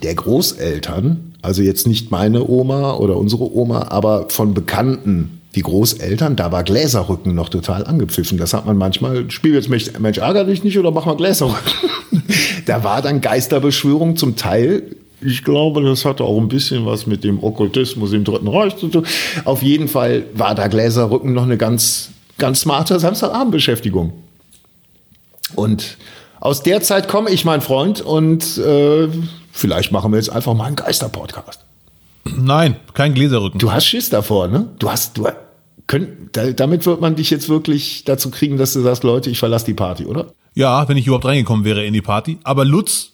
der 0.02 0.14
Großeltern, 0.14 1.27
also 1.42 1.62
jetzt 1.62 1.86
nicht 1.86 2.10
meine 2.10 2.48
Oma 2.48 2.94
oder 2.94 3.16
unsere 3.16 3.54
Oma, 3.54 3.88
aber 3.90 4.28
von 4.28 4.54
Bekannten 4.54 5.40
die 5.54 5.62
Großeltern, 5.62 6.36
da 6.36 6.52
war 6.52 6.62
Gläserrücken 6.62 7.34
noch 7.34 7.48
total 7.48 7.84
angepfiffen. 7.84 8.38
Das 8.38 8.52
hat 8.54 8.66
man 8.66 8.76
manchmal, 8.76 9.30
spiel 9.30 9.54
jetzt 9.54 9.68
Mensch, 9.68 9.90
Mensch 9.98 10.18
ärger 10.18 10.44
dich 10.44 10.62
nicht 10.62 10.78
oder 10.78 10.90
mach 10.90 11.06
mal 11.06 11.16
Gläserrücken. 11.16 11.90
da 12.66 12.84
war 12.84 13.02
dann 13.02 13.20
Geisterbeschwörung 13.20 14.16
zum 14.16 14.36
Teil. 14.36 14.82
Ich 15.20 15.42
glaube, 15.44 15.82
das 15.82 16.04
hatte 16.04 16.22
auch 16.22 16.38
ein 16.38 16.48
bisschen 16.48 16.86
was 16.86 17.06
mit 17.06 17.24
dem 17.24 17.42
Okkultismus 17.42 18.12
im 18.12 18.24
Dritten 18.24 18.46
Reich 18.46 18.76
zu 18.76 18.88
tun. 18.88 19.06
Auf 19.44 19.62
jeden 19.62 19.88
Fall 19.88 20.24
war 20.34 20.54
da 20.54 20.68
Gläserrücken 20.68 21.32
noch 21.32 21.42
eine 21.42 21.56
ganz, 21.56 22.10
ganz 22.36 22.60
smarte 22.60 23.00
Samstagabendbeschäftigung. 23.00 24.12
Und 25.56 25.96
aus 26.40 26.62
der 26.62 26.82
Zeit 26.82 27.08
komme 27.08 27.30
ich, 27.30 27.44
mein 27.44 27.62
Freund, 27.62 28.00
und 28.00 28.58
äh, 28.58 29.08
vielleicht 29.58 29.92
machen 29.92 30.12
wir 30.12 30.18
jetzt 30.18 30.30
einfach 30.30 30.54
mal 30.54 30.64
einen 30.64 30.76
Geister-Podcast. 30.76 31.60
Nein, 32.36 32.76
kein 32.94 33.14
Gläserrücken. 33.14 33.58
Du 33.58 33.72
hast 33.72 33.86
Schiss 33.86 34.10
davor, 34.10 34.48
ne? 34.48 34.68
Du 34.78 34.90
hast, 34.90 35.16
du 35.16 35.26
könnt, 35.86 36.36
damit 36.56 36.86
wird 36.86 37.00
man 37.00 37.16
dich 37.16 37.30
jetzt 37.30 37.48
wirklich 37.48 38.04
dazu 38.04 38.30
kriegen, 38.30 38.56
dass 38.56 38.72
du 38.74 38.80
sagst, 38.80 39.02
Leute, 39.02 39.30
ich 39.30 39.38
verlasse 39.38 39.66
die 39.66 39.74
Party, 39.74 40.04
oder? 40.04 40.26
Ja, 40.54 40.88
wenn 40.88 40.96
ich 40.96 41.06
überhaupt 41.06 41.24
reingekommen 41.24 41.64
wäre 41.64 41.84
in 41.84 41.92
die 41.92 42.02
Party. 42.02 42.38
Aber 42.44 42.64
Lutz, 42.64 43.12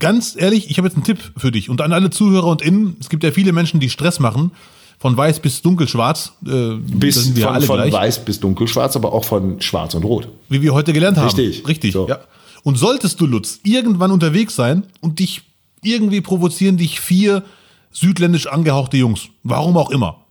ganz 0.00 0.36
ehrlich, 0.36 0.70
ich 0.70 0.78
habe 0.78 0.88
jetzt 0.88 0.96
einen 0.96 1.04
Tipp 1.04 1.18
für 1.36 1.50
dich 1.50 1.70
und 1.70 1.80
an 1.80 1.92
alle 1.92 2.10
Zuhörer 2.10 2.48
und 2.48 2.62
Innen. 2.62 2.96
Es 3.00 3.08
gibt 3.08 3.22
ja 3.22 3.30
viele 3.30 3.52
Menschen, 3.52 3.80
die 3.80 3.90
Stress 3.90 4.20
machen. 4.20 4.50
Von 4.98 5.16
weiß 5.16 5.40
bis 5.40 5.60
dunkelschwarz. 5.60 6.32
Äh, 6.46 6.76
bis 6.76 7.28
von, 7.38 7.44
alle 7.44 7.66
von 7.66 7.76
gleich. 7.76 7.92
weiß 7.92 8.24
bis 8.24 8.40
dunkelschwarz, 8.40 8.96
aber 8.96 9.12
auch 9.12 9.24
von 9.24 9.60
schwarz 9.60 9.94
und 9.94 10.04
rot. 10.04 10.28
Wie 10.48 10.62
wir 10.62 10.72
heute 10.72 10.92
gelernt 10.92 11.18
haben. 11.18 11.26
Richtig. 11.26 11.66
Richtig, 11.66 11.92
so. 11.92 12.08
ja. 12.08 12.20
Und 12.62 12.76
solltest 12.76 13.20
du, 13.20 13.26
Lutz, 13.26 13.60
irgendwann 13.62 14.10
unterwegs 14.10 14.56
sein 14.56 14.84
und 15.00 15.18
dich 15.18 15.42
irgendwie 15.84 16.20
provozieren 16.20 16.76
dich 16.76 17.00
vier 17.00 17.44
südländisch 17.90 18.46
angehauchte 18.46 18.96
Jungs, 18.96 19.28
warum 19.42 19.76
auch 19.76 19.90
immer, 19.90 20.24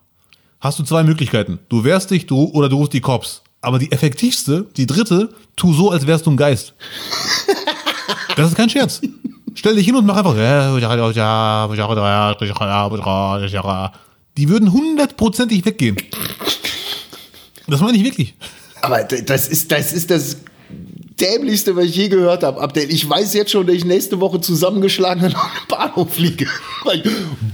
hast 0.59 0.79
du 0.79 0.83
zwei 0.83 1.03
Möglichkeiten. 1.03 1.59
Du 1.69 1.83
wehrst 1.83 2.11
dich 2.11 2.25
du, 2.25 2.45
oder 2.51 2.69
du 2.69 2.77
rufst 2.77 2.93
die 2.93 3.01
Cops. 3.01 3.41
Aber 3.61 3.79
die 3.79 3.91
effektivste, 3.91 4.67
die 4.75 4.85
dritte, 4.85 5.29
tu 5.55 5.73
so, 5.73 5.91
als 5.91 6.05
wärst 6.05 6.25
du 6.25 6.31
ein 6.31 6.37
Geist. 6.37 6.73
Das 8.35 8.49
ist 8.49 8.55
kein 8.55 8.67
Scherz. 8.67 8.99
Stell 9.53 9.75
dich 9.75 9.85
hin 9.85 9.95
und 9.95 10.07
mach 10.07 10.17
einfach. 10.17 10.33
Die 14.37 14.49
würden 14.49 14.73
hundertprozentig 14.73 15.63
weggehen. 15.63 15.97
Das 17.67 17.79
meine 17.79 17.95
ich 17.95 18.03
wirklich. 18.03 18.33
Aber 18.81 19.03
das 19.03 19.47
ist, 19.47 19.71
das 19.71 19.93
ist 19.93 20.09
das 20.09 20.37
dämlichste, 21.19 21.75
was 21.75 21.85
ich 21.85 21.95
je 21.95 22.09
gehört 22.09 22.43
habe. 22.43 22.61
Abdel, 22.61 22.89
ich 22.89 23.07
weiß 23.09 23.33
jetzt 23.33 23.51
schon, 23.51 23.65
dass 23.65 23.75
ich 23.75 23.85
nächste 23.85 24.19
Woche 24.19 24.41
zusammengeschlagen 24.41 25.23
an 25.23 25.31
den 25.31 25.37
Bahnhof 25.69 26.13
fliege. 26.13 26.47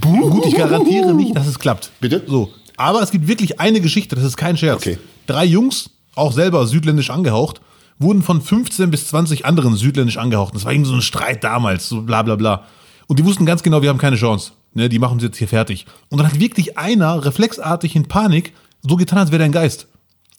Gut, 0.00 0.46
ich 0.46 0.54
garantiere 0.54 1.14
nicht, 1.14 1.36
dass 1.36 1.46
es 1.46 1.58
klappt. 1.58 1.90
Bitte? 2.00 2.22
So. 2.26 2.50
Aber 2.76 3.02
es 3.02 3.10
gibt 3.10 3.28
wirklich 3.28 3.60
eine 3.60 3.80
Geschichte, 3.80 4.16
das 4.16 4.24
ist 4.24 4.36
kein 4.36 4.56
Scherz. 4.56 4.82
Okay. 4.82 4.98
Drei 5.26 5.44
Jungs, 5.44 5.90
auch 6.14 6.32
selber 6.32 6.66
südländisch 6.66 7.10
angehaucht, 7.10 7.60
wurden 7.98 8.22
von 8.22 8.40
15 8.40 8.90
bis 8.90 9.08
20 9.08 9.44
anderen 9.44 9.76
südländisch 9.76 10.16
angehaucht. 10.16 10.54
Das 10.54 10.64
war 10.64 10.72
irgendwie 10.72 10.90
so 10.90 10.96
ein 10.96 11.02
Streit 11.02 11.44
damals, 11.44 11.88
so 11.88 12.02
bla 12.02 12.22
bla 12.22 12.36
bla. 12.36 12.64
Und 13.06 13.18
die 13.18 13.24
wussten 13.24 13.44
ganz 13.44 13.62
genau, 13.62 13.82
wir 13.82 13.90
haben 13.90 13.98
keine 13.98 14.16
Chance. 14.16 14.52
Ne, 14.72 14.88
die 14.88 14.98
machen 14.98 15.14
uns 15.14 15.22
jetzt 15.22 15.36
hier 15.36 15.48
fertig. 15.48 15.84
Und 16.08 16.18
dann 16.18 16.28
hat 16.28 16.38
wirklich 16.38 16.78
einer 16.78 17.24
reflexartig 17.24 17.96
in 17.96 18.06
Panik 18.06 18.52
so 18.82 18.96
getan, 18.96 19.18
als 19.18 19.30
wäre 19.30 19.38
der 19.38 19.46
ein 19.46 19.52
Geist. 19.52 19.88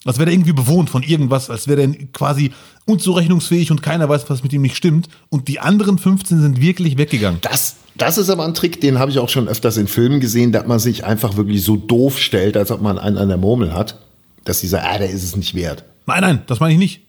Als 0.03 0.17
wäre 0.17 0.25
der 0.25 0.33
irgendwie 0.33 0.53
bewohnt 0.53 0.89
von 0.89 1.03
irgendwas, 1.03 1.49
als 1.49 1.67
wäre 1.67 1.87
der 1.87 2.07
quasi 2.07 2.51
unzurechnungsfähig 2.85 3.69
und 3.69 3.83
keiner 3.83 4.09
weiß, 4.09 4.29
was 4.29 4.41
mit 4.41 4.51
ihm 4.51 4.63
nicht 4.63 4.75
stimmt. 4.75 5.09
Und 5.29 5.47
die 5.47 5.59
anderen 5.59 5.99
15 5.99 6.41
sind 6.41 6.61
wirklich 6.61 6.97
weggegangen. 6.97 7.39
Das, 7.41 7.75
das 7.95 8.17
ist 8.17 8.29
aber 8.29 8.45
ein 8.45 8.55
Trick, 8.55 8.81
den 8.81 8.97
habe 8.97 9.11
ich 9.11 9.19
auch 9.19 9.29
schon 9.29 9.47
öfters 9.47 9.77
in 9.77 9.87
Filmen 9.87 10.19
gesehen, 10.19 10.51
dass 10.51 10.65
man 10.65 10.79
sich 10.79 11.05
einfach 11.05 11.37
wirklich 11.37 11.63
so 11.63 11.77
doof 11.77 12.17
stellt, 12.17 12.57
als 12.57 12.71
ob 12.71 12.81
man 12.81 12.97
einen 12.97 13.17
an 13.17 13.27
der 13.27 13.37
Murmel 13.37 13.73
hat, 13.73 13.99
dass 14.43 14.61
dieser, 14.61 14.83
ah, 14.83 14.97
der 14.97 15.09
ist 15.09 15.23
es 15.23 15.35
nicht 15.35 15.53
wert. 15.53 15.83
Nein, 16.07 16.21
nein, 16.21 16.41
das 16.47 16.59
meine 16.59 16.73
ich 16.73 16.79
nicht. 16.79 17.01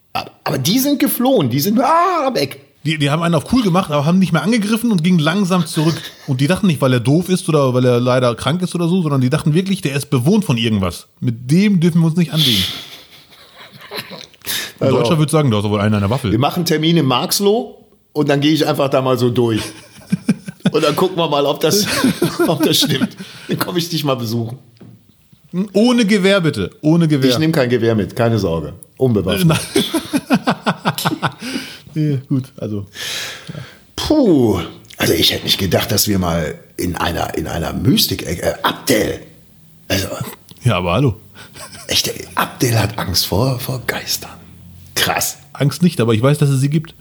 Aber 0.45 0.59
die 0.59 0.79
sind 0.79 0.99
geflohen, 0.99 1.49
die 1.49 1.61
sind 1.61 1.81
ah, 1.81 2.31
weg. 2.35 2.62
Die, 2.85 2.99
die 2.99 3.11
haben 3.11 3.23
einen 3.23 3.37
auf 3.37 3.53
cool 3.53 3.63
gemacht, 3.63 3.93
aber 3.93 4.05
haben 4.05 4.19
nicht 4.19 4.33
mehr 4.33 4.43
angegriffen 4.43 4.91
und 4.91 5.05
gingen 5.05 5.21
langsam 5.21 5.67
zurück. 5.67 6.01
Und 6.27 6.41
die 6.41 6.49
dachten 6.49 6.67
nicht, 6.67 6.81
weil 6.81 6.93
er 6.93 7.01
doof 7.01 7.29
ist 7.29 7.49
oder 7.49 7.75
weil 7.75 7.85
er 7.85 8.01
leider 8.01 8.35
krank 8.35 8.61
ist 8.63 8.75
oder 8.75 8.89
so, 8.89 9.03
sondern 9.03 9.21
die 9.21 9.31
dachten 9.31 9.55
wirklich, 9.55 9.83
der 9.83 9.95
ist 9.95 10.11
bewohnt 10.11 10.45
von 10.45 10.57
irgendwas. 10.57 11.07
Mit 11.21 11.51
dem 11.51 11.79
dürfen 11.79 12.01
wir 12.01 12.07
uns 12.07 12.17
nicht 12.17 12.33
anlegen. 12.33 12.65
Ein 14.81 14.87
also, 14.87 14.99
Deutscher 14.99 15.19
würde 15.19 15.31
sagen, 15.31 15.51
da 15.53 15.61
ist 15.61 15.65
wohl 15.65 15.79
einer 15.79 15.97
an 15.97 16.03
der 16.03 16.11
Waffel. 16.11 16.33
Wir 16.33 16.41
machen 16.41 16.65
Termin 16.65 16.97
in 16.97 17.07
Marxloh 17.07 17.87
und 18.13 18.29
dann 18.29 18.41
gehe 18.41 18.53
ich 18.53 18.67
einfach 18.67 18.89
da 18.89 19.01
mal 19.01 19.17
so 19.17 19.31
durch. 19.31 19.63
und 20.73 20.83
dann 20.83 20.97
gucken 20.97 21.17
wir 21.17 21.29
mal, 21.29 21.47
ob 21.47 21.61
das, 21.61 21.87
ob 22.49 22.65
das 22.65 22.79
stimmt. 22.79 23.17
Dann 23.47 23.61
komme 23.61 23.79
ich 23.79 23.91
dich 23.91 24.03
mal 24.03 24.17
besuchen. 24.17 24.59
Ohne 25.73 26.05
Gewehr 26.05 26.41
bitte, 26.41 26.71
ohne 26.81 27.07
Gewehr. 27.07 27.31
Ich 27.31 27.39
nehme 27.39 27.53
kein 27.53 27.69
Gewehr 27.69 27.95
mit, 27.95 28.17
keine 28.17 28.41
Sorge. 28.41 28.73
Unbewaffnet. 28.97 29.61
nee, 31.95 32.19
gut, 32.29 32.53
also. 32.57 32.87
Ja. 33.49 33.55
Puh, 33.97 34.61
also 34.97 35.13
ich 35.13 35.33
hätte 35.33 35.45
nicht 35.45 35.59
gedacht, 35.59 35.91
dass 35.91 36.09
wir 36.09 36.19
mal 36.19 36.55
in 36.77 36.97
einer, 36.97 37.37
in 37.37 37.47
einer 37.47 37.73
Mystik, 37.73 38.23
äh, 38.23 38.55
Abdel. 38.63 39.21
Also. 39.89 40.09
Ja, 40.65 40.77
aber 40.79 40.93
hallo. 40.93 41.17
Echt, 41.89 42.13
Abdel 42.37 42.79
hat 42.79 42.99
Angst 42.99 43.27
vor, 43.27 43.59
vor 43.59 43.83
Geistern. 43.87 44.31
Krass. 44.95 45.39
Angst 45.53 45.83
nicht, 45.83 46.01
aber 46.01 46.15
ich 46.15 46.23
weiß, 46.23 46.39
dass 46.39 46.49
es 46.51 46.61
sie 46.61 46.71
gibt. 46.71 46.95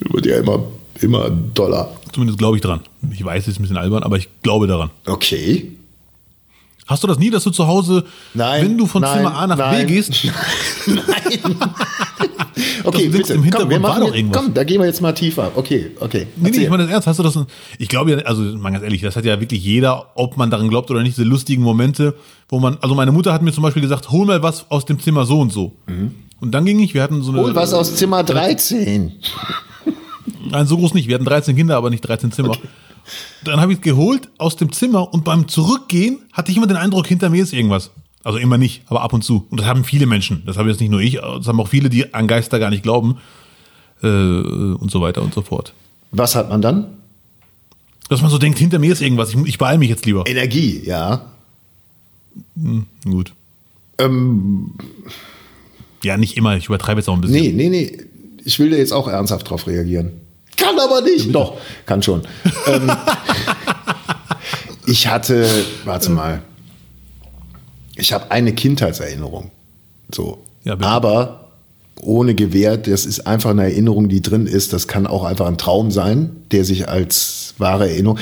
Wird 0.00 0.26
ja 0.26 0.38
immer, 0.38 0.64
immer 1.00 1.30
doller. 1.30 1.96
Zumindest 2.12 2.38
glaube 2.38 2.56
ich 2.56 2.62
dran. 2.62 2.80
Ich 3.12 3.24
weiß, 3.24 3.42
es 3.42 3.48
ist 3.48 3.58
ein 3.58 3.62
bisschen 3.62 3.76
albern, 3.76 4.02
aber 4.02 4.16
ich 4.16 4.28
glaube 4.42 4.66
daran. 4.66 4.90
Okay. 5.06 5.72
Hast 6.86 7.02
du 7.02 7.08
das 7.08 7.18
nie, 7.18 7.30
dass 7.30 7.42
du 7.42 7.50
zu 7.50 7.66
Hause, 7.66 8.04
nein, 8.32 8.64
wenn 8.64 8.78
du 8.78 8.86
von 8.86 9.02
nein, 9.02 9.18
Zimmer 9.18 9.36
A 9.36 9.46
nach 9.46 9.56
nein, 9.56 9.86
B 9.86 9.94
gehst? 9.94 10.12
nein. 10.86 11.56
okay, 12.84 13.08
bitte. 13.08 13.34
Im 13.34 13.42
Hintergrund 13.42 13.52
komm, 13.52 13.70
wir 13.70 13.80
machen 13.80 14.00
war 14.00 14.08
doch 14.08 14.14
irgendwas. 14.14 14.42
Komm, 14.42 14.54
da 14.54 14.62
gehen 14.62 14.80
wir 14.80 14.86
jetzt 14.86 15.00
mal 15.00 15.12
tiefer. 15.12 15.50
Okay, 15.56 15.90
okay. 15.98 16.28
Nee, 16.36 16.50
nee, 16.50 16.58
ich 16.58 16.70
meine 16.70 16.84
das 16.84 16.92
ernst. 16.92 17.08
Hast 17.08 17.18
du 17.18 17.24
das? 17.24 17.36
Ich 17.78 17.88
glaube 17.88 18.12
ja, 18.12 18.18
also 18.18 18.42
mal 18.42 18.70
ganz 18.70 18.84
ehrlich, 18.84 19.00
das 19.02 19.16
hat 19.16 19.24
ja 19.24 19.40
wirklich 19.40 19.64
jeder, 19.64 20.12
ob 20.14 20.36
man 20.36 20.48
daran 20.50 20.68
glaubt 20.68 20.90
oder 20.92 21.02
nicht, 21.02 21.16
diese 21.16 21.26
lustigen 21.26 21.62
Momente, 21.62 22.14
wo 22.48 22.60
man, 22.60 22.78
also 22.80 22.94
meine 22.94 23.10
Mutter 23.10 23.32
hat 23.32 23.42
mir 23.42 23.52
zum 23.52 23.64
Beispiel 23.64 23.82
gesagt, 23.82 24.10
hol 24.10 24.24
mal 24.24 24.42
was 24.44 24.70
aus 24.70 24.84
dem 24.84 25.00
Zimmer 25.00 25.26
so 25.26 25.40
und 25.40 25.52
so. 25.52 25.72
Mhm. 25.86 26.14
Und 26.40 26.52
dann 26.52 26.64
ging 26.64 26.78
ich, 26.78 26.94
wir 26.94 27.02
hatten 27.02 27.20
so 27.22 27.32
eine. 27.32 27.40
Hol 27.40 27.54
was 27.56 27.72
aus 27.72 27.96
Zimmer 27.96 28.22
13. 28.22 29.12
Nein, 30.50 30.66
so 30.66 30.76
groß 30.76 30.94
nicht. 30.94 31.08
Wir 31.08 31.16
hatten 31.16 31.24
13 31.24 31.56
Kinder, 31.56 31.76
aber 31.76 31.90
nicht 31.90 32.02
13 32.02 32.30
Zimmer. 32.30 32.50
Okay. 32.50 32.68
Dann 33.44 33.60
habe 33.60 33.72
ich 33.72 33.78
es 33.78 33.84
geholt 33.84 34.28
aus 34.38 34.56
dem 34.56 34.72
Zimmer 34.72 35.12
und 35.12 35.24
beim 35.24 35.48
Zurückgehen 35.48 36.18
hatte 36.32 36.50
ich 36.50 36.56
immer 36.56 36.66
den 36.66 36.76
Eindruck, 36.76 37.06
hinter 37.06 37.30
mir 37.30 37.42
ist 37.42 37.52
irgendwas. 37.52 37.90
Also 38.24 38.38
immer 38.38 38.58
nicht, 38.58 38.82
aber 38.86 39.02
ab 39.02 39.12
und 39.12 39.22
zu. 39.22 39.46
Und 39.50 39.60
das 39.60 39.66
haben 39.68 39.84
viele 39.84 40.06
Menschen. 40.06 40.42
Das 40.46 40.56
habe 40.56 40.68
jetzt 40.68 40.80
nicht 40.80 40.90
nur 40.90 41.00
ich, 41.00 41.14
das 41.14 41.46
haben 41.46 41.60
auch 41.60 41.68
viele, 41.68 41.88
die 41.88 42.12
an 42.12 42.26
Geister 42.26 42.58
gar 42.58 42.70
nicht 42.70 42.82
glauben. 42.82 43.18
Äh, 44.02 44.06
und 44.06 44.90
so 44.90 45.00
weiter 45.00 45.22
und 45.22 45.32
so 45.32 45.42
fort. 45.42 45.72
Was 46.10 46.34
hat 46.34 46.48
man 46.48 46.60
dann? 46.60 46.86
Dass 48.08 48.20
man 48.20 48.30
so 48.30 48.38
denkt, 48.38 48.58
hinter 48.58 48.78
mir 48.78 48.92
ist 48.92 49.00
irgendwas. 49.00 49.32
Ich, 49.32 49.46
ich 49.46 49.58
beeile 49.58 49.78
mich 49.78 49.88
jetzt 49.88 50.06
lieber. 50.06 50.24
Energie, 50.26 50.82
ja. 50.84 51.26
Hm, 52.56 52.86
gut. 53.04 53.32
Ähm, 53.98 54.72
ja, 56.02 56.16
nicht 56.16 56.36
immer. 56.36 56.56
Ich 56.56 56.66
übertreibe 56.66 57.00
jetzt 57.00 57.08
auch 57.08 57.14
ein 57.14 57.20
bisschen. 57.20 57.40
Nee, 57.40 57.52
nee, 57.52 57.68
nee. 57.68 57.98
Ich 58.44 58.58
will 58.58 58.70
da 58.70 58.76
jetzt 58.76 58.92
auch 58.92 59.08
ernsthaft 59.08 59.48
drauf 59.48 59.66
reagieren. 59.66 60.12
Kann 60.56 60.78
aber 60.78 61.00
nicht. 61.02 61.34
Doch, 61.34 61.58
kann 61.84 62.02
schon. 62.02 62.22
ähm, 62.66 62.90
ich 64.86 65.06
hatte, 65.06 65.46
warte 65.84 66.10
mal, 66.10 66.42
ich 67.96 68.12
habe 68.12 68.30
eine 68.30 68.52
Kindheitserinnerung. 68.52 69.50
So. 70.12 70.38
Ja, 70.64 70.78
aber 70.80 71.46
ohne 72.02 72.34
Gewehr, 72.34 72.76
das 72.76 73.06
ist 73.06 73.26
einfach 73.26 73.50
eine 73.50 73.64
Erinnerung, 73.64 74.08
die 74.08 74.20
drin 74.20 74.46
ist. 74.46 74.72
Das 74.72 74.86
kann 74.86 75.06
auch 75.06 75.24
einfach 75.24 75.46
ein 75.46 75.58
Traum 75.58 75.90
sein, 75.90 76.36
der 76.50 76.64
sich 76.64 76.88
als 76.88 77.54
wahre 77.58 77.88
Erinnerung. 77.88 78.18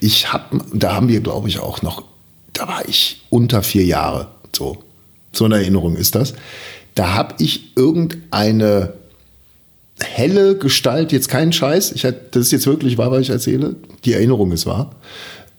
Ich 0.00 0.32
habe, 0.32 0.60
da 0.72 0.94
haben 0.94 1.08
wir, 1.08 1.20
glaube 1.20 1.48
ich, 1.48 1.58
auch 1.58 1.82
noch, 1.82 2.04
da 2.52 2.68
war 2.68 2.88
ich 2.88 3.22
unter 3.30 3.62
vier 3.62 3.84
Jahre. 3.84 4.28
So, 4.54 4.78
so 5.32 5.44
eine 5.44 5.56
Erinnerung 5.56 5.96
ist 5.96 6.14
das. 6.14 6.34
Da 6.94 7.14
habe 7.14 7.34
ich 7.38 7.76
irgendeine 7.76 8.94
helle 10.00 10.56
Gestalt, 10.56 11.12
jetzt 11.12 11.28
keinen 11.28 11.52
Scheiß, 11.52 11.92
ich 11.92 12.04
hatte, 12.04 12.20
das 12.32 12.44
ist 12.44 12.52
jetzt 12.52 12.66
wirklich 12.66 12.98
wahr, 12.98 13.10
was 13.10 13.22
ich 13.22 13.30
erzähle, 13.30 13.76
die 14.04 14.12
Erinnerung 14.12 14.52
ist 14.52 14.66
wahr. 14.66 14.94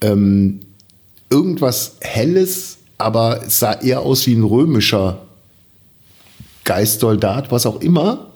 Ähm, 0.02 0.60
irgendwas 1.30 1.98
Helles, 2.02 2.78
aber 2.98 3.42
es 3.48 3.60
sah 3.60 3.74
eher 3.74 4.02
aus 4.02 4.26
wie 4.28 4.34
ein 4.34 4.44
römischer 4.44 5.20
Geistsoldat, 6.64 7.52
was 7.52 7.66
auch 7.66 7.82
immer, 7.82 8.28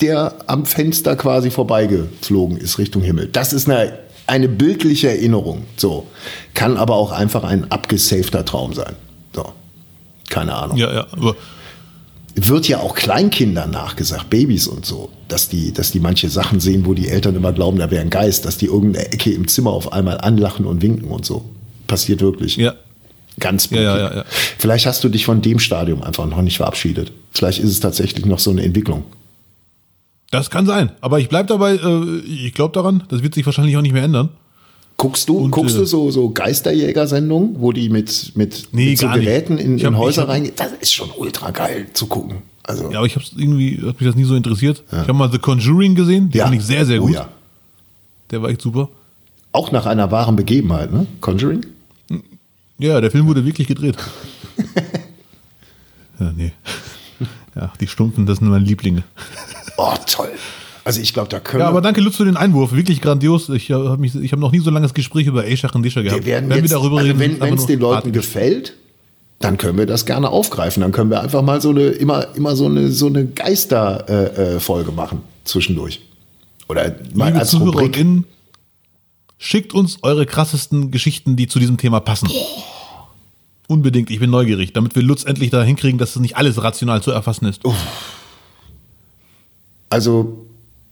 der 0.00 0.34
am 0.46 0.66
Fenster 0.66 1.16
quasi 1.16 1.50
vorbeigeflogen 1.50 2.56
ist 2.56 2.78
Richtung 2.78 3.02
Himmel. 3.02 3.28
Das 3.28 3.52
ist 3.52 3.68
eine, 3.68 3.98
eine 4.26 4.48
bildliche 4.48 5.08
Erinnerung. 5.08 5.64
So. 5.76 6.06
Kann 6.54 6.76
aber 6.76 6.96
auch 6.96 7.12
einfach 7.12 7.44
ein 7.44 7.70
abgesafter 7.70 8.44
Traum 8.44 8.74
sein. 8.74 8.94
So. 9.34 9.52
Keine 10.28 10.54
Ahnung. 10.54 10.76
Ja, 10.76 10.92
ja, 10.92 11.06
aber 11.12 11.36
wird 12.34 12.68
ja 12.68 12.80
auch 12.80 12.94
Kleinkindern 12.94 13.70
nachgesagt, 13.70 14.30
Babys 14.30 14.66
und 14.66 14.86
so, 14.86 15.10
dass 15.28 15.48
die, 15.48 15.72
dass 15.72 15.90
die 15.90 16.00
manche 16.00 16.28
Sachen 16.28 16.60
sehen, 16.60 16.86
wo 16.86 16.94
die 16.94 17.08
Eltern 17.08 17.36
immer 17.36 17.52
glauben, 17.52 17.78
da 17.78 17.90
wäre 17.90 18.02
ein 18.02 18.10
Geist, 18.10 18.44
dass 18.44 18.58
die 18.58 18.66
irgendeine 18.66 19.12
Ecke 19.12 19.32
im 19.32 19.48
Zimmer 19.48 19.70
auf 19.70 19.92
einmal 19.92 20.20
anlachen 20.20 20.66
und 20.66 20.82
winken 20.82 21.10
und 21.10 21.24
so. 21.24 21.44
Passiert 21.86 22.20
wirklich. 22.20 22.56
Ja. 22.56 22.74
Ganz 23.40 23.70
Ja, 23.70 23.80
ja, 23.80 24.14
ja. 24.16 24.24
Vielleicht 24.58 24.86
hast 24.86 25.02
du 25.04 25.08
dich 25.08 25.24
von 25.24 25.40
dem 25.42 25.58
Stadium 25.58 26.02
einfach 26.02 26.26
noch 26.26 26.42
nicht 26.42 26.58
verabschiedet. 26.58 27.12
Vielleicht 27.30 27.60
ist 27.60 27.70
es 27.70 27.80
tatsächlich 27.80 28.26
noch 28.26 28.38
so 28.38 28.50
eine 28.50 28.62
Entwicklung. 28.62 29.04
Das 30.30 30.50
kann 30.50 30.66
sein. 30.66 30.90
Aber 31.00 31.18
ich 31.18 31.28
bleib 31.28 31.46
dabei, 31.46 31.74
äh, 31.74 32.18
ich 32.20 32.54
glaube 32.54 32.74
daran, 32.74 33.04
das 33.08 33.22
wird 33.22 33.34
sich 33.34 33.44
wahrscheinlich 33.44 33.76
auch 33.76 33.82
nicht 33.82 33.92
mehr 33.92 34.02
ändern. 34.02 34.30
Guckst 35.02 35.28
du, 35.28 35.36
Und, 35.38 35.50
guckst 35.50 35.74
äh, 35.74 35.78
du 35.80 35.84
so, 35.84 36.12
so 36.12 36.30
Geisterjäger-Sendungen, 36.30 37.56
wo 37.58 37.72
die 37.72 37.88
mit, 37.88 38.36
mit, 38.36 38.68
Nee, 38.70 38.90
mit 38.90 38.98
so 39.00 39.06
gar 39.06 39.16
nicht. 39.16 39.24
Geräten 39.26 39.58
in, 39.58 39.76
in 39.76 39.84
hab- 39.86 39.96
Häuser 39.96 40.28
reingehen? 40.28 40.54
Das 40.56 40.70
ist 40.80 40.92
schon 40.92 41.10
ultra 41.16 41.50
geil 41.50 41.88
zu 41.92 42.06
gucken. 42.06 42.42
Also, 42.62 42.88
Ja, 42.92 42.98
aber 42.98 43.06
ich 43.08 43.16
habe 43.16 43.24
irgendwie, 43.36 43.78
hat 43.84 43.98
mich 44.00 44.08
das 44.08 44.14
nie 44.14 44.22
so 44.22 44.36
interessiert. 44.36 44.84
Ich 44.92 44.96
habe 44.98 45.14
mal 45.14 45.28
The 45.32 45.38
Conjuring 45.38 45.96
gesehen, 45.96 46.30
den 46.30 46.38
ja. 46.38 46.44
fand 46.44 46.56
ich 46.56 46.62
sehr, 46.62 46.86
sehr 46.86 47.02
Oh 47.02 47.06
gut. 47.06 47.16
ja. 47.16 47.28
Der 48.30 48.42
war 48.42 48.50
echt 48.50 48.62
super. 48.62 48.90
Auch 49.50 49.72
nach 49.72 49.86
einer 49.86 50.12
wahren 50.12 50.36
Begebenheit, 50.36 50.92
ne? 50.92 51.06
Conjuring? 51.20 51.66
Ja, 52.78 53.00
der 53.00 53.10
Film 53.10 53.26
wurde 53.26 53.44
wirklich 53.44 53.66
gedreht. 53.66 53.96
ja, 56.20 56.32
nee. 56.36 56.52
Ja, 57.56 57.72
die 57.80 57.88
Stunden, 57.88 58.24
das 58.26 58.38
sind 58.38 58.48
meine 58.48 58.64
Lieblinge. 58.64 59.02
Oh, 59.76 59.94
toll. 60.06 60.30
Also 60.84 61.00
ich 61.00 61.12
glaube, 61.12 61.28
da 61.28 61.38
können 61.38 61.60
Ja, 61.60 61.68
aber 61.68 61.80
danke 61.80 62.00
Lutz 62.00 62.16
für 62.16 62.24
den 62.24 62.36
Einwurf. 62.36 62.72
Wirklich 62.72 63.00
grandios. 63.00 63.48
Ich 63.48 63.70
habe 63.70 64.04
ich 64.04 64.32
habe 64.32 64.40
noch 64.40 64.52
nie 64.52 64.58
so 64.58 64.70
langes 64.70 64.94
Gespräch 64.94 65.26
über 65.26 65.46
Eschach 65.46 65.74
und 65.74 65.82
Discher 65.84 66.02
gehabt. 66.02 66.20
wir 66.20 66.26
werden 66.26 66.50
Wenn 66.50 66.58
jetzt, 66.58 66.70
wir 66.70 66.78
darüber 66.78 66.98
also 66.98 67.12
reden, 67.12 67.40
wenn 67.40 67.54
es 67.54 67.66
den 67.66 67.80
Leuten 67.80 68.12
gefällt, 68.12 68.74
dann 69.38 69.58
können 69.58 69.78
wir 69.78 69.86
das 69.86 70.06
gerne 70.06 70.28
aufgreifen. 70.28 70.80
Dann 70.80 70.92
können 70.92 71.10
wir 71.10 71.20
einfach 71.20 71.42
mal 71.42 71.60
so 71.60 71.70
eine, 71.70 71.82
immer, 71.82 72.34
immer 72.36 72.56
so 72.56 72.66
eine, 72.66 72.90
so 72.90 73.06
eine 73.06 73.26
Geister-Folge 73.26 74.56
äh, 74.56 74.60
Folge 74.60 74.92
machen 74.92 75.20
zwischendurch. 75.44 76.00
Oder 76.68 76.94
mal 77.14 77.26
Liebe 77.26 77.40
als 77.40 77.50
Zuhörer 77.50 77.88
schickt 79.38 79.74
uns 79.74 79.98
eure 80.02 80.24
krassesten 80.24 80.92
Geschichten, 80.92 81.36
die 81.36 81.48
zu 81.48 81.58
diesem 81.58 81.76
Thema 81.76 82.00
passen. 82.00 82.28
Unbedingt, 83.66 84.10
ich 84.10 84.20
bin 84.20 84.30
neugierig, 84.30 84.72
damit 84.72 84.94
wir 84.94 85.02
Lutz 85.02 85.24
endlich 85.24 85.50
da 85.50 85.62
hinkriegen, 85.62 85.98
dass 85.98 86.10
es 86.14 86.22
nicht 86.22 86.36
alles 86.36 86.62
rational 86.62 87.02
zu 87.02 87.10
erfassen 87.10 87.46
ist. 87.46 87.60
Also 89.90 90.46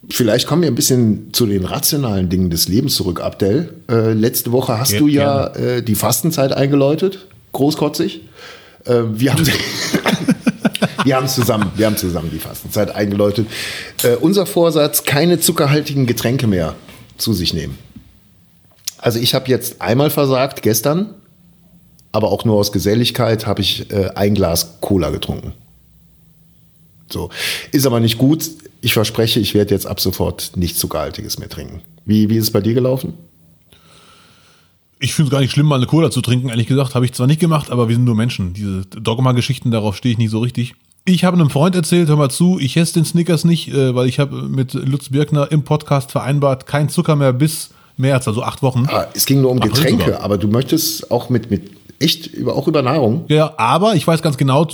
vielleicht 0.09 0.46
kommen 0.46 0.62
wir 0.62 0.68
ein 0.70 0.74
bisschen 0.74 1.32
zu 1.32 1.46
den 1.46 1.64
rationalen 1.64 2.28
Dingen 2.28 2.51
des 2.51 2.68
Lebens 2.68 2.94
zurück, 2.94 3.20
Abdel. 3.20 3.74
Äh, 3.88 4.12
letzte 4.12 4.53
Woche 4.53 4.78
hast 4.78 4.90
Ge- 4.90 4.98
du 4.98 5.09
ja 5.09 5.48
äh, 5.48 5.82
die 5.82 5.94
Fastenzeit 5.94 6.53
eingeläutet, 6.53 7.26
großkotzig. 7.53 8.22
Äh, 8.86 9.03
wir 9.12 9.32
haben 9.32 9.46
wir 11.05 11.16
haben 11.16 11.28
zusammen, 11.28 11.70
wir 11.76 11.86
haben 11.86 11.96
zusammen 11.96 12.30
die 12.32 12.38
Fastenzeit 12.38 12.94
eingeläutet. 12.94 13.46
Äh, 14.03 14.16
unser 14.16 14.46
Vorsatz: 14.46 15.05
keine 15.05 15.40
zuckerhaltigen 15.40 16.07
Getränke 16.07 16.46
mehr 16.46 16.74
zu 17.18 17.32
sich 17.32 17.53
nehmen. 17.55 17.78
Also 18.98 19.18
ich 19.18 19.34
habe 19.34 19.48
jetzt 19.48 19.80
einmal 19.80 20.11
versagt 20.11 20.62
gestern, 20.62 21.14
aber 22.12 22.30
auch 22.30 22.44
nur 22.44 22.57
aus 22.57 22.70
Geselligkeit 22.72 23.46
habe 23.46 23.61
ich 23.62 23.90
äh, 23.90 24.11
ein 24.14 24.34
Glas 24.34 24.76
Cola 24.80 25.11
getrunken. 25.11 25.53
So. 27.11 27.30
Ist 27.72 27.86
aber 27.86 28.01
nicht 28.01 28.18
gut. 28.18 28.51
Ich 28.80 28.94
verspreche, 28.94 29.40
ich 29.40 29.54
werde 29.54 29.74
jetzt 29.74 29.86
ab 29.86 30.00
sofort 30.00 30.52
nichts 30.56 30.78
Zuckerhaltiges 30.78 31.38
mehr 31.38 31.48
trinken. 31.48 31.82
Wie, 32.04 32.30
wie 32.30 32.36
ist 32.36 32.44
es 32.44 32.50
bei 32.50 32.60
dir 32.60 32.74
gelaufen? 32.74 33.14
Ich 34.98 35.14
finde 35.14 35.28
es 35.28 35.32
gar 35.32 35.40
nicht 35.40 35.50
schlimm, 35.50 35.66
mal 35.66 35.76
eine 35.76 35.86
Cola 35.86 36.10
zu 36.10 36.20
trinken. 36.20 36.48
Ehrlich 36.50 36.66
gesagt, 36.66 36.94
habe 36.94 37.04
ich 37.04 37.12
zwar 37.12 37.26
nicht 37.26 37.40
gemacht, 37.40 37.70
aber 37.70 37.88
wir 37.88 37.96
sind 37.96 38.04
nur 38.04 38.14
Menschen. 38.14 38.52
Diese 38.52 38.82
Dogma-Geschichten, 38.86 39.70
darauf 39.70 39.96
stehe 39.96 40.12
ich 40.12 40.18
nicht 40.18 40.30
so 40.30 40.40
richtig. 40.40 40.74
Ich 41.06 41.24
habe 41.24 41.38
einem 41.38 41.50
Freund 41.50 41.74
erzählt, 41.74 42.08
hör 42.08 42.16
mal 42.16 42.30
zu, 42.30 42.58
ich 42.58 42.76
esse 42.76 42.94
den 42.94 43.04
Snickers 43.06 43.44
nicht, 43.44 43.68
äh, 43.72 43.94
weil 43.94 44.06
ich 44.06 44.18
habe 44.18 44.42
mit 44.42 44.74
Lutz 44.74 45.08
Birkner 45.08 45.50
im 45.50 45.62
Podcast 45.62 46.12
vereinbart, 46.12 46.66
kein 46.66 46.90
Zucker 46.90 47.16
mehr 47.16 47.32
bis 47.32 47.70
März, 47.96 48.28
also 48.28 48.42
acht 48.42 48.62
Wochen. 48.62 48.86
Ah, 48.88 49.06
es 49.14 49.24
ging 49.24 49.40
nur 49.40 49.50
um 49.50 49.58
April 49.58 49.72
Getränke, 49.72 50.04
sogar. 50.04 50.20
aber 50.20 50.36
du 50.36 50.48
möchtest 50.48 51.10
auch 51.10 51.30
mit, 51.30 51.50
mit 51.50 51.70
echt 51.98 52.26
über, 52.26 52.54
auch 52.54 52.68
über 52.68 52.82
Nahrung. 52.82 53.24
Ja, 53.28 53.54
aber 53.56 53.94
ich 53.94 54.06
weiß 54.06 54.20
ganz 54.20 54.36
genau, 54.36 54.66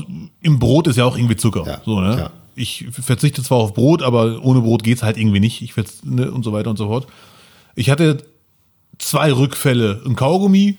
im 0.43 0.59
Brot 0.59 0.89
ist 0.89 0.97
ja 0.97 1.05
auch 1.05 1.17
irgendwie 1.17 1.37
Zucker. 1.37 1.65
Ja, 1.67 1.81
so, 1.85 2.01
ne? 2.01 2.17
ja. 2.19 2.31
Ich 2.57 2.87
verzichte 2.91 3.43
zwar 3.43 3.59
auf 3.59 3.75
Brot, 3.75 4.03
aber 4.03 4.43
ohne 4.43 4.63
Brot 4.63 4.83
geht's 4.83 5.03
halt 5.03 5.17
irgendwie 5.19 5.41
nicht. 5.41 5.63
Ich 5.63 5.75
ne, 6.03 6.31
und 6.31 6.43
so 6.43 6.53
weiter 6.53 6.71
und 6.71 6.79
so 6.79 6.87
fort. 6.89 7.07
Ich 7.75 7.91
hatte 7.91 8.25
zwei 8.99 9.31
Rückfälle, 9.31 10.03
ein 10.07 10.17
Kaugummi 10.17 10.79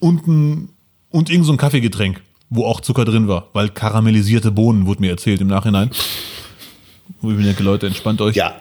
und 0.00 0.26
ein 0.26 0.68
und 1.10 1.30
irgend 1.30 1.46
so 1.46 1.52
ein 1.52 1.58
Kaffeegetränk, 1.58 2.20
wo 2.50 2.66
auch 2.66 2.80
Zucker 2.80 3.04
drin 3.04 3.28
war, 3.28 3.48
weil 3.52 3.68
karamellisierte 3.70 4.50
Bohnen 4.50 4.86
wurde 4.86 5.00
mir 5.00 5.10
erzählt 5.10 5.40
im 5.40 5.46
Nachhinein. 5.46 5.90
Wo 7.20 7.30
ich 7.30 7.36
mir 7.36 7.44
denke, 7.44 7.62
Leute, 7.62 7.86
entspannt 7.86 8.20
euch. 8.20 8.36
Ja, 8.36 8.56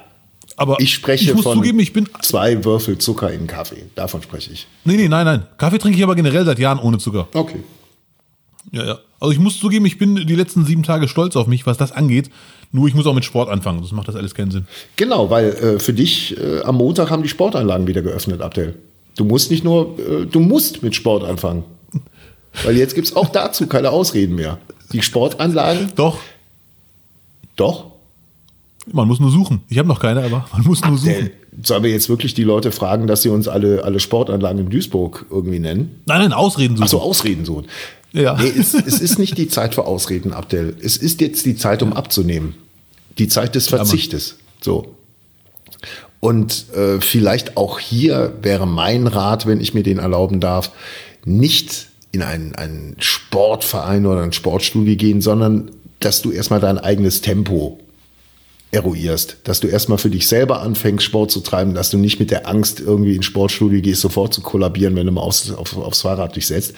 aber 0.55 0.79
ich 0.79 0.93
spreche 0.93 1.31
ich 1.31 1.35
muss 1.35 1.43
von 1.43 1.57
zugeben, 1.57 1.79
ich 1.79 1.91
bin 1.91 2.07
zwei 2.21 2.63
Würfel 2.63 2.97
Zucker 2.97 3.31
in 3.31 3.47
Kaffee. 3.47 3.83
Davon 3.95 4.21
spreche 4.21 4.53
ich. 4.53 4.67
Nee, 4.85 4.95
nee, 4.95 5.07
nein, 5.07 5.25
nein. 5.25 5.47
Kaffee 5.57 5.79
trinke 5.79 5.97
ich 5.97 6.03
aber 6.03 6.15
generell 6.15 6.45
seit 6.45 6.59
Jahren 6.59 6.79
ohne 6.79 6.97
Zucker. 6.97 7.27
Okay. 7.33 7.63
Ja, 8.71 8.85
ja. 8.85 8.99
Also 9.19 9.31
ich 9.31 9.39
muss 9.39 9.59
zugeben, 9.59 9.85
ich 9.85 9.97
bin 9.97 10.15
die 10.15 10.35
letzten 10.35 10.65
sieben 10.65 10.83
Tage 10.83 11.07
stolz 11.07 11.35
auf 11.35 11.47
mich, 11.47 11.65
was 11.65 11.77
das 11.77 11.91
angeht. 11.91 12.29
Nur 12.71 12.87
ich 12.87 12.93
muss 12.93 13.05
auch 13.07 13.13
mit 13.13 13.23
Sport 13.25 13.49
anfangen, 13.49 13.79
sonst 13.79 13.93
macht 13.93 14.07
das 14.07 14.15
alles 14.15 14.35
keinen 14.35 14.51
Sinn. 14.51 14.67
Genau, 14.97 15.29
weil 15.29 15.49
äh, 15.49 15.79
für 15.79 15.93
dich 15.93 16.37
äh, 16.37 16.61
am 16.61 16.75
Montag 16.75 17.09
haben 17.09 17.23
die 17.23 17.29
Sportanlagen 17.29 17.87
wieder 17.87 18.01
geöffnet, 18.01 18.41
Abdel. 18.41 18.75
Du 19.15 19.23
musst 19.23 19.49
nicht 19.49 19.63
nur, 19.63 19.97
äh, 19.99 20.25
du 20.25 20.39
musst 20.39 20.83
mit 20.83 20.93
Sport 20.95 21.23
anfangen. 21.23 21.63
Weil 22.63 22.77
jetzt 22.77 22.95
gibt 22.95 23.07
es 23.07 23.15
auch 23.15 23.29
dazu 23.29 23.67
keine 23.67 23.91
Ausreden 23.91 24.35
mehr. 24.35 24.57
Die 24.91 25.01
Sportanlagen, 25.01 25.91
Doch, 25.95 26.19
doch. 27.55 27.85
man 28.91 29.07
muss 29.07 29.19
nur 29.19 29.31
suchen. 29.31 29.61
Ich 29.69 29.77
habe 29.77 29.87
noch 29.87 29.99
keine, 29.99 30.23
aber 30.23 30.45
man 30.51 30.63
muss 30.63 30.83
nur 30.83 30.97
suchen. 30.97 31.31
Sollen 31.63 31.83
wir 31.83 31.91
jetzt 31.91 32.09
wirklich 32.09 32.33
die 32.33 32.43
Leute 32.43 32.71
fragen, 32.71 33.07
dass 33.07 33.21
sie 33.21 33.29
uns 33.29 33.47
alle, 33.47 33.83
alle 33.83 33.99
Sportanlagen 33.99 34.59
in 34.59 34.69
Duisburg 34.69 35.25
irgendwie 35.31 35.59
nennen? 35.59 36.01
Nein, 36.05 36.19
nein, 36.21 36.33
Ausreden 36.33 36.75
suchen. 36.75 36.85
Ach 36.85 36.89
so, 36.89 37.01
Ausreden 37.01 37.45
suchen. 37.45 37.65
Ja. 38.15 38.37
Nee, 38.41 38.51
es, 38.57 38.73
es 38.73 39.01
ist 39.01 39.19
nicht 39.19 39.37
die 39.37 39.49
Zeit 39.49 39.75
für 39.75 39.85
Ausreden, 39.85 40.31
Abdel. 40.31 40.75
Es 40.81 40.95
ist 40.95 41.19
jetzt 41.19 41.45
die 41.45 41.57
Zeit, 41.57 41.83
um 41.83 41.93
abzunehmen. 41.93 42.55
Die 43.17 43.27
Zeit 43.27 43.55
des 43.55 43.67
Verzichtes. 43.67 44.37
So. 44.61 44.95
Und 46.21 46.73
äh, 46.73 47.01
vielleicht 47.01 47.57
auch 47.57 47.77
hier 47.77 48.33
wäre 48.41 48.65
mein 48.65 49.07
Rat, 49.07 49.45
wenn 49.45 49.59
ich 49.59 49.73
mir 49.73 49.83
den 49.83 49.99
erlauben 49.99 50.39
darf, 50.39 50.71
nicht 51.25 51.87
in 52.11 52.21
einen, 52.21 52.55
einen 52.55 52.95
Sportverein 52.99 54.05
oder 54.05 54.21
ein 54.21 54.33
Sportstudio 54.33 54.95
gehen, 54.95 55.21
sondern 55.21 55.71
dass 55.99 56.21
du 56.21 56.31
erstmal 56.31 56.61
dein 56.61 56.77
eigenes 56.77 57.21
Tempo 57.21 57.79
eruierst, 58.71 59.37
dass 59.43 59.59
du 59.59 59.67
erstmal 59.67 59.97
für 59.97 60.09
dich 60.09 60.27
selber 60.27 60.61
anfängst, 60.61 61.05
Sport 61.05 61.31
zu 61.31 61.39
treiben, 61.39 61.73
dass 61.73 61.89
du 61.89 61.97
nicht 61.97 62.19
mit 62.19 62.31
der 62.31 62.47
Angst 62.47 62.79
irgendwie 62.79 63.15
ins 63.15 63.25
Sportstudio 63.25 63.81
gehst, 63.81 64.01
sofort 64.01 64.33
zu 64.33 64.41
kollabieren, 64.41 64.95
wenn 64.95 65.05
du 65.05 65.11
mal 65.11 65.21
aufs, 65.21 65.51
auf, 65.51 65.75
aufs 65.77 66.01
Fahrrad 66.01 66.35
dich 66.35 66.47
setzt. 66.47 66.73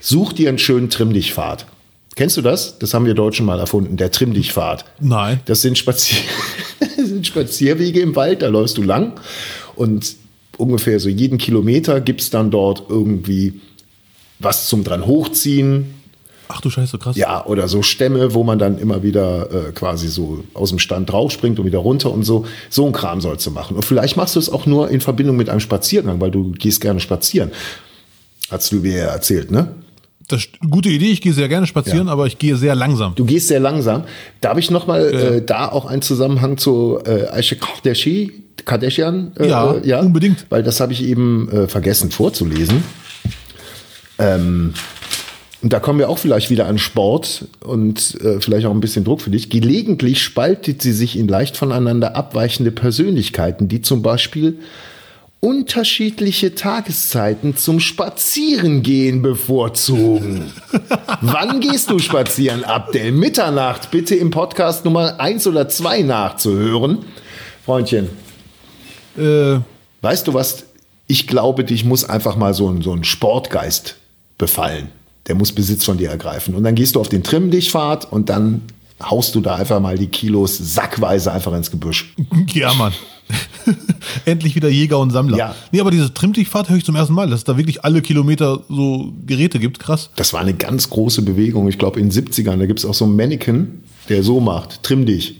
Such 0.00 0.32
dir 0.32 0.48
einen 0.48 0.58
schönen 0.58 0.90
Trimm-Dich-Pfad. 0.90 1.66
Kennst 2.14 2.36
du 2.36 2.42
das? 2.42 2.78
Das 2.78 2.94
haben 2.94 3.06
wir 3.06 3.14
Deutschen 3.14 3.46
mal 3.46 3.58
erfunden, 3.58 3.96
der 3.96 4.10
Trimm-Dich-Pfad. 4.10 4.84
Nein. 5.00 5.40
Das 5.46 5.62
sind, 5.62 5.78
Spazier 5.78 6.18
das 6.80 7.08
sind 7.08 7.26
Spazierwege 7.26 8.00
im 8.00 8.16
Wald, 8.16 8.42
da 8.42 8.48
läufst 8.48 8.78
du 8.78 8.82
lang 8.82 9.20
und 9.74 10.16
ungefähr 10.56 11.00
so 11.00 11.08
jeden 11.08 11.38
Kilometer 11.38 12.00
gibt's 12.00 12.30
dann 12.30 12.50
dort 12.50 12.84
irgendwie 12.88 13.60
was 14.38 14.68
zum 14.68 14.84
dran 14.84 15.06
hochziehen, 15.06 15.94
Ach 16.52 16.60
du 16.60 16.68
Scheiße, 16.70 16.98
krass. 16.98 17.16
ja, 17.16 17.44
oder 17.46 17.68
so 17.68 17.82
Stämme, 17.82 18.34
wo 18.34 18.42
man 18.42 18.58
dann 18.58 18.78
immer 18.78 19.02
wieder 19.02 19.68
äh, 19.68 19.72
quasi 19.72 20.08
so 20.08 20.42
aus 20.54 20.70
dem 20.70 20.78
Stand 20.78 21.10
draufspringt 21.10 21.58
und 21.58 21.66
wieder 21.66 21.78
runter 21.78 22.10
und 22.10 22.24
so. 22.24 22.44
So 22.68 22.86
ein 22.86 22.92
Kram 22.92 23.20
sollst 23.20 23.46
du 23.46 23.52
machen. 23.52 23.76
Und 23.76 23.84
vielleicht 23.84 24.16
machst 24.16 24.34
du 24.34 24.40
es 24.40 24.50
auch 24.50 24.66
nur 24.66 24.90
in 24.90 25.00
Verbindung 25.00 25.36
mit 25.36 25.48
einem 25.48 25.60
Spaziergang, 25.60 26.20
weil 26.20 26.30
du 26.30 26.52
gehst 26.52 26.80
gerne 26.80 27.00
spazieren. 27.00 27.52
Hast 28.50 28.72
du 28.72 28.76
mir 28.76 28.96
ja 28.96 29.06
erzählt, 29.06 29.50
ne? 29.50 29.68
Das 30.26 30.40
ist 30.40 30.50
eine 30.60 30.70
gute 30.70 30.88
Idee. 30.88 31.10
Ich 31.10 31.20
gehe 31.20 31.32
sehr 31.32 31.48
gerne 31.48 31.66
spazieren, 31.66 32.08
aber 32.08 32.26
ich 32.26 32.38
gehe 32.38 32.56
sehr 32.56 32.76
langsam. 32.76 33.14
Du 33.16 33.24
gehst 33.24 33.48
sehr 33.48 33.58
langsam. 33.58 34.04
Darf 34.40 34.58
ich 34.58 34.70
nochmal 34.70 35.12
äh, 35.12 35.44
da 35.44 35.68
auch 35.68 35.86
einen 35.86 36.02
Zusammenhang 36.02 36.56
zu 36.56 37.00
äh, 37.04 37.26
Aisha 37.28 37.56
Kardashian? 37.56 38.30
Kardashian 38.64 39.32
äh, 39.38 39.48
Ja, 39.48 39.76
ja, 39.82 40.00
unbedingt. 40.00 40.46
Weil 40.48 40.62
das 40.62 40.78
habe 40.78 40.92
ich 40.92 41.02
eben 41.02 41.48
äh, 41.50 41.66
vergessen 41.66 42.12
vorzulesen. 42.12 42.84
Ähm, 44.18 44.74
und 45.62 45.72
da 45.72 45.80
kommen 45.80 45.98
wir 45.98 46.08
auch 46.08 46.18
vielleicht 46.18 46.48
wieder 46.50 46.66
an 46.66 46.78
Sport 46.78 47.44
und 47.60 48.18
äh, 48.22 48.40
vielleicht 48.40 48.66
auch 48.66 48.70
ein 48.70 48.80
bisschen 48.80 49.04
Druck 49.04 49.20
für 49.20 49.30
dich. 49.30 49.50
Gelegentlich 49.50 50.22
spaltet 50.22 50.80
sie 50.80 50.92
sich 50.92 51.18
in 51.18 51.28
leicht 51.28 51.56
voneinander 51.56 52.16
abweichende 52.16 52.70
Persönlichkeiten, 52.70 53.68
die 53.68 53.82
zum 53.82 54.00
Beispiel 54.00 54.58
unterschiedliche 55.40 56.54
Tageszeiten 56.54 57.56
zum 57.56 57.80
Spazierengehen 57.80 59.22
bevorzugen. 59.22 60.52
Wann 61.22 61.60
gehst 61.60 61.90
du 61.90 61.98
spazieren, 61.98 62.64
Abdel? 62.64 63.12
Mitternacht, 63.12 63.90
bitte 63.90 64.14
im 64.14 64.30
Podcast 64.30 64.84
Nummer 64.84 65.18
eins 65.18 65.46
oder 65.46 65.68
zwei 65.68 66.02
nachzuhören. 66.02 66.98
Freundchen, 67.64 68.08
Äh, 69.18 69.58
weißt 70.02 70.28
du 70.28 70.34
was? 70.34 70.64
Ich 71.06 71.26
glaube, 71.26 71.64
dich 71.64 71.84
muss 71.84 72.04
einfach 72.04 72.36
mal 72.36 72.54
so 72.54 72.68
ein, 72.70 72.80
so 72.82 72.92
ein 72.92 73.04
Sportgeist 73.04 73.96
befallen. 74.38 74.88
Der 75.26 75.34
muss 75.34 75.52
Besitz 75.52 75.84
von 75.84 75.98
dir 75.98 76.10
ergreifen. 76.10 76.54
Und 76.54 76.64
dann 76.64 76.74
gehst 76.74 76.96
du 76.96 77.00
auf 77.00 77.08
den 77.08 77.22
Trimm-Dich-Pfad 77.22 78.10
und 78.10 78.28
dann 78.28 78.62
haust 79.02 79.34
du 79.34 79.40
da 79.40 79.56
einfach 79.56 79.80
mal 79.80 79.96
die 79.96 80.08
Kilos 80.08 80.56
sackweise 80.58 81.32
einfach 81.32 81.52
ins 81.52 81.70
Gebüsch. 81.70 82.14
ja, 82.52 82.72
Mann. 82.74 82.92
Endlich 84.24 84.56
wieder 84.56 84.68
Jäger 84.68 84.98
und 84.98 85.10
Sammler. 85.10 85.36
Ja. 85.36 85.54
Nee, 85.72 85.80
aber 85.80 85.90
diese 85.90 86.12
Trimmtichfahrt 86.12 86.68
höre 86.68 86.76
ich 86.76 86.84
zum 86.84 86.96
ersten 86.96 87.14
Mal, 87.14 87.28
dass 87.28 87.40
es 87.40 87.44
da 87.44 87.56
wirklich 87.56 87.84
alle 87.84 88.02
Kilometer 88.02 88.60
so 88.68 89.12
Geräte 89.26 89.58
gibt. 89.58 89.78
Krass. 89.78 90.10
Das 90.16 90.32
war 90.32 90.40
eine 90.40 90.54
ganz 90.54 90.90
große 90.90 91.22
Bewegung. 91.22 91.68
Ich 91.68 91.78
glaube, 91.78 92.00
in 92.00 92.10
den 92.10 92.26
70ern, 92.26 92.56
da 92.56 92.66
gibt 92.66 92.80
es 92.80 92.84
auch 92.84 92.94
so 92.94 93.04
einen 93.04 93.16
Mannequin, 93.16 93.84
der 94.08 94.22
so 94.22 94.40
macht, 94.40 94.82
trimm 94.82 95.06
dich 95.06 95.36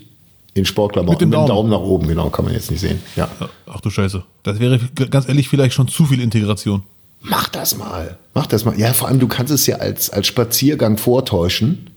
in 0.55 0.65
Sportklamotten. 0.65 1.29
Mit 1.29 1.37
dem 1.37 1.47
Daumen. 1.47 1.71
nach 1.71 1.81
oben, 1.81 2.09
genau, 2.09 2.29
kann 2.31 2.45
man 2.45 2.55
jetzt 2.55 2.71
nicht 2.71 2.81
sehen. 2.81 3.01
Ja. 3.17 3.29
Ach 3.67 3.81
du 3.81 3.91
Scheiße. 3.91 4.23
Das 4.43 4.59
wäre 4.59 4.81
ganz 5.11 5.29
ehrlich 5.29 5.49
vielleicht 5.49 5.75
schon 5.75 5.89
zu 5.89 6.05
viel 6.07 6.21
Integration. 6.21 6.83
Mach 7.21 7.49
das 7.49 7.77
mal. 7.77 8.17
Mach 8.35 8.47
das 8.47 8.65
mal. 8.65 8.79
Ja, 8.79 8.93
vor 8.93 9.09
allem, 9.09 9.21
du 9.21 9.29
kannst 9.29 9.53
es 9.53 9.67
ja 9.67 9.77
als, 9.77 10.11
als 10.11 10.27
Spaziergang 10.27 10.97
vortäuschen. 10.97 11.91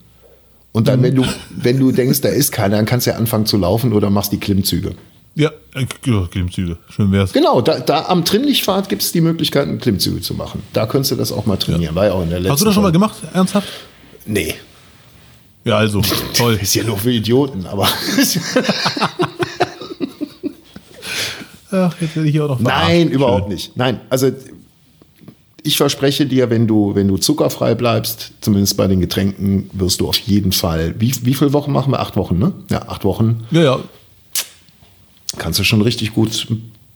Und 0.72 0.88
dann, 0.88 1.02
wenn 1.02 1.14
du, 1.14 1.24
wenn 1.50 1.78
du 1.78 1.92
denkst, 1.92 2.20
da 2.20 2.28
ist 2.28 2.50
keiner, 2.50 2.76
dann 2.76 2.84
kannst 2.84 3.06
du 3.06 3.12
ja 3.12 3.16
anfangen 3.16 3.46
zu 3.46 3.56
laufen 3.56 3.92
oder 3.92 4.10
machst 4.10 4.32
die 4.32 4.40
Klimmzüge. 4.40 4.94
Ja, 5.36 5.50
äh, 5.74 5.86
ja, 6.04 6.26
Klimmzüge. 6.30 6.78
Schön 6.90 7.10
wär's. 7.12 7.32
Genau, 7.32 7.60
da, 7.60 7.80
da 7.80 8.06
am 8.06 8.24
Trimmlichtfahrt 8.24 8.88
gibt 8.88 9.02
es 9.02 9.12
die 9.12 9.20
Möglichkeit, 9.20 9.68
Klimmzüge 9.80 10.20
zu 10.20 10.34
machen. 10.34 10.62
Da 10.72 10.86
könntest 10.86 11.12
du 11.12 11.16
das 11.16 11.32
auch 11.32 11.46
mal 11.46 11.56
trainieren. 11.56 11.94
War 11.94 12.06
ja 12.06 12.12
auch 12.12 12.22
in 12.22 12.30
der 12.30 12.40
letzten 12.40 12.52
Hast 12.52 12.60
du 12.62 12.66
das 12.66 12.74
schon 12.74 12.82
mal 12.82 12.92
gemacht? 12.92 13.16
Ernsthaft? 13.32 13.68
Nee. 14.26 14.54
Ja, 15.64 15.76
also. 15.78 16.02
Toll. 16.34 16.58
Ist 16.60 16.74
ja 16.74 16.84
nur 16.84 16.98
für 16.98 17.10
Idioten, 17.10 17.66
aber. 17.66 17.88
Ach, 21.72 21.94
jetzt 22.00 22.14
werde 22.14 22.28
ich 22.28 22.32
hier 22.32 22.44
auch 22.44 22.50
noch. 22.50 22.60
Nein, 22.60 23.10
überhaupt 23.10 23.44
Schön. 23.44 23.54
nicht. 23.54 23.76
Nein, 23.76 24.00
also 24.08 24.30
ich 25.64 25.78
verspreche 25.78 26.26
dir, 26.26 26.50
wenn 26.50 26.66
du, 26.66 26.94
wenn 26.94 27.08
du 27.08 27.16
zuckerfrei 27.16 27.74
bleibst, 27.74 28.32
zumindest 28.42 28.76
bei 28.76 28.86
den 28.86 29.00
Getränken, 29.00 29.70
wirst 29.72 30.00
du 30.00 30.08
auf 30.08 30.18
jeden 30.18 30.52
Fall. 30.52 30.94
Wie, 30.98 31.12
wie 31.22 31.34
viele 31.34 31.52
Wochen 31.54 31.72
machen 31.72 31.90
wir? 31.92 32.00
Acht 32.00 32.16
Wochen, 32.16 32.38
ne? 32.38 32.52
Ja, 32.70 32.86
acht 32.86 33.04
Wochen. 33.04 33.44
Ja, 33.50 33.62
ja. 33.62 33.78
Kannst 35.38 35.58
du 35.58 35.64
schon 35.64 35.80
richtig 35.80 36.14
gut, 36.14 36.46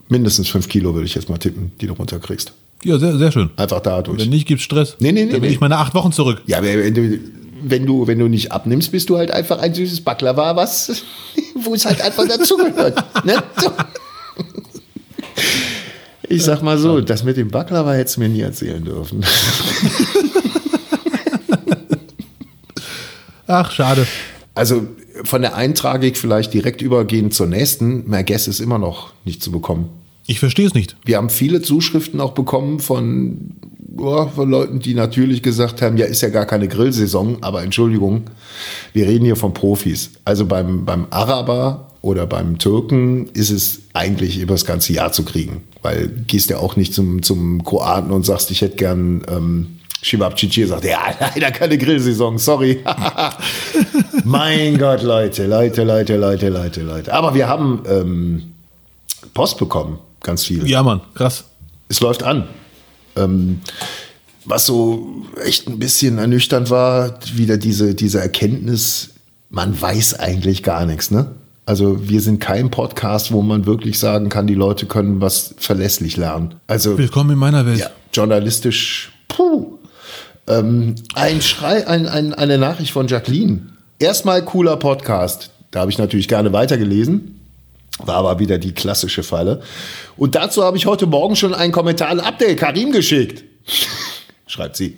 mindestens 0.09 0.49
fünf 0.49 0.69
Kilo, 0.69 0.95
würde 0.95 1.07
ich 1.07 1.15
jetzt 1.15 1.31
mal 1.31 1.39
tippen, 1.39 1.73
die 1.81 1.87
du 1.87 1.95
runterkriegst. 1.95 2.53
Ja, 2.85 2.99
sehr, 2.99 3.17
sehr 3.17 3.33
schön. 3.33 3.51
Einfach 3.57 3.81
dadurch. 3.81 4.21
Wenn 4.21 4.29
nicht, 4.29 4.47
gibt's 4.47 4.65
Stress. 4.65 4.97
Nee, 5.01 5.13
nee, 5.13 5.25
nee, 5.25 5.33
Dann 5.33 5.43
will 5.43 5.49
nee. 5.49 5.55
ich 5.55 5.61
meine 5.61 5.79
acht 5.79 5.95
Wochen 5.95 6.13
zurück. 6.13 6.43
Ja, 6.47 6.63
wenn 6.63 6.95
du, 6.95 7.19
wenn 7.63 7.87
du, 7.87 8.07
wenn 8.07 8.19
du 8.19 8.29
nicht 8.29 8.53
abnimmst, 8.53 8.93
bist 8.93 9.09
du 9.09 9.17
halt 9.17 9.31
einfach 9.31 9.59
ein 9.59 9.75
süßes 9.75 10.03
Baklava, 10.03 10.55
was, 10.55 11.03
wo 11.55 11.75
es 11.75 11.87
halt 11.87 12.03
einfach 12.03 12.29
dazugehört. 12.29 13.03
ne? 13.25 13.43
so. 13.57 13.73
Ich 16.29 16.45
sag 16.45 16.63
mal 16.63 16.79
so, 16.79 17.01
das 17.01 17.25
mit 17.25 17.37
dem 17.37 17.49
Baklava 17.49 17.95
hättest 17.95 18.17
du 18.17 18.21
mir 18.21 18.29
nie 18.29 18.41
erzählen 18.43 18.85
dürfen. 18.85 19.25
Ach, 23.47 23.71
schade. 23.73 24.07
Also 24.55 24.87
von 25.25 25.41
der 25.41 25.55
einen 25.57 25.75
Tragik 25.75 26.19
vielleicht 26.19 26.53
direkt 26.53 26.83
übergehend 26.83 27.33
zur 27.33 27.47
nächsten. 27.47 28.09
Merguez 28.09 28.47
ist 28.47 28.61
immer 28.61 28.79
noch 28.79 29.13
nicht 29.25 29.43
zu 29.43 29.51
bekommen. 29.51 29.89
Ich 30.27 30.41
verstehe 30.41 30.67
es 30.67 30.75
nicht. 30.75 30.97
Wir 31.07 31.17
haben 31.17 31.31
viele 31.31 31.63
Zuschriften 31.63 32.21
auch 32.21 32.33
bekommen 32.33 32.81
von, 32.81 33.53
ja, 33.99 34.27
von 34.27 34.51
Leuten, 34.51 34.79
die 34.81 34.93
natürlich 34.93 35.43
gesagt 35.43 35.81
haben, 35.81 35.97
ja, 35.97 36.05
ist 36.05 36.21
ja 36.21 36.29
gar 36.29 36.45
keine 36.45 36.69
Grillsaison, 36.69 37.39
aber 37.41 37.63
Entschuldigung, 37.63 38.25
wir 38.93 39.07
reden 39.07 39.25
hier 39.25 39.37
von 39.37 39.55
Profis. 39.55 40.11
Also 40.27 40.45
beim, 40.45 40.85
beim 40.85 41.07
Araber 41.09 41.88
oder 42.09 42.27
beim 42.27 42.59
Türken 42.59 43.29
ist 43.35 43.51
es 43.51 43.83
eigentlich 43.93 44.39
über 44.39 44.55
das 44.55 44.65
ganze 44.65 44.95
Jahr 44.95 45.13
zu 45.13 45.25
kriegen, 45.25 45.63
weil 45.83 46.09
gehst 46.27 46.49
ja 46.49 46.57
auch 46.57 46.75
nicht 46.75 46.95
zum, 46.95 47.23
zum 47.23 47.63
Kroaten 47.65 48.11
und 48.11 48.25
sagst, 48.25 48.51
ich 48.51 48.63
hätte 48.63 48.77
gern 48.77 49.23
ähm, 49.29 49.79
Shibabchichi, 50.01 50.65
sagt, 50.67 50.85
ja, 50.85 51.01
leider 51.21 51.51
keine 51.51 51.77
Grillsaison, 51.77 52.39
sorry. 52.39 52.83
mein 54.25 54.79
Gott, 54.79 55.03
Leute, 55.03 55.47
Leute, 55.47 55.85
Leute, 55.85 56.17
Leute, 56.17 56.49
Leute, 56.49 56.83
Leute. 56.83 57.13
Aber 57.13 57.35
wir 57.35 57.47
haben 57.47 57.83
ähm, 57.87 58.53
Post 59.35 59.59
bekommen, 59.59 59.99
ganz 60.23 60.45
viel 60.45 60.67
Ja, 60.67 60.83
Mann, 60.83 61.03
krass. 61.15 61.45
es 61.91 62.01
läuft 62.01 62.23
an. 62.23 62.49
Ähm, 63.17 63.61
was 64.47 64.65
so 64.65 65.27
echt 65.45 65.69
ein 65.69 65.79
bisschen 65.79 66.17
ernüchternd 66.17 66.71
war, 66.71 67.19
wieder 67.35 67.59
diese, 67.59 67.95
diese 67.95 68.19
Erkenntnis, 68.19 69.11
man 69.51 69.79
weiß 69.79 70.19
eigentlich 70.19 70.63
gar 70.63 70.87
nichts, 70.87 71.11
ne? 71.11 71.33
Also 71.69 72.09
wir 72.09 72.23
sind 72.23 72.41
kein 72.41 72.71
Podcast, 72.71 73.31
wo 73.31 73.43
man 73.43 73.67
wirklich 73.67 73.99
sagen 73.99 74.31
kann, 74.31 74.47
die 74.47 74.55
Leute 74.55 74.87
können 74.87 75.21
was 75.21 75.55
verlässlich 75.59 76.17
lernen. 76.17 76.55
Also 76.67 76.97
Willkommen 76.97 77.33
in 77.33 77.39
meiner 77.39 77.67
Welt. 77.67 77.79
ja, 77.79 77.91
journalistisch, 78.11 79.13
puh. 79.29 79.77
Ähm, 80.47 80.95
ein 81.13 81.43
Schrei, 81.43 81.87
ein, 81.87 82.09
ein, 82.09 82.33
eine 82.33 82.57
Nachricht 82.57 82.93
von 82.93 83.07
Jacqueline. 83.07 83.67
Erstmal 83.99 84.43
cooler 84.47 84.79
Podcast. 84.79 85.51
Da 85.71 85.81
habe 85.81 85.91
ich 85.91 85.99
natürlich 85.99 86.27
gerne 86.27 86.55
weitergelesen. 86.55 87.39
War 87.99 88.15
aber 88.15 88.39
wieder 88.39 88.57
die 88.57 88.73
klassische 88.73 89.23
Falle. 89.23 89.61
Und 90.17 90.37
dazu 90.37 90.65
habe 90.65 90.79
ich 90.79 90.87
heute 90.87 91.05
Morgen 91.05 91.37
schon 91.37 91.53
einen 91.53 91.75
Kommentar 91.75 92.09
an 92.09 92.21
Abdel 92.21 92.57
Karim 92.57 92.93
geschickt. 92.93 93.45
Schreibt 94.47 94.77
sie. 94.79 94.97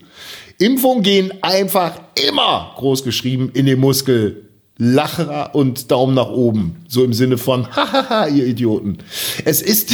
Impfungen 0.58 1.02
gehen 1.02 1.32
einfach 1.42 1.98
immer 2.28 2.74
groß 2.76 3.02
geschrieben 3.02 3.50
in 3.54 3.66
den 3.66 3.80
Muskel. 3.80 4.49
Lacherer 4.82 5.54
und 5.54 5.90
Daumen 5.90 6.14
nach 6.14 6.30
oben. 6.30 6.76
So 6.88 7.04
im 7.04 7.12
Sinne 7.12 7.36
von, 7.36 7.70
hahaha, 7.76 8.28
ihr 8.28 8.46
Idioten. 8.46 8.96
Es 9.44 9.60
ist, 9.60 9.92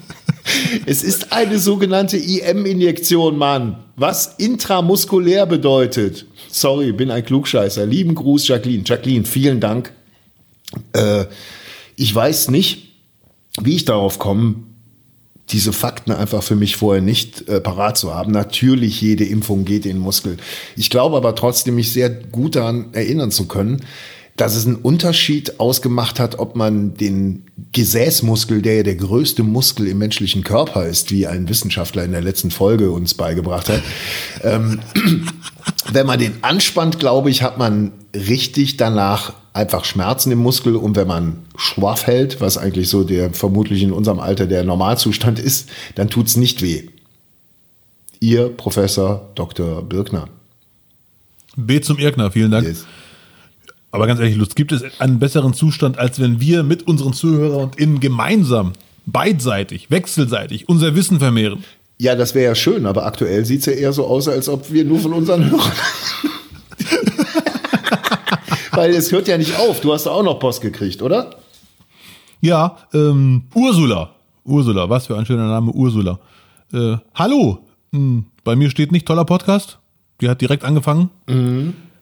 es 0.86 1.02
ist 1.02 1.32
eine 1.32 1.58
sogenannte 1.58 2.18
IM-Injektion, 2.18 3.38
Mann. 3.38 3.78
Was 3.96 4.34
intramuskulär 4.36 5.46
bedeutet. 5.46 6.26
Sorry, 6.50 6.92
bin 6.92 7.10
ein 7.10 7.24
Klugscheißer. 7.24 7.86
Lieben 7.86 8.14
Gruß, 8.14 8.46
Jacqueline. 8.46 8.84
Jacqueline, 8.84 9.24
vielen 9.24 9.58
Dank. 9.58 9.92
Äh, 10.92 11.24
ich 11.96 12.14
weiß 12.14 12.50
nicht, 12.50 12.92
wie 13.62 13.74
ich 13.74 13.86
darauf 13.86 14.18
komme, 14.18 14.56
diese 15.50 15.72
Fakten 15.72 16.12
einfach 16.12 16.42
für 16.42 16.56
mich 16.56 16.76
vorher 16.76 17.02
nicht 17.02 17.48
äh, 17.48 17.60
parat 17.60 17.96
zu 17.96 18.14
haben. 18.14 18.32
Natürlich, 18.32 19.00
jede 19.00 19.24
Impfung 19.24 19.64
geht 19.64 19.86
in 19.86 19.96
den 19.96 20.02
Muskel. 20.02 20.36
Ich 20.76 20.90
glaube 20.90 21.16
aber 21.16 21.34
trotzdem, 21.34 21.76
mich 21.76 21.92
sehr 21.92 22.10
gut 22.10 22.56
daran 22.56 22.92
erinnern 22.92 23.30
zu 23.30 23.48
können, 23.48 23.82
dass 24.38 24.54
es 24.54 24.66
einen 24.66 24.76
Unterschied 24.76 25.58
ausgemacht 25.58 26.20
hat, 26.20 26.38
ob 26.38 26.54
man 26.54 26.94
den 26.94 27.44
Gesäßmuskel, 27.72 28.62
der 28.62 28.76
ja 28.76 28.82
der 28.84 28.94
größte 28.94 29.42
Muskel 29.42 29.88
im 29.88 29.98
menschlichen 29.98 30.44
Körper 30.44 30.86
ist, 30.86 31.10
wie 31.10 31.26
ein 31.26 31.48
Wissenschaftler 31.48 32.04
in 32.04 32.12
der 32.12 32.22
letzten 32.22 32.52
Folge 32.52 32.92
uns 32.92 33.14
beigebracht 33.14 33.68
hat, 33.68 33.82
ähm, 34.42 34.80
wenn 35.92 36.06
man 36.06 36.20
den 36.20 36.42
anspannt, 36.42 37.00
glaube 37.00 37.30
ich, 37.30 37.42
hat 37.42 37.58
man 37.58 37.92
richtig 38.14 38.76
danach 38.76 39.32
einfach 39.52 39.84
Schmerzen 39.84 40.30
im 40.30 40.38
Muskel 40.38 40.76
und 40.76 40.94
wenn 40.94 41.08
man 41.08 41.38
schwaff 41.56 42.06
hält, 42.06 42.40
was 42.40 42.58
eigentlich 42.58 42.88
so 42.88 43.02
der 43.02 43.34
vermutlich 43.34 43.82
in 43.82 43.92
unserem 43.92 44.20
Alter 44.20 44.46
der 44.46 44.62
Normalzustand 44.62 45.40
ist, 45.40 45.68
dann 45.96 46.10
tut's 46.10 46.36
nicht 46.36 46.62
weh. 46.62 46.84
Ihr 48.20 48.48
Professor 48.50 49.30
Dr. 49.34 49.82
Birkner. 49.82 50.28
B 51.56 51.80
zum 51.80 51.98
Irkner, 51.98 52.30
vielen 52.30 52.52
Dank. 52.52 52.68
Yes. 52.68 52.86
Aber 53.90 54.06
ganz 54.06 54.20
ehrlich, 54.20 54.36
Lutz, 54.36 54.54
gibt 54.54 54.72
es 54.72 54.82
einen 55.00 55.18
besseren 55.18 55.54
Zustand, 55.54 55.98
als 55.98 56.20
wenn 56.20 56.40
wir 56.40 56.62
mit 56.62 56.86
unseren 56.86 57.14
Zuhörern 57.14 57.62
und 57.64 57.76
innen 57.76 58.00
gemeinsam, 58.00 58.72
beidseitig, 59.06 59.90
wechselseitig 59.90 60.68
unser 60.68 60.94
Wissen 60.94 61.18
vermehren? 61.18 61.64
Ja, 61.98 62.14
das 62.14 62.34
wäre 62.34 62.50
ja 62.50 62.54
schön, 62.54 62.86
aber 62.86 63.06
aktuell 63.06 63.44
sieht's 63.44 63.66
ja 63.66 63.72
eher 63.72 63.92
so 63.92 64.06
aus, 64.06 64.28
als 64.28 64.48
ob 64.48 64.70
wir 64.70 64.84
nur 64.84 65.00
von 65.00 65.12
unseren 65.14 65.50
Hörern. 65.50 65.72
Weil 68.72 68.90
es 68.90 69.10
hört 69.10 69.26
ja 69.26 69.36
nicht 69.38 69.58
auf. 69.58 69.80
Du 69.80 69.92
hast 69.92 70.06
auch 70.06 70.22
noch 70.22 70.38
Post 70.38 70.60
gekriegt, 70.60 71.02
oder? 71.02 71.30
Ja, 72.40 72.76
ähm, 72.94 73.42
Ursula. 73.54 74.10
Ursula, 74.44 74.88
was 74.88 75.06
für 75.08 75.16
ein 75.16 75.26
schöner 75.26 75.48
Name, 75.48 75.72
Ursula. 75.72 76.20
Äh, 76.72 76.96
hallo, 77.14 77.58
hm, 77.92 78.26
bei 78.44 78.54
mir 78.54 78.70
steht 78.70 78.92
nicht 78.92 79.06
toller 79.06 79.24
Podcast. 79.24 79.78
Die 80.20 80.28
hat 80.28 80.40
direkt 80.40 80.64
angefangen. 80.64 81.10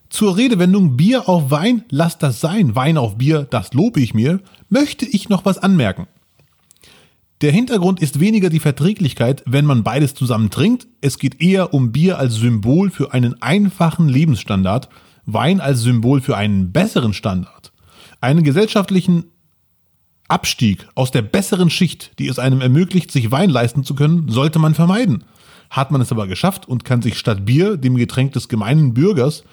Zur 0.08 0.36
Redewendung 0.36 0.96
Bier 0.96 1.28
auf 1.28 1.50
Wein, 1.50 1.84
lass 1.90 2.18
das 2.18 2.40
sein. 2.40 2.74
Wein 2.76 2.96
auf 2.96 3.18
Bier, 3.18 3.46
das 3.48 3.72
lobe 3.74 4.00
ich 4.00 4.14
mir. 4.14 4.40
Möchte 4.68 5.04
ich 5.04 5.28
noch 5.28 5.44
was 5.44 5.58
anmerken? 5.58 6.06
Der 7.42 7.52
Hintergrund 7.52 8.00
ist 8.00 8.18
weniger 8.18 8.48
die 8.48 8.60
Verträglichkeit, 8.60 9.42
wenn 9.46 9.66
man 9.66 9.82
beides 9.82 10.14
zusammen 10.14 10.48
trinkt. 10.48 10.86
Es 11.02 11.18
geht 11.18 11.42
eher 11.42 11.74
um 11.74 11.92
Bier 11.92 12.18
als 12.18 12.36
Symbol 12.36 12.90
für 12.90 13.12
einen 13.12 13.42
einfachen 13.42 14.08
Lebensstandard, 14.08 14.88
Wein 15.26 15.60
als 15.60 15.80
Symbol 15.80 16.20
für 16.20 16.36
einen 16.36 16.72
besseren 16.72 17.12
Standard. 17.12 17.72
Einen 18.20 18.44
gesellschaftlichen 18.44 19.24
Abstieg 20.28 20.88
aus 20.94 21.10
der 21.10 21.22
besseren 21.22 21.68
Schicht, 21.68 22.18
die 22.18 22.28
es 22.28 22.38
einem 22.38 22.60
ermöglicht, 22.60 23.10
sich 23.10 23.30
Wein 23.30 23.50
leisten 23.50 23.84
zu 23.84 23.94
können, 23.94 24.28
sollte 24.28 24.58
man 24.58 24.74
vermeiden. 24.74 25.24
Hat 25.68 25.90
man 25.90 26.00
es 26.00 26.12
aber 26.12 26.26
geschafft 26.26 26.66
und 26.66 26.84
kann 26.84 27.02
sich 27.02 27.18
statt 27.18 27.44
Bier, 27.44 27.76
dem 27.76 27.96
Getränk 27.96 28.32
des 28.32 28.48
gemeinen 28.48 28.94
Bürgers, 28.94 29.44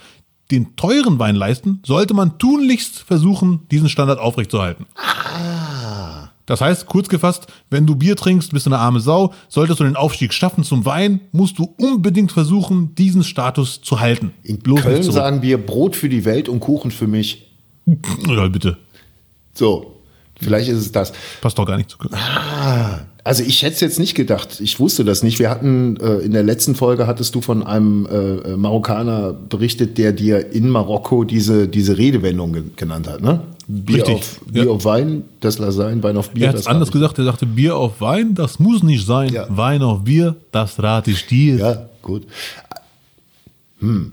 den 0.53 0.75
teuren 0.75 1.19
Wein 1.19 1.35
leisten, 1.35 1.79
sollte 1.85 2.13
man 2.13 2.37
tunlichst 2.37 2.99
versuchen, 2.99 3.61
diesen 3.71 3.89
Standard 3.89 4.19
aufrechtzuerhalten. 4.19 4.85
Das 6.45 6.59
heißt, 6.59 6.87
kurz 6.87 7.07
gefasst, 7.07 7.47
wenn 7.69 7.85
du 7.85 7.95
Bier 7.95 8.17
trinkst, 8.17 8.51
bist 8.51 8.65
du 8.65 8.69
eine 8.69 8.79
arme 8.79 8.99
Sau. 8.99 9.33
Solltest 9.47 9.79
du 9.79 9.85
den 9.85 9.95
Aufstieg 9.95 10.33
schaffen 10.33 10.63
zum 10.63 10.85
Wein, 10.85 11.21
musst 11.31 11.57
du 11.57 11.73
unbedingt 11.77 12.33
versuchen, 12.33 12.95
diesen 12.95 13.23
Status 13.23 13.81
zu 13.81 14.01
halten. 14.01 14.33
In 14.43 14.59
Bloß 14.59 14.81
Köln 14.81 15.03
sagen 15.03 15.41
wir 15.41 15.57
Brot 15.57 15.95
für 15.95 16.09
die 16.09 16.25
Welt 16.25 16.49
und 16.49 16.59
Kuchen 16.59 16.91
für 16.91 17.07
mich. 17.07 17.49
Ja, 18.27 18.47
bitte. 18.47 18.77
So. 19.53 19.92
Vielleicht 20.43 20.69
ist 20.69 20.79
es 20.79 20.91
das. 20.91 21.13
Passt 21.41 21.57
doch 21.57 21.65
gar 21.65 21.77
nicht 21.77 21.89
zu. 21.89 21.97
Ah, 22.11 22.99
also 23.23 23.43
ich 23.43 23.63
hätte 23.63 23.75
es 23.75 23.79
jetzt 23.79 23.99
nicht 23.99 24.15
gedacht. 24.15 24.59
Ich 24.59 24.79
wusste 24.79 25.05
das 25.05 25.23
nicht. 25.23 25.39
Wir 25.39 25.49
hatten 25.49 25.97
äh, 25.97 26.17
in 26.17 26.31
der 26.33 26.43
letzten 26.43 26.75
Folge 26.75 27.07
hattest 27.07 27.35
du 27.35 27.41
von 27.41 27.63
einem 27.63 28.05
äh, 28.05 28.57
Marokkaner 28.57 29.33
berichtet, 29.33 29.97
der 29.97 30.11
dir 30.11 30.51
in 30.51 30.69
Marokko 30.69 31.23
diese, 31.23 31.67
diese 31.67 31.97
Redewendung 31.97 32.53
ge 32.53 32.63
genannt 32.75 33.07
hat, 33.07 33.21
ne? 33.21 33.41
Bier 33.67 33.99
Richtig, 33.99 34.15
auf 34.15 34.41
Bier 34.45 34.65
ja. 34.65 34.71
auf 34.71 34.83
Wein, 34.83 35.23
das 35.39 35.57
lass 35.57 35.75
sein, 35.75 36.03
Wein 36.03 36.17
auf 36.17 36.31
Bier. 36.31 36.47
Er 36.47 36.49
hat 36.49 36.57
es 36.57 36.67
anders 36.67 36.91
gesagt, 36.91 37.17
er 37.17 37.23
sagte 37.23 37.45
Bier 37.45 37.77
auf 37.77 38.01
Wein, 38.01 38.35
das 38.35 38.59
muss 38.59 38.83
nicht 38.83 39.05
sein. 39.05 39.31
Ja. 39.31 39.47
Wein 39.49 39.81
auf 39.81 40.03
Bier, 40.03 40.35
das 40.51 40.81
rate 40.83 41.11
ich 41.11 41.25
dir. 41.27 41.55
Ja, 41.55 41.85
gut. 42.01 42.23
Hm. 43.79 44.11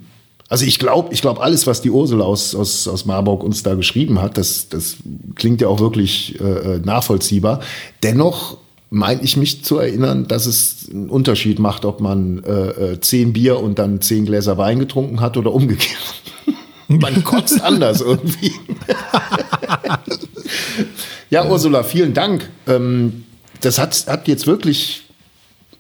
Also 0.50 0.66
ich 0.66 0.80
glaube, 0.80 1.14
ich 1.14 1.22
glaube 1.22 1.40
alles, 1.40 1.68
was 1.68 1.80
die 1.80 1.90
Ursula 1.90 2.24
aus, 2.24 2.56
aus, 2.56 2.88
aus 2.88 3.06
Marburg 3.06 3.44
uns 3.44 3.62
da 3.62 3.74
geschrieben 3.74 4.20
hat, 4.20 4.36
das, 4.36 4.68
das 4.68 4.96
klingt 5.36 5.60
ja 5.60 5.68
auch 5.68 5.78
wirklich 5.78 6.40
äh, 6.40 6.80
nachvollziehbar. 6.84 7.60
Dennoch 8.02 8.56
meine 8.90 9.22
ich 9.22 9.36
mich 9.36 9.62
zu 9.64 9.78
erinnern, 9.78 10.26
dass 10.26 10.46
es 10.46 10.88
einen 10.90 11.08
Unterschied 11.08 11.60
macht, 11.60 11.84
ob 11.84 12.00
man 12.00 12.42
äh, 12.42 12.94
äh, 12.94 13.00
zehn 13.00 13.32
Bier 13.32 13.60
und 13.60 13.78
dann 13.78 14.00
zehn 14.00 14.26
Gläser 14.26 14.58
Wein 14.58 14.80
getrunken 14.80 15.20
hat 15.20 15.36
oder 15.36 15.54
umgekehrt. 15.54 16.22
man 16.88 17.22
kotzt 17.22 17.62
anders 17.62 18.00
irgendwie. 18.00 18.52
ja, 21.30 21.48
Ursula, 21.48 21.84
vielen 21.84 22.12
Dank. 22.12 22.50
Ähm, 22.66 23.24
das 23.60 23.78
hat, 23.78 24.06
hat 24.08 24.26
jetzt 24.26 24.48
wirklich 24.48 25.04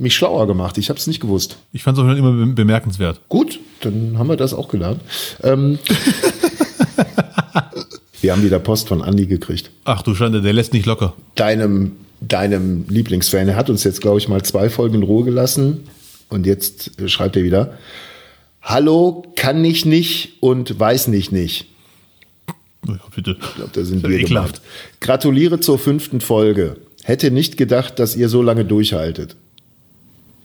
mich 0.00 0.14
schlauer 0.14 0.46
gemacht. 0.46 0.78
Ich 0.78 0.88
habe 0.88 0.98
es 0.98 1.06
nicht 1.06 1.20
gewusst. 1.20 1.56
Ich 1.72 1.82
fand 1.82 1.98
es 1.98 2.04
auch 2.04 2.08
immer 2.08 2.32
be- 2.32 2.46
bemerkenswert. 2.52 3.20
Gut, 3.28 3.60
dann 3.82 4.16
haben 4.18 4.28
wir 4.28 4.36
das 4.36 4.54
auch 4.54 4.68
gelernt. 4.68 5.00
Ähm, 5.42 5.78
wir 8.20 8.32
haben 8.32 8.42
wieder 8.42 8.58
Post 8.58 8.88
von 8.88 9.02
Andi 9.02 9.26
gekriegt. 9.26 9.70
Ach 9.84 10.02
du 10.02 10.14
Schande, 10.14 10.42
der 10.42 10.52
lässt 10.52 10.72
nicht 10.72 10.86
locker. 10.86 11.14
Deinem, 11.36 11.92
deinem 12.20 12.84
Lieblingsfan. 12.88 13.48
Er 13.48 13.56
hat 13.56 13.70
uns 13.70 13.84
jetzt, 13.84 14.00
glaube 14.00 14.18
ich, 14.18 14.28
mal 14.28 14.42
zwei 14.42 14.68
Folgen 14.68 14.96
in 14.96 15.02
Ruhe 15.02 15.24
gelassen. 15.24 15.84
Und 16.28 16.46
jetzt 16.46 17.00
äh, 17.00 17.08
schreibt 17.08 17.36
er 17.36 17.42
wieder. 17.42 17.78
Hallo, 18.62 19.24
kann 19.36 19.64
ich 19.64 19.86
nicht 19.86 20.34
und 20.40 20.78
weiß 20.78 21.08
nicht 21.08 21.32
nicht. 21.32 21.66
Ja, 22.86 22.98
bitte. 23.14 23.36
Ich 23.40 23.54
glaube, 23.56 23.70
da 23.72 23.84
sind 23.84 24.02
wir 24.02 24.10
ekelhaft. 24.18 24.56
gemeint. 24.56 25.00
Gratuliere 25.00 25.60
zur 25.60 25.78
fünften 25.78 26.20
Folge. 26.20 26.76
Hätte 27.02 27.30
nicht 27.30 27.56
gedacht, 27.56 27.98
dass 27.98 28.16
ihr 28.16 28.28
so 28.28 28.42
lange 28.42 28.64
durchhaltet. 28.66 29.36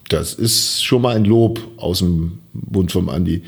Das 0.09 0.33
ist 0.33 0.83
schon 0.83 1.01
mal 1.01 1.15
ein 1.15 1.25
Lob 1.25 1.59
aus 1.77 1.99
dem 1.99 2.39
Mund 2.53 2.91
vom 2.91 3.09
Andi. 3.09 3.41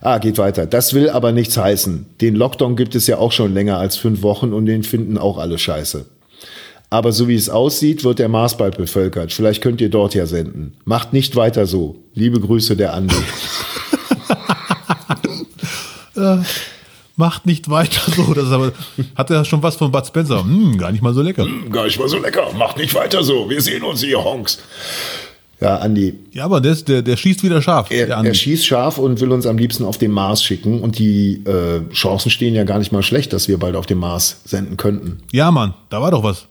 Ah, 0.00 0.18
geht 0.18 0.38
weiter. 0.38 0.66
Das 0.66 0.92
will 0.92 1.08
aber 1.08 1.32
nichts 1.32 1.56
heißen. 1.56 2.06
Den 2.20 2.36
Lockdown 2.36 2.76
gibt 2.76 2.94
es 2.94 3.06
ja 3.06 3.18
auch 3.18 3.32
schon 3.32 3.54
länger 3.54 3.78
als 3.78 3.96
fünf 3.96 4.22
Wochen 4.22 4.52
und 4.52 4.66
den 4.66 4.82
finden 4.82 5.16
auch 5.16 5.38
alle 5.38 5.58
scheiße. 5.58 6.04
Aber 6.90 7.12
so 7.12 7.26
wie 7.28 7.34
es 7.34 7.48
aussieht, 7.48 8.04
wird 8.04 8.18
der 8.18 8.28
Mars 8.28 8.58
bald 8.58 8.76
bevölkert. 8.76 9.32
Vielleicht 9.32 9.62
könnt 9.62 9.80
ihr 9.80 9.88
dort 9.88 10.14
ja 10.14 10.26
senden. 10.26 10.74
Macht 10.84 11.14
nicht 11.14 11.36
weiter 11.36 11.66
so. 11.66 11.96
Liebe 12.14 12.38
Grüße, 12.38 12.76
der 12.76 12.92
Andi. 12.92 13.16
Macht 17.16 17.46
nicht 17.46 17.70
weiter 17.70 18.02
so. 18.14 18.34
Das 18.34 18.50
aber, 18.50 18.72
hat 19.16 19.30
er 19.30 19.46
schon 19.46 19.62
was 19.62 19.76
von 19.76 19.90
Bud 19.90 20.06
Spencer? 20.06 20.42
Hm, 20.42 20.76
gar 20.76 20.92
nicht 20.92 21.02
mal 21.02 21.14
so 21.14 21.22
lecker. 21.22 21.46
Gar 21.70 21.84
nicht 21.84 21.98
mal 21.98 22.08
so 22.08 22.18
lecker. 22.18 22.52
Macht 22.52 22.76
nicht 22.76 22.94
weiter 22.94 23.22
so. 23.22 23.48
Wir 23.48 23.62
sehen 23.62 23.82
uns, 23.84 24.02
ihr 24.02 24.22
Honks. 24.22 24.58
Ja, 25.62 25.76
Andi, 25.76 26.14
Ja, 26.32 26.44
aber 26.44 26.60
der, 26.60 26.74
der, 26.74 27.02
der 27.02 27.16
schießt 27.16 27.42
wieder 27.42 27.62
scharf. 27.62 27.90
Er, 27.90 28.08
er 28.08 28.34
schießt 28.34 28.66
scharf 28.66 28.98
und 28.98 29.20
will 29.20 29.32
uns 29.32 29.46
am 29.46 29.58
liebsten 29.58 29.84
auf 29.84 29.98
den 29.98 30.10
Mars 30.10 30.42
schicken. 30.42 30.80
Und 30.80 30.98
die 30.98 31.42
äh, 31.44 31.88
Chancen 31.92 32.30
stehen 32.30 32.54
ja 32.54 32.64
gar 32.64 32.78
nicht 32.78 32.92
mal 32.92 33.02
schlecht, 33.02 33.32
dass 33.32 33.48
wir 33.48 33.58
bald 33.58 33.76
auf 33.76 33.86
den 33.86 33.98
Mars 33.98 34.40
senden 34.44 34.76
könnten. 34.76 35.18
ja, 35.32 35.50
Mann, 35.50 35.74
da 35.90 36.00
war 36.00 36.10
doch 36.10 36.22
was. 36.22 36.46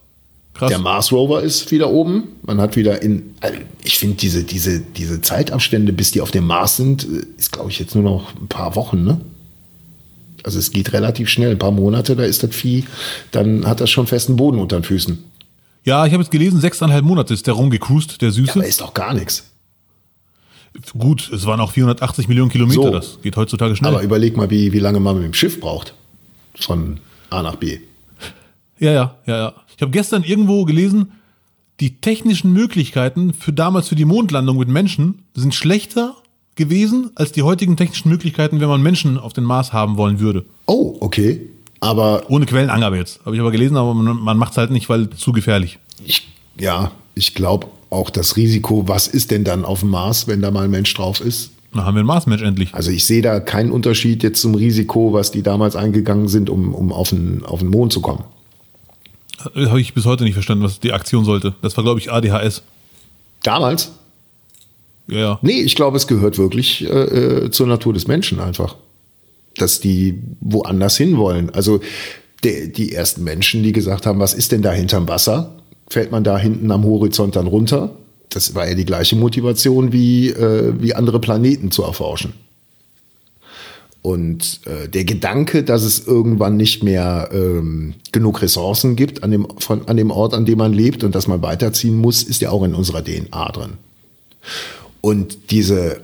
Krass. 0.54 0.70
Der 0.70 0.80
Mars 0.80 1.12
Rover 1.12 1.42
ist 1.42 1.72
wieder 1.72 1.90
oben. 1.90 2.24
Man 2.44 2.60
hat 2.60 2.76
wieder 2.76 3.02
in. 3.02 3.36
Also 3.40 3.58
ich 3.84 3.98
finde, 3.98 4.18
diese, 4.18 4.44
diese, 4.44 4.82
diese 4.82 5.22
Zeitabstände, 5.22 5.94
bis 5.94 6.12
die 6.12 6.22
auf 6.22 6.32
dem 6.32 6.46
Mars 6.46 6.78
sind, 6.78 7.04
äh, 7.04 7.26
ist, 7.38 7.52
glaube 7.52 7.70
ich, 7.70 7.80
jetzt 7.80 7.96
nur 7.96 8.04
noch 8.04 8.36
ein 8.36 8.48
paar 8.48 8.76
Wochen, 8.76 9.04
ne? 9.04 9.22
Also 10.44 10.60
es 10.60 10.72
geht 10.72 10.94
relativ 10.94 11.30
schnell. 11.30 11.52
Ein 11.52 11.60
paar 11.60 11.72
Monate, 11.72 12.16
da 12.16 12.24
ist 12.24 12.44
das 12.44 12.54
Vieh, 12.54 12.86
dann 13.32 13.66
hat 13.66 13.80
das 13.80 13.90
schon 13.90 14.08
festen 14.08 14.36
Boden 14.36 14.60
unter 14.60 14.80
den 14.80 14.84
Füßen. 14.84 15.24
Ja, 15.84 16.06
ich 16.06 16.14
habe 16.14 16.22
jetzt 16.24 16.32
gelesen, 16.32 16.60
sechseinhalb 16.60 17.04
Monate 17.04 17.34
ist 17.34 17.48
der 17.48 17.56
rumgecruised, 17.56 18.22
der 18.22 18.32
Süße. 18.32 18.54
Aber 18.54 18.66
ist 18.66 18.82
doch 18.82 18.94
gar 18.94 19.14
nichts. 19.14 19.52
Gut, 20.98 21.30
es 21.34 21.46
waren 21.46 21.60
auch 21.60 21.72
480 21.72 22.28
Millionen 22.28 22.50
Kilometer, 22.50 22.82
So. 22.82 22.90
das 22.92 23.20
geht 23.22 23.36
heutzutage 23.36 23.76
schnell. 23.76 23.92
Aber 23.94 24.04
überleg 24.04 24.38
mal, 24.38 24.50
wie, 24.50 24.72
wie 24.72 24.80
lange 24.80 25.00
man 25.00 25.16
mit 25.16 25.26
dem 25.26 25.34
Schiff 25.34 25.60
braucht. 25.60 25.94
Von 26.56 27.00
A 27.30 27.42
nach 27.42 27.56
B. 27.56 27.80
Ja, 28.80 28.92
ja, 28.92 29.16
ja, 29.26 29.38
ja. 29.38 29.54
Ich 29.76 29.82
habe 29.82 29.92
gestern 29.92 30.24
irgendwo 30.24 30.64
gelesen, 30.66 31.12
die 31.80 31.98
technischen 32.00 32.54
Möglichkeiten 32.54 33.34
für 33.34 33.52
damals 33.52 33.90
für 33.90 33.96
die 33.96 34.06
Mondlandung 34.06 34.58
mit 34.58 34.70
Menschen 34.70 35.24
sind 35.34 35.56
schlechter 35.56 36.16
gewesen 36.56 37.12
als 37.16 37.32
die 37.32 37.42
heutigen 37.42 37.76
technischen 37.78 38.10
Möglichkeiten, 38.10 38.60
wenn 38.60 38.70
man 38.70 38.82
Menschen 38.82 39.18
auf 39.18 39.34
den 39.34 39.44
Mars 39.44 39.74
haben 39.74 39.98
wollen 39.98 40.20
würde. 40.20 40.46
Oh, 40.68 40.98
okay. 41.00 41.50
Aber 41.82 42.30
Ohne 42.30 42.46
Quellenangabe 42.46 42.98
jetzt. 42.98 43.20
Habe 43.26 43.36
ich 43.36 43.42
aber 43.42 43.52
gelesen, 43.52 43.76
aber 43.76 43.94
man, 43.94 44.16
man 44.18 44.38
macht 44.38 44.52
es 44.52 44.58
halt 44.58 44.72
nicht, 44.72 44.88
weil 44.88 45.10
zu 45.10 45.34
gefährlich. 45.34 45.80
ich, 46.06 46.28
ja, 46.58 46.92
ich 47.16 47.34
glaube 47.34 47.68
auch 47.90 48.10
das 48.10 48.38
Risiko, 48.38 48.88
was 48.88 49.08
ist 49.08 49.32
denn 49.32 49.44
dann 49.44 49.66
auf 49.66 49.82
dem 49.82 49.90
Mars, 49.90 50.28
wenn 50.28 50.42
da 50.42 50.52
mal 50.52 50.64
ein 50.66 50.72
Mensch 50.72 50.94
drauf 50.94 51.20
ist? 51.20 51.52
Dann 51.74 51.86
haben 51.86 51.96
wir 51.96 52.00
einen 52.00 52.08
Marsmensch 52.08 52.42
endlich. 52.42 52.74
Also 52.74 52.92
ich 52.92 53.06
sehe 53.06 53.22
da 53.22 53.40
keinen 53.40 53.72
Unterschied 53.72 54.24
jetzt 54.24 54.42
zum 54.42 54.56
Risiko, 54.56 55.14
was 55.14 55.32
die 55.32 55.42
damals 55.42 55.76
eingegangen 55.76 56.28
sind, 56.28 56.50
um, 56.50 56.74
um 56.74 56.92
auf, 56.92 57.10
den, 57.10 57.44
auf 57.46 57.60
den 57.60 57.70
Mond 57.70 57.94
zu 57.94 58.02
kommen. 58.02 58.24
Habe 59.40 59.82
ich 59.82 59.94
bis 59.94 60.06
heute 60.06 60.24
nicht 60.24 60.34
verstanden, 60.34 60.64
was 60.64 60.80
die 60.80 60.94
Aktion 60.94 61.26
sollte. 61.26 61.56
Das 61.62 61.76
war, 61.78 61.84
glaube 61.84 62.00
ich, 62.00 62.12
ADHS. 62.12 62.62
Damals? 63.44 63.92
Ja, 65.08 65.18
ja. 65.18 65.40
Nee, 65.42 65.62
ich 65.62 65.76
glaube, 65.76 65.98
es 65.98 66.08
gehört 66.08 66.38
wirklich 66.38 66.84
äh, 66.84 66.88
äh, 66.88 67.52
zur 67.52 67.68
Natur 67.68 67.94
des 67.94 68.06
Menschen 68.08 68.40
einfach. 68.40 68.76
Dass 69.56 69.80
die 69.80 70.22
woanders 70.40 70.98
hinwollen. 70.98 71.50
Also 71.50 71.82
der, 72.44 72.68
die 72.68 72.94
ersten 72.94 73.24
Menschen, 73.24 73.64
die 73.64 73.72
gesagt 73.72 74.06
haben, 74.06 74.20
was 74.20 74.34
ist 74.34 74.52
denn 74.52 74.62
da 74.62 74.72
hinterm 74.72 75.08
Wasser? 75.08 75.58
Fällt 75.90 76.12
man 76.12 76.24
da 76.24 76.38
hinten 76.38 76.72
am 76.72 76.86
Horizont 76.86 77.36
dann 77.36 77.48
runter? 77.48 77.96
Das 78.30 78.56
war 78.56 78.68
ja 78.68 78.76
die 78.76 78.86
gleiche 78.86 79.16
Motivation 79.16 79.92
wie, 79.92 80.30
äh, 80.30 80.74
wie 80.80 80.96
andere 80.96 81.20
Planeten 81.20 81.70
zu 81.70 81.84
erforschen. 81.84 82.34
Und 84.02 84.62
äh, 84.66 84.88
der 84.88 85.04
Gedanke, 85.04 85.64
dass 85.64 85.84
es 85.84 86.08
irgendwann 86.08 86.58
nicht 86.58 86.84
mehr 86.84 87.30
ähm, 87.32 87.94
genug 88.12 88.42
Ressourcen 88.42 88.96
gibt 88.96 89.24
an 89.24 89.30
dem, 89.30 89.48
von, 89.60 89.88
an 89.88 89.98
dem 89.98 90.10
Ort, 90.10 90.34
an 90.34 90.46
dem 90.46 90.58
man 90.58 90.74
lebt 90.74 91.04
und 91.04 91.14
dass 91.14 91.28
man 91.28 91.44
weiterziehen 91.44 91.98
muss, 91.98 92.24
ist 92.24 92.42
ja 92.42 92.50
auch 92.50 92.64
in 92.64 92.74
unserer 92.74 93.04
DNA 93.04 93.52
drin. 93.52 93.74
Und 95.02 95.52
diese, 95.52 96.02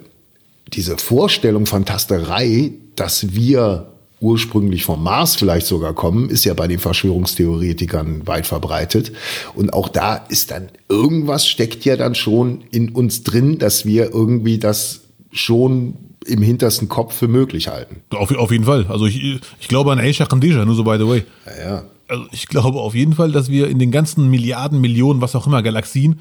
diese 0.74 0.98
Vorstellung, 0.98 1.66
Fantasterei, 1.66 2.74
dass 3.00 3.34
wir 3.34 3.88
ursprünglich 4.20 4.84
vom 4.84 5.04
Mars 5.04 5.36
vielleicht 5.36 5.68
sogar 5.68 5.94
kommen, 5.94 6.30
ist 6.30 6.44
ja 6.44 6.54
bei 6.54 6.68
den 6.68 6.80
Verschwörungstheoretikern 6.80 8.26
weit 8.26 8.48
verbreitet. 8.48 9.12
Und 9.54 9.74
auch 9.74 9.90
da 9.90 10.16
ist 10.16 10.52
dann 10.52 10.70
irgendwas 10.90 11.48
steckt 11.48 11.86
ja 11.86 11.96
dann 11.98 12.16
schon 12.16 12.64
in 12.72 12.90
uns 12.90 13.24
drin, 13.24 13.60
dass 13.60 13.86
wir 13.86 14.12
irgendwie 14.12 14.58
das 14.58 15.02
schon 15.32 15.96
im 16.26 16.42
hintersten 16.42 16.90
Kopf 16.90 17.14
für 17.14 17.28
möglich 17.28 17.68
halten. 17.68 18.02
Auf, 18.10 18.36
auf 18.36 18.52
jeden 18.52 18.66
Fall. 18.66 18.88
Also 18.90 19.06
ich, 19.06 19.40
ich 19.60 19.68
glaube 19.68 19.92
an 19.92 20.00
Aisha 20.00 20.26
Khandisha, 20.26 20.66
nur 20.66 20.76
so 20.76 20.84
by 20.84 20.98
the 20.98 21.08
way. 21.08 21.24
Ja, 21.46 21.70
ja. 21.70 21.84
Also 22.10 22.26
ich 22.32 22.48
glaube 22.48 22.80
auf 22.80 22.96
jeden 22.96 23.14
Fall, 23.14 23.32
dass 23.32 23.50
wir 23.50 23.68
in 23.68 23.80
den 23.80 23.92
ganzen 23.92 24.30
Milliarden, 24.30 24.82
Millionen, 24.82 25.22
was 25.22 25.36
auch 25.36 25.46
immer, 25.46 25.62
Galaxien, 25.62 26.20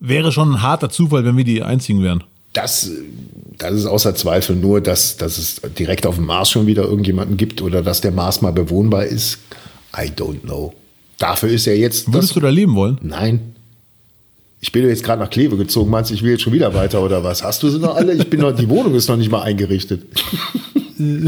wäre 0.00 0.32
schon 0.32 0.54
ein 0.54 0.62
harter 0.62 0.90
Zufall, 0.90 1.24
wenn 1.24 1.36
wir 1.36 1.44
die 1.44 1.62
einzigen 1.62 2.02
wären. 2.02 2.24
Das, 2.52 2.90
das 3.58 3.74
ist 3.74 3.86
außer 3.86 4.14
Zweifel 4.14 4.56
nur, 4.56 4.80
dass, 4.80 5.16
dass 5.16 5.38
es 5.38 5.60
direkt 5.78 6.06
auf 6.06 6.16
dem 6.16 6.26
Mars 6.26 6.50
schon 6.50 6.66
wieder 6.66 6.82
irgendjemanden 6.84 7.36
gibt 7.36 7.62
oder 7.62 7.82
dass 7.82 8.00
der 8.00 8.10
Mars 8.10 8.42
mal 8.42 8.52
bewohnbar 8.52 9.04
ist. 9.04 9.38
I 9.96 10.08
don't 10.10 10.40
know. 10.40 10.74
Dafür 11.18 11.50
ist 11.50 11.66
ja 11.66 11.72
jetzt. 11.74 12.12
Würdest 12.12 12.34
du 12.34 12.40
da 12.40 12.48
leben 12.48 12.74
wollen? 12.74 12.98
Nein. 13.02 13.54
Ich 14.62 14.72
bin 14.72 14.86
jetzt 14.86 15.04
gerade 15.04 15.22
nach 15.22 15.30
Kleve 15.30 15.56
gezogen. 15.56 15.90
Meinst 15.90 16.10
du, 16.10 16.14
ich 16.14 16.22
will 16.22 16.32
jetzt 16.32 16.42
schon 16.42 16.52
wieder 16.52 16.74
weiter 16.74 17.02
oder 17.02 17.24
was? 17.24 17.42
Hast 17.42 17.62
du 17.62 17.70
sie 17.70 17.78
noch 17.78 17.94
alle? 17.96 18.12
Ich 18.12 18.28
bin 18.28 18.40
noch, 18.40 18.52
die 18.52 18.68
Wohnung 18.68 18.94
ist 18.94 19.08
noch 19.08 19.16
nicht 19.16 19.30
mal 19.30 19.42
eingerichtet. 19.42 20.06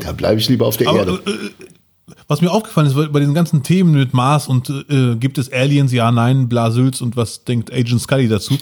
da 0.00 0.12
bleibe 0.12 0.40
ich 0.40 0.48
lieber 0.48 0.66
auf 0.66 0.76
der 0.76 0.88
Aber, 0.88 0.98
Erde. 1.00 1.20
äh, 1.26 2.14
Was 2.28 2.40
mir 2.40 2.50
aufgefallen 2.52 2.86
ist, 2.86 2.94
bei 3.12 3.18
diesen 3.18 3.34
ganzen 3.34 3.62
Themen 3.62 3.92
mit 3.92 4.14
Mars 4.14 4.46
und 4.46 4.70
äh, 4.88 5.16
gibt 5.16 5.38
es 5.38 5.52
Aliens, 5.52 5.92
ja, 5.92 6.12
nein, 6.12 6.48
Blasülz 6.48 7.00
und 7.00 7.16
was 7.16 7.44
denkt 7.44 7.72
Agent 7.72 8.00
Scully 8.00 8.28
dazu? 8.28 8.56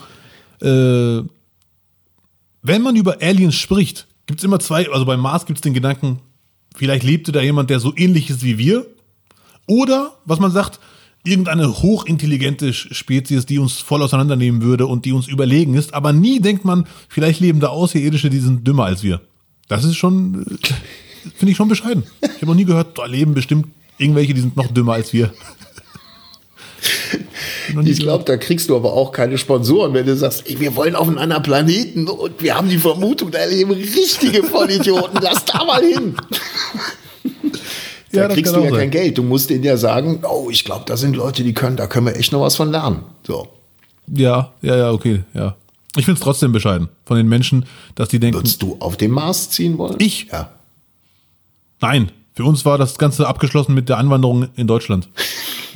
Äh, 0.60 1.22
wenn 2.62 2.82
man 2.82 2.96
über 2.96 3.18
Aliens 3.20 3.54
spricht, 3.54 4.06
gibt 4.26 4.40
es 4.40 4.44
immer 4.44 4.58
zwei, 4.60 4.90
also 4.90 5.06
beim 5.06 5.20
Mars 5.20 5.46
gibt 5.46 5.58
es 5.58 5.62
den 5.62 5.74
Gedanken, 5.74 6.20
vielleicht 6.76 7.04
lebte 7.04 7.32
da 7.32 7.40
jemand, 7.40 7.70
der 7.70 7.80
so 7.80 7.94
ähnlich 7.96 8.30
ist 8.30 8.42
wie 8.42 8.58
wir. 8.58 8.86
Oder, 9.66 10.16
was 10.24 10.38
man 10.38 10.50
sagt, 10.50 10.80
irgendeine 11.24 11.82
hochintelligente 11.82 12.72
Spezies, 12.72 13.46
die 13.46 13.58
uns 13.58 13.74
voll 13.74 14.02
auseinandernehmen 14.02 14.62
würde 14.62 14.86
und 14.86 15.04
die 15.04 15.12
uns 15.12 15.28
überlegen 15.28 15.74
ist. 15.74 15.94
Aber 15.94 16.12
nie 16.12 16.40
denkt 16.40 16.64
man, 16.64 16.86
vielleicht 17.08 17.40
leben 17.40 17.60
da 17.60 17.68
Außerirdische, 17.68 18.30
die 18.30 18.38
sind 18.38 18.66
dümmer 18.66 18.84
als 18.84 19.02
wir. 19.02 19.20
Das 19.68 19.84
ist 19.84 19.96
schon, 19.96 20.42
äh, 20.42 21.30
finde 21.36 21.50
ich 21.52 21.56
schon 21.56 21.68
bescheiden. 21.68 22.04
Ich 22.22 22.36
habe 22.36 22.46
noch 22.46 22.54
nie 22.54 22.64
gehört, 22.64 22.98
da 22.98 23.04
leben 23.04 23.34
bestimmt 23.34 23.68
Irgendwelche, 23.98 24.32
die 24.32 24.40
sind 24.40 24.56
noch 24.56 24.72
dümmer 24.72 24.92
als 24.94 25.12
wir. 25.12 25.32
Ich 27.84 27.98
glaube, 27.98 28.24
da 28.24 28.36
kriegst 28.36 28.68
du 28.70 28.76
aber 28.76 28.92
auch 28.92 29.12
keine 29.12 29.38
Sponsoren, 29.38 29.94
wenn 29.94 30.06
du 30.06 30.16
sagst, 30.16 30.48
ey, 30.48 30.58
wir 30.60 30.74
wollen 30.76 30.94
auf 30.94 31.06
einen 31.08 31.18
anderen 31.18 31.42
Planeten 31.42 32.08
und 32.08 32.40
wir 32.42 32.54
haben 32.56 32.68
die 32.68 32.78
Vermutung, 32.78 33.30
da 33.30 33.44
leben 33.44 33.72
richtige 33.72 34.42
Vollidioten, 34.42 35.18
lass 35.22 35.44
da 35.44 35.64
mal 35.64 35.82
hin. 35.82 36.14
da 38.12 38.22
Ja, 38.22 38.28
kriegst 38.28 38.54
du 38.54 38.60
ja 38.60 38.70
sein. 38.70 38.78
kein 38.78 38.90
Geld. 38.90 39.18
Du 39.18 39.22
musst 39.22 39.50
denen 39.50 39.64
ja 39.64 39.76
sagen, 39.76 40.22
oh, 40.28 40.48
ich 40.50 40.64
glaube, 40.64 40.84
da 40.86 40.96
sind 40.96 41.14
Leute, 41.16 41.42
die 41.44 41.52
können, 41.54 41.76
da 41.76 41.86
können 41.86 42.06
wir 42.06 42.16
echt 42.16 42.32
noch 42.32 42.40
was 42.40 42.56
von 42.56 42.70
lernen. 42.70 43.04
So. 43.26 43.48
Ja, 44.06 44.52
ja, 44.62 44.76
ja, 44.76 44.90
okay, 44.92 45.24
ja. 45.34 45.56
Ich 45.96 46.04
finde 46.04 46.18
es 46.18 46.24
trotzdem 46.24 46.52
bescheiden 46.52 46.88
von 47.04 47.16
den 47.16 47.28
Menschen, 47.28 47.66
dass 47.94 48.08
die 48.08 48.18
denken, 48.20 48.38
Würdest 48.38 48.62
du 48.62 48.76
auf 48.80 48.96
den 48.96 49.10
Mars 49.10 49.50
ziehen 49.50 49.78
wollen? 49.78 49.96
Ich? 49.98 50.28
Ja. 50.32 50.50
nein, 51.80 52.10
für 52.34 52.44
uns 52.44 52.64
war 52.64 52.78
das 52.78 52.98
Ganze 52.98 53.26
abgeschlossen 53.26 53.74
mit 53.74 53.88
der 53.88 53.98
Anwanderung 53.98 54.48
in 54.54 54.66
Deutschland. 54.68 55.08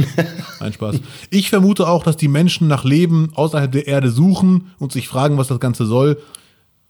Ein 0.61 0.72
Spaß. 0.72 1.01
Ich 1.30 1.51
vermute 1.51 1.88
auch, 1.88 2.03
dass 2.03 2.16
die 2.16 2.28
Menschen 2.28 2.68
nach 2.68 2.84
Leben 2.84 3.30
außerhalb 3.34 3.70
der 3.70 3.86
Erde 3.86 4.11
suchen 4.11 4.72
und 4.78 4.93
sich 4.93 5.09
fragen, 5.09 5.38
was 5.38 5.49
das 5.49 5.61
Ganze 5.61 5.86
soll. 5.86 6.20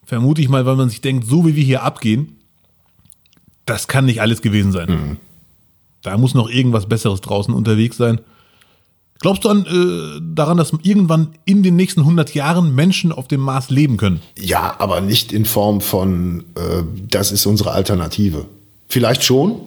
Vermute 0.04 0.40
ich 0.42 0.48
mal, 0.48 0.66
weil 0.66 0.76
man 0.76 0.88
sich 0.88 1.00
denkt, 1.00 1.26
so 1.26 1.46
wie 1.46 1.56
wir 1.56 1.64
hier 1.64 1.82
abgehen, 1.82 2.36
das 3.66 3.88
kann 3.88 4.06
nicht 4.06 4.20
alles 4.20 4.42
gewesen 4.42 4.72
sein. 4.72 5.18
Da 6.02 6.18
muss 6.18 6.34
noch 6.34 6.50
irgendwas 6.50 6.86
Besseres 6.88 7.20
draußen 7.20 7.54
unterwegs 7.54 7.96
sein. 7.96 8.20
Glaubst 9.20 9.44
du 9.44 9.50
an, 9.50 9.66
äh, 9.66 10.20
daran, 10.34 10.56
dass 10.56 10.72
irgendwann 10.82 11.28
in 11.44 11.62
den 11.62 11.76
nächsten 11.76 12.00
100 12.00 12.34
Jahren 12.34 12.74
Menschen 12.74 13.12
auf 13.12 13.28
dem 13.28 13.40
Mars 13.40 13.70
leben 13.70 13.96
können? 13.96 14.20
Ja, 14.36 14.74
aber 14.78 15.00
nicht 15.00 15.32
in 15.32 15.44
Form 15.44 15.80
von, 15.80 16.40
äh, 16.56 16.82
das 17.08 17.30
ist 17.30 17.46
unsere 17.46 17.70
Alternative. 17.70 18.46
Vielleicht 18.88 19.22
schon. 19.22 19.60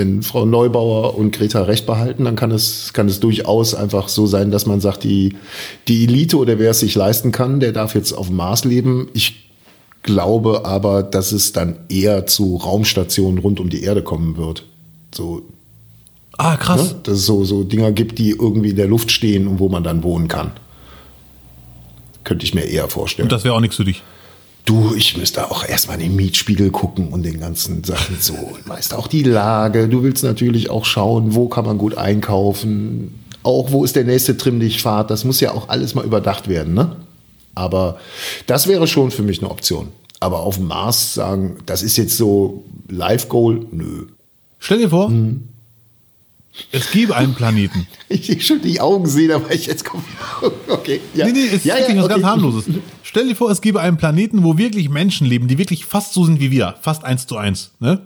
Wenn 0.00 0.22
Frau 0.22 0.46
Neubauer 0.46 1.14
und 1.18 1.30
Greta 1.32 1.64
recht 1.64 1.84
behalten, 1.84 2.24
dann 2.24 2.34
kann 2.34 2.50
es, 2.52 2.94
kann 2.94 3.06
es 3.06 3.20
durchaus 3.20 3.74
einfach 3.74 4.08
so 4.08 4.26
sein, 4.26 4.50
dass 4.50 4.64
man 4.64 4.80
sagt, 4.80 5.04
die, 5.04 5.36
die 5.88 6.04
Elite 6.04 6.38
oder 6.38 6.58
wer 6.58 6.70
es 6.70 6.80
sich 6.80 6.94
leisten 6.94 7.32
kann, 7.32 7.60
der 7.60 7.72
darf 7.72 7.94
jetzt 7.94 8.14
auf 8.14 8.28
dem 8.28 8.36
Mars 8.36 8.64
leben. 8.64 9.08
Ich 9.12 9.50
glaube 10.02 10.64
aber, 10.64 11.02
dass 11.02 11.32
es 11.32 11.52
dann 11.52 11.76
eher 11.90 12.24
zu 12.24 12.56
Raumstationen 12.56 13.40
rund 13.40 13.60
um 13.60 13.68
die 13.68 13.82
Erde 13.82 14.02
kommen 14.02 14.38
wird. 14.38 14.64
So, 15.14 15.42
Ah, 16.38 16.56
krass. 16.56 16.94
ne? 16.94 17.00
dass 17.02 17.18
es 17.18 17.26
so, 17.26 17.44
so 17.44 17.62
Dinger 17.62 17.92
gibt, 17.92 18.18
die 18.18 18.30
irgendwie 18.30 18.70
in 18.70 18.76
der 18.76 18.88
Luft 18.88 19.10
stehen 19.10 19.46
und 19.46 19.58
wo 19.58 19.68
man 19.68 19.84
dann 19.84 20.02
wohnen 20.02 20.28
kann. 20.28 20.52
Könnte 22.24 22.46
ich 22.46 22.54
mir 22.54 22.64
eher 22.64 22.88
vorstellen. 22.88 23.26
Und 23.26 23.32
das 23.32 23.44
wäre 23.44 23.54
auch 23.54 23.60
nichts 23.60 23.76
für 23.76 23.84
dich. 23.84 24.02
Du, 24.64 24.94
ich 24.94 25.16
müsste 25.16 25.50
auch 25.50 25.66
erstmal 25.66 25.96
in 26.00 26.10
den 26.10 26.16
Mietspiegel 26.16 26.70
gucken 26.70 27.08
und 27.08 27.24
den 27.24 27.40
ganzen 27.40 27.82
Sachen 27.84 28.16
so. 28.20 28.34
Und 28.34 28.68
weißt 28.68 28.94
auch 28.94 29.08
die 29.08 29.22
Lage. 29.22 29.88
Du 29.88 30.02
willst 30.02 30.22
natürlich 30.22 30.70
auch 30.70 30.84
schauen, 30.84 31.34
wo 31.34 31.48
kann 31.48 31.64
man 31.64 31.78
gut 31.78 31.96
einkaufen. 31.96 33.14
Auch 33.42 33.72
wo 33.72 33.84
ist 33.84 33.96
der 33.96 34.04
nächste 34.04 34.36
Trimmlichtfahrt. 34.36 35.10
Das 35.10 35.24
muss 35.24 35.40
ja 35.40 35.52
auch 35.52 35.68
alles 35.68 35.94
mal 35.94 36.04
überdacht 36.04 36.48
werden, 36.48 36.74
ne? 36.74 36.96
Aber 37.54 37.98
das 38.46 38.68
wäre 38.68 38.86
schon 38.86 39.10
für 39.10 39.22
mich 39.22 39.40
eine 39.40 39.50
Option. 39.50 39.88
Aber 40.20 40.40
auf 40.40 40.56
dem 40.56 40.66
Mars 40.68 41.14
sagen, 41.14 41.56
das 41.66 41.82
ist 41.82 41.96
jetzt 41.96 42.16
so 42.16 42.64
Live-Goal, 42.88 43.66
nö. 43.72 44.06
Stell 44.58 44.78
dir 44.78 44.90
vor, 44.90 45.08
Mhm. 45.08 45.48
Es 46.72 46.90
gäbe 46.90 47.16
einen 47.16 47.34
Planeten. 47.34 47.86
Ich 48.12 48.26
sehe 48.26 48.40
schon 48.40 48.60
die 48.60 48.80
Augen 48.80 49.06
sehen, 49.06 49.30
aber 49.30 49.52
ich 49.52 49.66
jetzt 49.66 49.84
komme. 49.84 50.02
Okay. 50.68 51.00
Ja. 51.14 51.26
Nee, 51.26 51.32
nee, 51.32 51.46
es 51.46 51.52
ist 51.52 51.64
ja, 51.64 51.76
wirklich 51.76 51.96
ja, 51.96 52.02
was 52.02 52.08
ganz 52.08 52.22
okay. 52.22 52.30
harmloses. 52.30 52.64
Stell 53.04 53.28
dir 53.28 53.36
vor, 53.36 53.50
es 53.50 53.60
gäbe 53.60 53.80
einen 53.80 53.96
Planeten, 53.96 54.42
wo 54.42 54.58
wirklich 54.58 54.88
Menschen 54.88 55.26
leben, 55.26 55.46
die 55.46 55.58
wirklich 55.58 55.84
fast 55.84 56.12
so 56.12 56.24
sind 56.24 56.40
wie 56.40 56.50
wir. 56.50 56.74
Fast 56.80 57.04
eins 57.04 57.26
zu 57.26 57.36
eins. 57.36 57.70
Ne? 57.78 58.02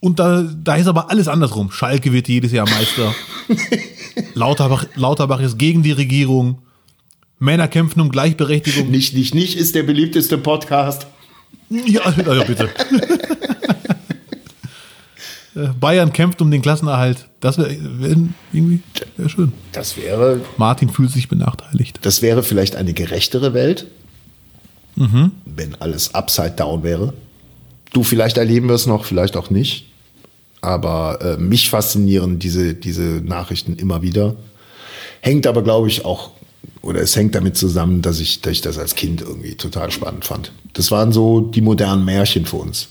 Und 0.00 0.20
da, 0.20 0.42
da 0.42 0.76
ist 0.76 0.86
aber 0.86 1.10
alles 1.10 1.26
andersrum. 1.26 1.72
Schalke 1.72 2.12
wird 2.12 2.28
jedes 2.28 2.52
Jahr 2.52 2.68
Meister. 2.68 3.14
Lauterbach, 4.34 4.86
Lauterbach 4.94 5.40
ist 5.40 5.58
gegen 5.58 5.82
die 5.82 5.92
Regierung. 5.92 6.62
Männer 7.40 7.68
kämpfen 7.68 8.00
um 8.00 8.08
Gleichberechtigung. 8.08 8.90
Nicht, 8.90 9.14
nicht, 9.14 9.34
nicht 9.34 9.56
ist 9.56 9.74
der 9.74 9.82
beliebteste 9.82 10.38
Podcast. 10.38 11.06
Ja, 11.70 12.12
ja, 12.16 12.34
ja 12.34 12.44
bitte. 12.44 12.70
Äh, 15.58 15.68
Bayern 15.78 16.12
kämpft 16.12 16.40
um 16.40 16.50
den 16.50 16.62
Klassenerhalt. 16.62 17.26
Das 17.40 17.58
wäre 17.58 17.76
wär 18.00 18.16
irgendwie 18.52 18.80
wär 19.16 19.28
schön. 19.28 19.52
Das 19.72 19.96
wäre 19.96 20.40
Martin 20.56 20.88
fühlt 20.88 21.10
sich 21.10 21.28
benachteiligt. 21.28 21.98
Das 22.02 22.22
wäre 22.22 22.42
vielleicht 22.42 22.76
eine 22.76 22.92
gerechtere 22.92 23.54
Welt, 23.54 23.86
wenn 25.44 25.74
alles 25.76 26.14
upside 26.14 26.52
down 26.52 26.82
wäre. 26.82 27.12
Du, 27.92 28.02
vielleicht 28.02 28.36
erleben 28.36 28.68
wir 28.68 28.74
es 28.74 28.86
noch, 28.86 29.04
vielleicht 29.04 29.36
auch 29.36 29.50
nicht. 29.50 29.86
Aber 30.60 31.20
äh, 31.22 31.36
mich 31.36 31.70
faszinieren 31.70 32.38
diese, 32.38 32.74
diese 32.74 33.02
Nachrichten 33.02 33.76
immer 33.76 34.02
wieder. 34.02 34.34
Hängt 35.20 35.46
aber, 35.46 35.62
glaube 35.62 35.88
ich, 35.88 36.04
auch, 36.04 36.30
oder 36.82 37.00
es 37.00 37.14
hängt 37.14 37.34
damit 37.34 37.56
zusammen, 37.56 38.02
dass 38.02 38.18
ich, 38.18 38.40
dass 38.40 38.52
ich 38.52 38.60
das 38.60 38.78
als 38.78 38.94
Kind 38.96 39.20
irgendwie 39.20 39.54
total 39.54 39.90
spannend 39.90 40.24
fand. 40.24 40.52
Das 40.72 40.90
waren 40.90 41.12
so 41.12 41.40
die 41.40 41.60
modernen 41.60 42.04
Märchen 42.04 42.44
für 42.44 42.56
uns, 42.56 42.88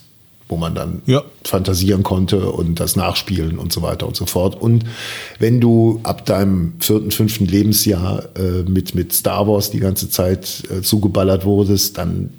wo 0.50 0.56
man 0.58 0.74
dann 0.76 1.02
Ja. 1.06 1.24
fantasieren 1.44 2.04
konnte 2.04 2.50
und 2.52 2.80
das 2.80 2.96
nachspielen 2.96 3.60
und 3.60 3.74
so 3.74 3.82
weiter 3.82 4.08
und 4.08 4.16
so 4.16 4.26
fort. 4.26 4.56
Und 4.60 4.86
wenn 5.40 5.60
du 5.60 6.00
ab 6.04 6.26
deinem 6.26 6.74
vierten, 6.80 7.12
fünften 7.12 7.46
Lebensjahr 7.46 8.30
äh, 8.38 8.64
mit, 8.64 8.96
mit 8.96 9.12
Star 9.14 9.48
Wars 9.48 9.72
die 9.72 9.80
ganze 9.80 10.10
Zeit 10.10 10.64
äh, 10.72 10.82
zugeballert 10.82 11.44
wurdest, 11.46 11.98
dann 11.98 12.30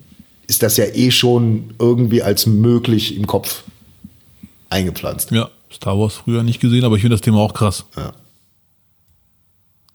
ist 0.47 0.63
das 0.63 0.77
ja 0.79 0.87
eh 0.87 1.11
schon 1.11 1.75
irgendwie 1.79 2.23
als 2.23 2.47
möglich 2.47 3.15
im 3.17 3.27
Kopf 3.27 3.65
eingepflanzt. 4.71 5.31
Ja, 5.31 5.51
Star 5.71 5.99
Wars 5.99 6.15
früher 6.15 6.43
nicht 6.43 6.61
gesehen, 6.61 6.85
aber 6.85 6.97
ich 6.97 7.03
finde 7.03 7.15
das 7.17 7.21
Thema 7.23 7.39
auch 7.41 7.53
krass. 7.53 7.85
Ja. 7.97 8.13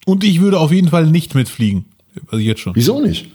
Und 0.06 0.24
ich 0.24 0.42
würde 0.42 0.60
auf 0.60 0.72
jeden 0.72 0.90
Fall 0.90 1.08
nicht 1.08 1.34
mitfliegen. 1.34 1.86
Also 2.28 2.38
jetzt 2.38 2.62
schon. 2.62 2.76
Wieso 2.76 3.00
nicht? 3.02 3.30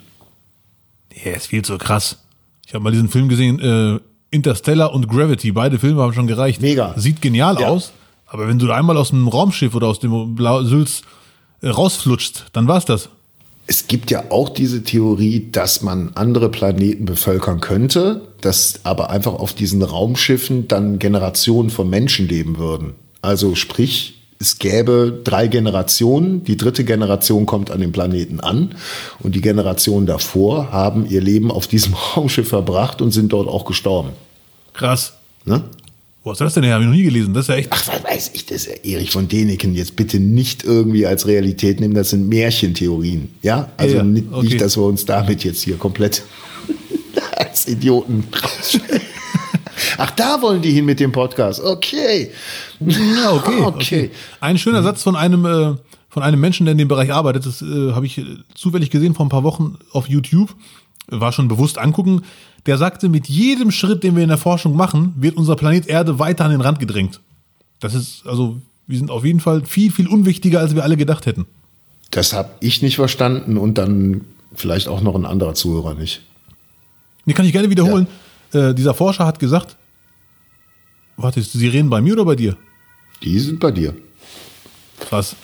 Ja, 1.25 1.33
ist 1.33 1.47
viel 1.47 1.63
zu 1.65 1.79
krass. 1.79 2.19
Ich 2.67 2.75
habe 2.75 2.85
mal 2.85 2.93
diesen 2.93 3.09
Film 3.09 3.29
gesehen, 3.29 3.59
äh, 3.61 3.99
Interstellar 4.31 4.93
und 4.93 5.09
Gravity. 5.09 5.53
Beide 5.53 5.79
Filme 5.79 6.03
haben 6.03 6.13
schon 6.13 6.27
gereicht. 6.27 6.61
Mega. 6.61 6.95
Sieht 6.97 7.21
genial 7.23 7.59
Ja. 7.61 7.69
aus. 7.69 7.93
Aber 8.27 8.47
wenn 8.47 8.59
du 8.59 8.67
da 8.67 8.75
einmal 8.75 8.97
aus 8.99 9.09
dem 9.11 9.27
Raumschiff 9.27 9.75
oder 9.75 9.87
aus 9.87 10.01
dem 10.01 10.35
Blau 10.35 10.63
Sülz 10.63 11.03
äh, 11.63 11.69
rausflutscht, 11.69 12.47
dann 12.53 12.69
war's 12.69 12.85
das. 12.85 13.09
Es 13.67 13.87
gibt 13.87 14.11
ja 14.11 14.25
auch 14.31 14.49
diese 14.51 14.83
Theorie, 14.83 15.49
dass 15.53 15.83
man 15.83 16.13
andere 16.15 16.51
Planeten 16.51 17.05
bevölkern 17.05 17.61
könnte, 17.61 18.23
dass 18.41 18.81
aber 18.85 19.11
einfach 19.11 19.35
auf 19.35 19.53
diesen 19.55 19.83
Raumschiffen 19.83 20.69
dann 20.69 20.99
Generationen 20.99 21.69
von 21.71 21.89
Menschen 21.91 22.29
leben 22.29 22.59
würden. 22.59 22.95
Also 23.21 23.55
sprich, 23.55 24.18
es 24.41 24.59
gäbe 24.59 25.21
drei 25.25 25.49
Generationen, 25.49 26.45
die 26.45 26.57
dritte 26.57 26.85
Generation 26.85 27.45
kommt 27.45 27.71
an 27.71 27.81
dem 27.81 27.91
Planeten 27.91 28.41
an 28.41 28.75
und 29.21 29.35
die 29.35 29.41
Generationen 29.41 30.07
davor 30.07 30.71
haben 30.71 31.09
ihr 31.09 31.21
Leben 31.21 31.51
auf 31.51 31.67
diesem 31.67 31.95
Raumschiff 32.17 32.49
verbracht 32.49 33.03
und 33.03 33.11
sind 33.11 33.33
dort 33.33 33.49
auch 33.49 33.65
gestorben. 33.65 34.11
Krass. 34.75 35.15
Ne? 35.45 35.65
Wo 36.23 36.31
hast 36.31 36.41
du 36.41 36.45
das 36.45 36.55
denn 36.55 36.63
her? 36.63 36.75
Habe 36.75 36.85
ich 36.85 36.91
noch 36.91 36.97
nie 36.97 37.05
gelesen. 37.05 37.33
Das 37.33 37.45
ist 37.45 37.49
ja 37.49 37.55
echt. 37.57 37.69
Ach, 37.71 37.89
was 37.89 38.05
weiß 38.05 38.31
ich, 38.35 38.47
das 38.47 38.67
ist 38.67 38.69
ja 38.69 38.93
Erich 38.93 39.11
von 39.11 39.29
Däniken. 39.29 39.75
Jetzt 39.75 39.97
bitte 39.97 40.21
nicht 40.21 40.63
irgendwie 40.63 41.07
als 41.07 41.27
Realität 41.27 41.81
nehmen, 41.81 41.95
das 41.95 42.11
sind 42.11 42.29
Märchentheorien. 42.29 43.31
Ja, 43.43 43.71
also 43.77 43.97
Ja, 43.97 44.03
nicht, 44.03 44.27
okay. 44.31 44.47
nicht, 44.47 44.61
dass 44.61 44.77
wir 44.77 44.85
uns 44.85 45.05
damit 45.05 45.43
jetzt 45.43 45.63
hier 45.63 45.79
komplett 45.79 46.23
als 47.37 47.67
Idioten 47.67 48.25
rausstellen. 48.33 49.01
Ach, 49.99 50.11
da 50.13 50.41
wollen 50.43 50.63
die 50.63 50.71
hin 50.73 50.85
mit 50.85 51.01
dem 51.01 51.13
Podcast. 51.13 51.61
Okay. 51.63 52.31
Ja, 52.81 53.33
okay, 53.33 53.61
Okay. 53.61 53.63
okay. 53.63 54.11
Ein 54.41 54.59
schöner 54.59 54.83
Satz 54.83 55.03
von 55.03 55.17
einem, 55.17 55.45
äh, 55.45 55.75
von 56.09 56.23
einem 56.23 56.41
Menschen, 56.41 56.67
der 56.67 56.73
in 56.73 56.79
dem 56.79 56.89
Bereich 56.89 57.13
arbeitet, 57.13 57.47
das 57.47 57.63
äh, 57.63 57.93
habe 57.93 58.07
ich 58.07 58.19
äh, 58.19 58.25
zufällig 58.55 58.91
gesehen 58.91 59.15
vor 59.15 59.27
ein 59.27 59.29
paar 59.31 59.45
Wochen 59.45 59.79
auf 59.93 60.09
YouTube, 60.09 60.55
war 61.09 61.33
schon 61.33 61.49
bewusst 61.49 61.79
angucken. 61.79 62.23
Der 62.67 62.77
sagte, 62.79 63.09
mit 63.09 63.29
jedem 63.29 63.71
Schritt, 63.71 64.03
den 64.03 64.17
wir 64.17 64.23
in 64.23 64.29
der 64.29 64.39
Forschung 64.39 64.77
machen, 64.77 65.15
wird 65.17 65.37
unser 65.37 65.57
Planet 65.57 65.87
Erde 65.87 66.19
weiter 66.19 66.45
an 66.45 66.51
den 66.51 66.61
Rand 66.61 66.81
gedrängt. 66.81 67.21
Das 67.81 67.95
ist, 67.95 68.27
also, 68.27 68.61
wir 68.87 68.99
sind 68.99 69.11
auf 69.11 69.25
jeden 69.25 69.41
Fall 69.41 69.65
viel, 69.65 69.91
viel 69.93 70.09
unwichtiger, 70.09 70.61
als 70.61 70.75
wir 70.75 70.83
alle 70.83 70.97
gedacht 70.97 71.27
hätten. 71.27 71.47
Das 72.11 72.33
habe 72.33 72.51
ich 72.61 72.83
nicht 72.83 72.97
verstanden 72.97 73.57
und 73.59 73.79
dann 73.79 74.25
vielleicht 74.55 74.89
auch 74.89 75.01
noch 75.03 75.15
ein 75.15 75.25
anderer 75.27 75.55
Zuhörer 75.55 75.95
nicht. 75.95 76.23
Die 77.27 77.35
kann 77.35 77.45
ich 77.45 77.53
gerne 77.53 77.69
wiederholen. 77.71 78.07
Äh, 78.53 78.75
dieser 78.75 78.95
Forscher 78.95 79.27
hat 79.27 79.39
gesagt, 79.39 79.77
warte, 81.17 81.43
Sie 81.43 81.69
reden 81.69 81.91
bei 81.91 82.01
mir 82.01 82.15
oder 82.15 82.25
bei 82.25 82.37
dir? 82.37 82.57
Die 83.23 83.39
sind 83.39 83.61
bei 83.61 83.71
dir. 83.71 83.95
Krass. 85.01 85.37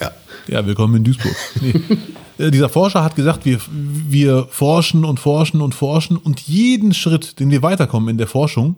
Ja. 0.00 0.10
Ja, 0.48 0.66
willkommen 0.66 0.96
in 0.96 1.04
Duisburg. 1.04 1.36
Nee. 1.60 1.74
Äh, 2.38 2.50
Dieser 2.50 2.68
Forscher 2.68 3.02
hat 3.02 3.16
gesagt, 3.16 3.46
wir, 3.46 3.58
wir 3.70 4.46
forschen 4.50 5.06
und 5.06 5.18
forschen 5.18 5.62
und 5.62 5.74
forschen 5.74 6.18
und 6.18 6.40
jeden 6.40 6.92
Schritt, 6.92 7.40
den 7.40 7.50
wir 7.50 7.62
weiterkommen 7.62 8.10
in 8.10 8.18
der 8.18 8.26
Forschung, 8.26 8.76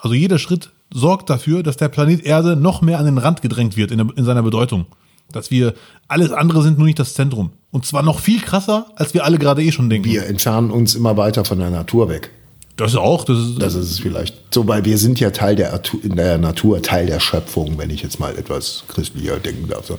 also 0.00 0.14
jeder 0.14 0.38
Schritt 0.38 0.70
sorgt 0.94 1.28
dafür, 1.28 1.62
dass 1.62 1.76
der 1.76 1.88
Planet 1.88 2.24
Erde 2.24 2.56
noch 2.56 2.80
mehr 2.80 2.98
an 2.98 3.04
den 3.04 3.18
Rand 3.18 3.42
gedrängt 3.42 3.76
wird 3.76 3.90
in, 3.90 3.98
der, 3.98 4.06
in 4.16 4.24
seiner 4.24 4.42
Bedeutung. 4.42 4.86
Dass 5.30 5.50
wir, 5.50 5.74
alles 6.08 6.32
andere 6.32 6.62
sind 6.62 6.78
nur 6.78 6.86
nicht 6.86 6.98
das 6.98 7.12
Zentrum. 7.12 7.50
Und 7.70 7.84
zwar 7.84 8.02
noch 8.02 8.20
viel 8.20 8.40
krasser, 8.40 8.86
als 8.96 9.12
wir 9.12 9.24
alle 9.24 9.38
gerade 9.38 9.62
eh 9.62 9.72
schon 9.72 9.90
denken. 9.90 10.08
Wir 10.08 10.24
entfernen 10.26 10.70
uns 10.70 10.94
immer 10.94 11.18
weiter 11.18 11.44
von 11.44 11.58
der 11.58 11.68
Natur 11.68 12.08
weg. 12.08 12.30
Das 12.76 12.94
auch. 12.94 13.24
Das 13.24 13.38
ist, 13.38 13.62
Das 13.62 13.74
ist 13.74 13.90
es 13.90 13.98
vielleicht. 13.98 14.54
So, 14.54 14.68
weil 14.68 14.84
wir 14.84 14.98
sind 14.98 15.18
ja 15.18 15.30
Teil 15.30 15.56
der, 15.56 15.80
der 16.04 16.38
Natur, 16.38 16.82
Teil 16.82 17.06
der 17.06 17.20
Schöpfung, 17.20 17.78
wenn 17.78 17.90
ich 17.90 18.02
jetzt 18.02 18.20
mal 18.20 18.36
etwas 18.36 18.84
christlicher 18.88 19.38
denken 19.38 19.68
darf. 19.68 19.86
So. 19.86 19.98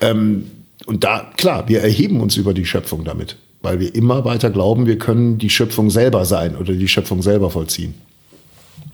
Ähm, 0.00 0.50
und 0.86 1.04
da, 1.04 1.30
klar, 1.36 1.68
wir 1.68 1.80
erheben 1.80 2.20
uns 2.20 2.36
über 2.36 2.54
die 2.54 2.64
Schöpfung 2.66 3.04
damit, 3.04 3.36
weil 3.62 3.78
wir 3.80 3.94
immer 3.94 4.24
weiter 4.24 4.50
glauben, 4.50 4.86
wir 4.86 4.98
können 4.98 5.38
die 5.38 5.50
Schöpfung 5.50 5.90
selber 5.90 6.24
sein 6.24 6.56
oder 6.56 6.72
die 6.72 6.88
Schöpfung 6.88 7.22
selber 7.22 7.50
vollziehen. 7.50 7.94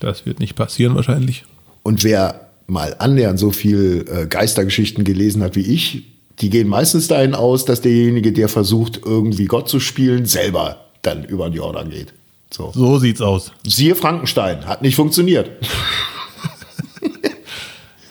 das 0.00 0.26
wird 0.26 0.40
nicht 0.40 0.56
passieren 0.56 0.94
wahrscheinlich. 0.94 1.44
Und 1.82 2.04
wer 2.04 2.48
mal 2.66 2.94
annähernd 2.98 3.38
so 3.38 3.50
viel 3.50 4.04
äh, 4.08 4.26
Geistergeschichten 4.26 5.04
gelesen 5.04 5.42
hat 5.42 5.56
wie 5.56 5.62
ich, 5.62 6.04
die 6.40 6.50
gehen 6.50 6.68
meistens 6.68 7.08
dahin 7.08 7.34
aus, 7.34 7.64
dass 7.64 7.80
derjenige, 7.80 8.32
der 8.32 8.48
versucht, 8.48 9.00
irgendwie 9.04 9.46
Gott 9.46 9.68
zu 9.68 9.80
spielen, 9.80 10.26
selber 10.26 10.84
dann 11.02 11.24
über 11.24 11.48
den 11.48 11.54
Jordan 11.54 11.90
geht. 11.90 12.12
So. 12.52 12.72
So 12.74 12.98
sieht's 12.98 13.20
aus. 13.20 13.52
Siehe 13.64 13.94
Frankenstein, 13.94 14.66
hat 14.66 14.82
nicht 14.82 14.96
funktioniert. 14.96 15.50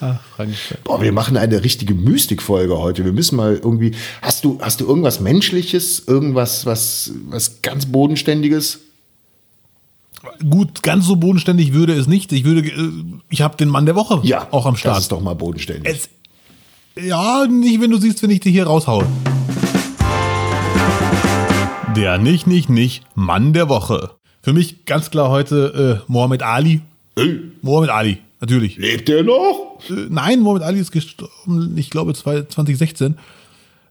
Ah, 0.01 0.17
Frankenstein. 0.37 0.77
Boah, 0.85 1.01
wir 1.01 1.11
machen 1.11 1.35
eine 1.35 1.61
richtige 1.61 1.93
Mystikfolge 1.93 2.77
heute. 2.77 3.03
Wir 3.03 3.11
müssen 3.11 3.35
mal 3.35 3.55
irgendwie. 3.61 3.95
Hast 4.21 4.45
du, 4.45 4.57
hast 4.61 4.79
du 4.79 4.87
irgendwas 4.87 5.19
Menschliches, 5.19 6.03
irgendwas, 6.07 6.65
was, 6.65 7.11
was 7.27 7.61
ganz 7.61 7.85
Bodenständiges? 7.85 8.79
Gut, 10.49 10.83
ganz 10.83 11.05
so 11.05 11.17
bodenständig 11.17 11.73
würde 11.73 11.91
es 11.95 12.07
nicht. 12.07 12.31
Ich 12.31 12.45
würde, 12.45 12.61
äh, 12.69 12.91
ich 13.29 13.41
habe 13.41 13.57
den 13.57 13.67
Mann 13.67 13.85
der 13.85 13.95
Woche 13.95 14.21
Ja, 14.23 14.47
auch 14.51 14.65
am 14.65 14.75
Das 14.75 14.79
Start. 14.79 14.99
ist 14.99 15.11
doch 15.11 15.19
mal 15.19 15.35
bodenständig. 15.35 15.93
Es, 16.95 17.03
ja, 17.05 17.45
nicht, 17.47 17.81
wenn 17.81 17.91
du 17.91 17.97
siehst, 17.97 18.23
wenn 18.23 18.29
ich 18.29 18.39
dich 18.39 18.53
hier 18.53 18.67
raushaue. 18.67 19.05
Der 21.95 22.17
nicht, 22.17 22.47
nicht, 22.47 22.69
nicht 22.69 23.03
Mann 23.15 23.51
der 23.51 23.67
Woche. 23.67 24.11
Für 24.41 24.53
mich 24.53 24.85
ganz 24.85 25.11
klar 25.11 25.29
heute 25.29 26.01
äh, 26.07 26.11
Mohammed 26.11 26.43
Ali. 26.43 26.81
Äh, 27.17 27.35
Mohammed 27.61 27.89
Ali, 27.89 28.17
natürlich. 28.39 28.77
lebt 28.77 29.09
er 29.09 29.23
noch? 29.23 29.79
Äh, 29.89 30.07
nein, 30.09 30.39
Mohammed 30.39 30.63
Ali 30.63 30.79
ist 30.79 30.91
gestorben, 30.91 31.77
ich 31.77 31.89
glaube 31.89 32.13
2016. 32.13 33.17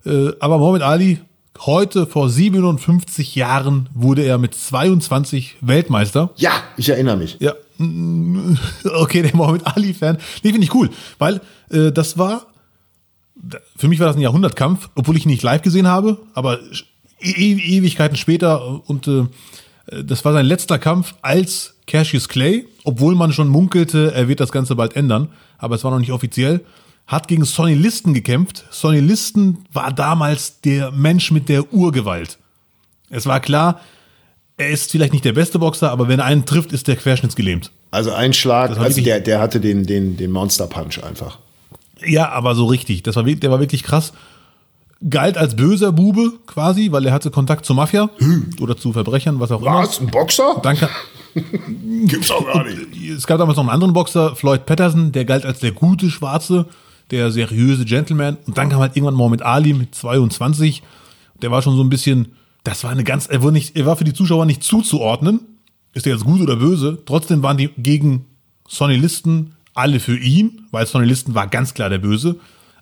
Äh, 0.07 0.28
aber 0.40 0.59
Mohammed 0.59 0.82
Ali, 0.82 1.18
heute 1.61 2.07
vor 2.07 2.30
57 2.30 3.34
Jahren 3.34 3.88
wurde 3.92 4.22
er 4.22 4.38
mit 4.38 4.55
22 4.55 5.57
Weltmeister. 5.61 6.30
Ja, 6.36 6.53
ich 6.76 6.88
erinnere 6.88 7.16
mich. 7.16 7.36
Ja, 7.40 7.53
okay, 8.84 9.22
der 9.22 9.36
Mohammed 9.36 9.66
Ali-Fan. 9.66 10.18
Nee, 10.42 10.51
finde 10.51 10.64
ich 10.64 10.74
cool, 10.74 10.90
weil 11.18 11.40
äh, 11.70 11.92
das 11.92 12.16
war, 12.16 12.46
für 13.76 13.88
mich 13.88 14.01
war 14.01 14.07
das 14.07 14.16
ein 14.16 14.22
Jahrhundertkampf, 14.22 14.88
obwohl 14.94 15.16
ich 15.16 15.26
ihn 15.26 15.30
nicht 15.30 15.42
live 15.42 15.62
gesehen 15.62 15.86
habe, 15.86 16.18
aber 16.34 16.59
e 17.20 17.30
e 17.30 17.76
Ewigkeiten 17.78 18.16
später 18.16 18.88
und 18.88 19.07
äh, 19.09 19.26
das 19.91 20.24
war 20.24 20.32
sein 20.32 20.47
letzter 20.47 20.78
Kampf 20.78 21.14
als 21.22 21.74
Cassius 21.86 22.28
Clay, 22.28 22.66
obwohl 22.84 23.14
man 23.14 23.32
schon 23.32 23.49
munkelte, 23.49 24.12
er 24.14 24.28
wird 24.28 24.41
das 24.41 24.53
Ganze 24.53 24.76
bald 24.76 24.97
ändern, 24.97 25.28
aber 25.57 25.74
es 25.74 25.84
war 25.84 25.91
noch 25.91 25.99
nicht 25.99 26.12
offiziell. 26.12 26.61
Hat 27.07 27.26
gegen 27.26 27.45
Sonny 27.45 27.74
Liston 27.74 28.12
gekämpft. 28.12 28.64
Sonny 28.70 29.01
Liston 29.01 29.64
war 29.72 29.93
damals 29.93 30.61
der 30.61 30.91
Mensch 30.91 31.30
mit 31.30 31.49
der 31.49 31.72
Urgewalt. 31.72 32.39
Es 33.09 33.24
war 33.24 33.41
klar, 33.41 33.80
er 34.59 34.68
ist 34.68 34.91
vielleicht 34.91 35.14
nicht 35.14 35.24
der 35.24 35.32
beste 35.32 35.59
Boxer, 35.59 35.91
aber 35.91 36.09
wenn 36.09 36.18
er 36.18 36.26
einen 36.26 36.45
trifft, 36.45 36.72
ist 36.72 36.86
der 36.86 36.97
querschnittsgelähmt. 36.97 37.70
Also 37.91 38.12
ein 38.12 38.34
Schlag, 38.34 38.76
also 38.76 39.01
der, 39.01 39.20
der 39.20 39.41
hatte 39.41 39.61
den, 39.61 39.86
den, 39.86 40.18
den 40.18 40.30
Monster 40.30 40.66
Punch 40.66 41.03
einfach. 41.03 41.39
Ja, 42.05 42.28
aber 42.28 42.55
so 42.55 42.66
richtig. 42.66 43.03
Das 43.03 43.16
war, 43.16 43.22
der 43.22 43.51
war 43.51 43.61
wirklich 43.61 43.82
krass. 43.82 44.12
Galt 45.09 45.38
als 45.38 45.55
böser 45.55 45.92
Bube 45.92 46.32
quasi, 46.46 46.90
weil 46.90 47.07
er 47.07 47.12
hatte 47.12 47.30
Kontakt 47.30 47.64
zur 47.64 47.76
Mafia 47.76 48.11
oder 48.61 48.76
zu 48.76 48.92
Verbrechern, 48.92 49.38
was 49.38 49.53
auch 49.53 49.61
immer. 49.61 49.82
Was? 49.82 50.01
Ein 50.01 50.09
Boxer? 50.09 50.61
Dann 50.62 50.76
kam, 50.76 50.88
Gibt's 52.07 52.30
auch 52.30 52.44
gar 52.44 52.64
nicht. 52.64 53.11
es 53.11 53.26
gab 53.26 53.38
damals 53.38 53.57
noch 53.57 53.64
einen 53.64 53.70
anderen 53.70 53.92
Boxer, 53.92 54.34
Floyd 54.36 54.66
Patterson, 54.66 55.12
der 55.12 55.24
galt 55.24 55.44
als 55.44 55.61
der 55.61 55.72
gute 55.72 56.11
Schwarze, 56.11 56.66
der 57.11 57.30
seriöse 57.30 57.84
Gentleman. 57.84 58.38
Und 58.46 58.59
dann 58.59 58.68
kam 58.68 58.80
halt 58.80 58.96
irgendwann 58.96 59.14
Mohammed 59.14 59.42
Ali 59.42 59.72
mit 59.72 59.94
22. 59.94 60.82
Der 61.42 61.51
war 61.51 61.62
schon 61.62 61.76
so 61.76 61.82
ein 61.84 61.88
bisschen, 61.90 62.32
das 62.64 62.84
war 62.84 62.90
eine 62.90 63.05
ganz, 63.05 63.26
er 63.26 63.42
war, 63.42 63.53
nicht, 63.53 63.76
er 63.76 63.86
war 63.86 63.96
für 63.96 64.05
die 64.05 64.12
Zuschauer 64.12 64.46
nicht 64.46 64.62
zuzuordnen. 64.62 65.40
Ist 65.94 66.07
er 66.07 66.12
jetzt 66.12 66.24
gut 66.24 66.40
oder 66.40 66.57
böse? 66.57 66.99
Trotzdem 67.07 67.42
waren 67.42 67.57
die 67.57 67.70
gegen 67.78 68.26
Sonny 68.68 68.96
Liston 68.96 69.55
alle 69.74 70.01
für 70.01 70.18
ihn, 70.18 70.62
weil 70.70 70.86
Sonny 70.86 71.07
Liston 71.07 71.34
war 71.34 71.46
ganz 71.46 71.72
klar 71.74 71.88
der 71.88 71.99
Böse. 71.99 72.36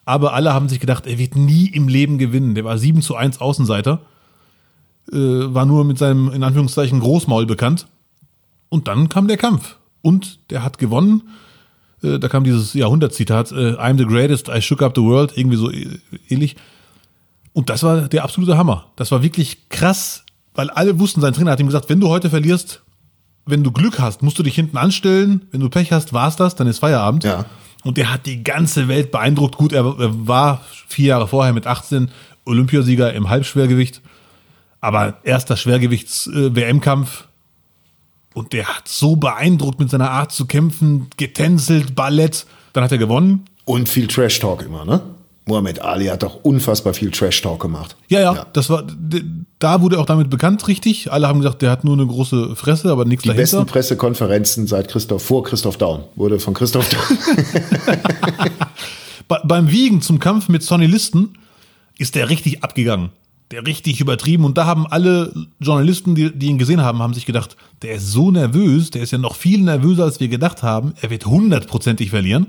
Aber 0.06 0.32
alle 0.32 0.54
haben 0.54 0.70
sich 0.70 0.80
gedacht, 0.80 1.06
er 1.06 1.18
wird 1.18 1.36
nie 1.36 1.66
im 1.66 1.88
Leben 1.88 2.16
gewinnen. 2.16 2.54
Der 2.54 2.64
war 2.64 2.78
7 2.78 3.02
zu 3.02 3.16
1 3.16 3.40
Außenseiter. 3.40 4.00
Äh, 5.12 5.16
war 5.16 5.66
nur 5.66 5.84
mit 5.84 5.98
seinem, 5.98 6.32
in 6.32 6.42
Anführungszeichen, 6.42 7.00
Großmaul 7.00 7.44
bekannt. 7.44 7.88
Und 8.68 8.88
dann 8.88 9.08
kam 9.08 9.28
der 9.28 9.36
Kampf. 9.36 9.76
Und 10.02 10.38
der 10.50 10.62
hat 10.62 10.78
gewonnen. 10.78 11.22
Äh, 12.02 12.20
da 12.20 12.28
kam 12.28 12.44
dieses 12.44 12.72
Jahrhundertzitat, 12.74 13.50
äh, 13.50 13.74
I'm 13.74 13.98
the 13.98 14.06
greatest, 14.06 14.48
I 14.48 14.62
shook 14.62 14.80
up 14.80 14.92
the 14.94 15.02
world, 15.02 15.36
irgendwie 15.36 15.56
so 15.56 15.70
äh, 15.70 15.98
ähnlich. 16.28 16.56
Und 17.52 17.68
das 17.68 17.82
war 17.82 18.02
der 18.02 18.22
absolute 18.22 18.56
Hammer. 18.56 18.86
Das 18.94 19.10
war 19.10 19.22
wirklich 19.22 19.68
krass, 19.70 20.24
weil 20.54 20.70
alle 20.70 21.00
wussten, 21.00 21.20
sein 21.20 21.32
Trainer 21.32 21.50
hat 21.50 21.60
ihm 21.60 21.66
gesagt, 21.66 21.88
wenn 21.88 22.00
du 22.00 22.08
heute 22.08 22.30
verlierst, 22.30 22.82
wenn 23.44 23.64
du 23.64 23.72
Glück 23.72 23.98
hast, 23.98 24.22
musst 24.22 24.38
du 24.38 24.42
dich 24.44 24.54
hinten 24.54 24.76
anstellen. 24.76 25.46
Wenn 25.50 25.60
du 25.60 25.68
Pech 25.68 25.90
hast, 25.90 26.12
war's 26.12 26.36
das, 26.36 26.54
dann 26.54 26.66
ist 26.66 26.78
Feierabend. 26.78 27.24
Ja. 27.24 27.46
Und 27.86 27.98
der 27.98 28.12
hat 28.12 28.26
die 28.26 28.42
ganze 28.42 28.88
Welt 28.88 29.12
beeindruckt. 29.12 29.56
Gut, 29.56 29.72
er, 29.72 29.84
war 30.26 30.60
vier 30.88 31.06
Jahre 31.06 31.28
vorher 31.28 31.52
mit 31.52 31.68
18 31.68 32.10
Olympiasieger 32.44 33.12
im 33.14 33.30
Halbschwergewicht. 33.30 34.00
Aber 34.80 35.18
erster 35.22 35.56
Schwergewichts-WM-Kampf. 35.56 37.28
Und 38.34 38.52
der 38.52 38.66
hat 38.66 38.88
so 38.88 39.14
beeindruckt 39.14 39.78
mit 39.78 39.88
seiner 39.88 40.10
Art 40.10 40.32
zu 40.32 40.46
kämpfen, 40.46 41.06
getänzelt, 41.16 41.94
Ballett. 41.94 42.46
Dann 42.72 42.82
hat 42.82 42.90
er 42.90 42.98
gewonnen. 42.98 43.44
Und 43.64 43.88
viel 43.88 44.08
Trash-Talk 44.08 44.62
immer, 44.62 44.84
ne? 44.84 45.00
Muhammad 45.48 45.80
Ali 45.80 46.06
hat 46.06 46.24
doch 46.24 46.40
unfassbar 46.42 46.92
viel 46.92 47.12
Trash-Talk 47.12 47.62
gemacht. 47.62 47.96
Ja, 48.08 48.20
ja, 48.20 48.46
das 48.52 48.68
war, 48.68 48.84
da 49.60 49.80
wurde 49.80 49.96
er 49.96 50.02
auch 50.02 50.06
damit 50.06 50.28
bekannt, 50.28 50.66
richtig. 50.66 51.12
Alle 51.12 51.28
haben 51.28 51.38
gesagt, 51.40 51.62
der 51.62 51.70
hat 51.70 51.84
nur 51.84 51.94
eine 51.94 52.04
große 52.06 52.56
Fresse, 52.56 52.90
aber 52.90 53.04
nichts 53.04 53.22
Die 53.22 53.28
dahinter. 53.28 53.42
besten 53.58 53.66
Pressekonferenzen 53.66 54.66
seit 54.66 54.88
Christoph, 54.88 55.22
vor 55.22 55.44
Christoph 55.44 55.76
Daum. 55.76 56.02
Wurde 56.16 56.40
von 56.40 56.52
Christoph 56.52 56.88
Daum. 56.88 57.00
Be 59.28 59.40
beim 59.44 59.70
Wiegen 59.70 60.02
zum 60.02 60.18
Kampf 60.18 60.48
mit 60.48 60.62
Sonny 60.62 60.86
Liston 60.86 61.38
ist 61.98 62.14
der 62.16 62.28
richtig 62.28 62.62
abgegangen. 62.64 63.10
Der 63.52 63.64
richtig 63.64 64.00
übertrieben. 64.00 64.44
Und 64.44 64.58
da 64.58 64.66
haben 64.66 64.86
alle 64.88 65.32
Journalisten, 65.60 66.16
die, 66.16 66.36
die 66.36 66.46
ihn 66.46 66.58
gesehen 66.58 66.80
haben, 66.82 66.98
haben 67.00 67.14
sich 67.14 67.26
gedacht, 67.26 67.56
der 67.82 67.94
ist 67.94 68.10
so 68.10 68.32
nervös, 68.32 68.90
der 68.90 69.02
ist 69.02 69.12
ja 69.12 69.18
noch 69.18 69.36
viel 69.36 69.60
nervöser, 69.62 70.02
als 70.04 70.18
wir 70.18 70.26
gedacht 70.28 70.64
haben. 70.64 70.94
Er 71.00 71.10
wird 71.10 71.26
hundertprozentig 71.26 72.10
verlieren. 72.10 72.48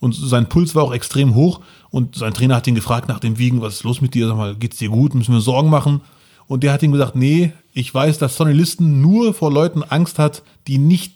Und 0.00 0.14
sein 0.14 0.48
Puls 0.48 0.74
war 0.74 0.84
auch 0.84 0.92
extrem 0.92 1.34
hoch. 1.34 1.60
Und 1.90 2.16
sein 2.16 2.34
Trainer 2.34 2.56
hat 2.56 2.66
ihn 2.66 2.74
gefragt 2.74 3.08
nach 3.08 3.20
dem 3.20 3.38
Wiegen, 3.38 3.60
was 3.60 3.76
ist 3.76 3.82
los 3.84 4.00
mit 4.00 4.14
dir? 4.14 4.28
Sag 4.28 4.36
mal, 4.36 4.54
geht's 4.54 4.76
dir 4.76 4.90
gut? 4.90 5.14
Müssen 5.14 5.32
wir 5.32 5.40
Sorgen 5.40 5.70
machen? 5.70 6.02
Und 6.48 6.62
der 6.62 6.72
hat 6.72 6.82
ihm 6.82 6.92
gesagt, 6.92 7.16
nee, 7.16 7.52
ich 7.72 7.92
weiß, 7.92 8.18
dass 8.18 8.36
Sonny 8.36 8.52
Liston 8.52 9.00
nur 9.00 9.34
vor 9.34 9.50
Leuten 9.50 9.82
Angst 9.82 10.18
hat, 10.18 10.42
die 10.66 10.78
nicht 10.78 11.14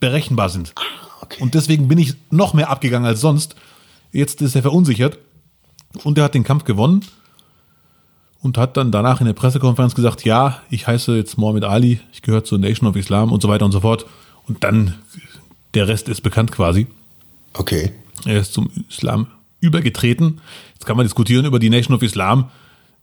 berechenbar 0.00 0.48
sind. 0.48 0.72
okay. 1.20 1.42
Und 1.42 1.54
deswegen 1.54 1.88
bin 1.88 1.98
ich 1.98 2.14
noch 2.30 2.54
mehr 2.54 2.70
abgegangen 2.70 3.06
als 3.06 3.20
sonst. 3.20 3.56
Jetzt 4.12 4.42
ist 4.42 4.54
er 4.54 4.62
verunsichert. 4.62 5.18
Und 6.04 6.16
er 6.18 6.24
hat 6.24 6.34
den 6.34 6.44
Kampf 6.44 6.64
gewonnen. 6.64 7.04
Und 8.40 8.58
hat 8.58 8.76
dann 8.76 8.90
danach 8.90 9.20
in 9.20 9.26
der 9.26 9.34
Pressekonferenz 9.34 9.94
gesagt, 9.94 10.24
ja, 10.24 10.60
ich 10.68 10.88
heiße 10.88 11.16
jetzt 11.16 11.38
Mohammed 11.38 11.62
Ali, 11.62 12.00
ich 12.12 12.22
gehöre 12.22 12.42
zur 12.42 12.58
Nation 12.58 12.88
of 12.88 12.96
Islam 12.96 13.30
und 13.30 13.40
so 13.40 13.48
weiter 13.48 13.64
und 13.64 13.70
so 13.70 13.80
fort. 13.80 14.04
Und 14.48 14.64
dann, 14.64 14.94
der 15.74 15.86
Rest 15.86 16.08
ist 16.08 16.22
bekannt 16.22 16.50
quasi. 16.50 16.88
Okay. 17.52 17.92
Er 18.24 18.40
ist 18.40 18.52
zum 18.52 18.70
Islam 18.88 19.26
übergetreten. 19.60 20.40
Jetzt 20.74 20.86
kann 20.86 20.96
man 20.96 21.04
diskutieren 21.06 21.44
über 21.44 21.58
die 21.58 21.70
Nation 21.70 21.96
of 21.96 22.02
Islam. 22.02 22.50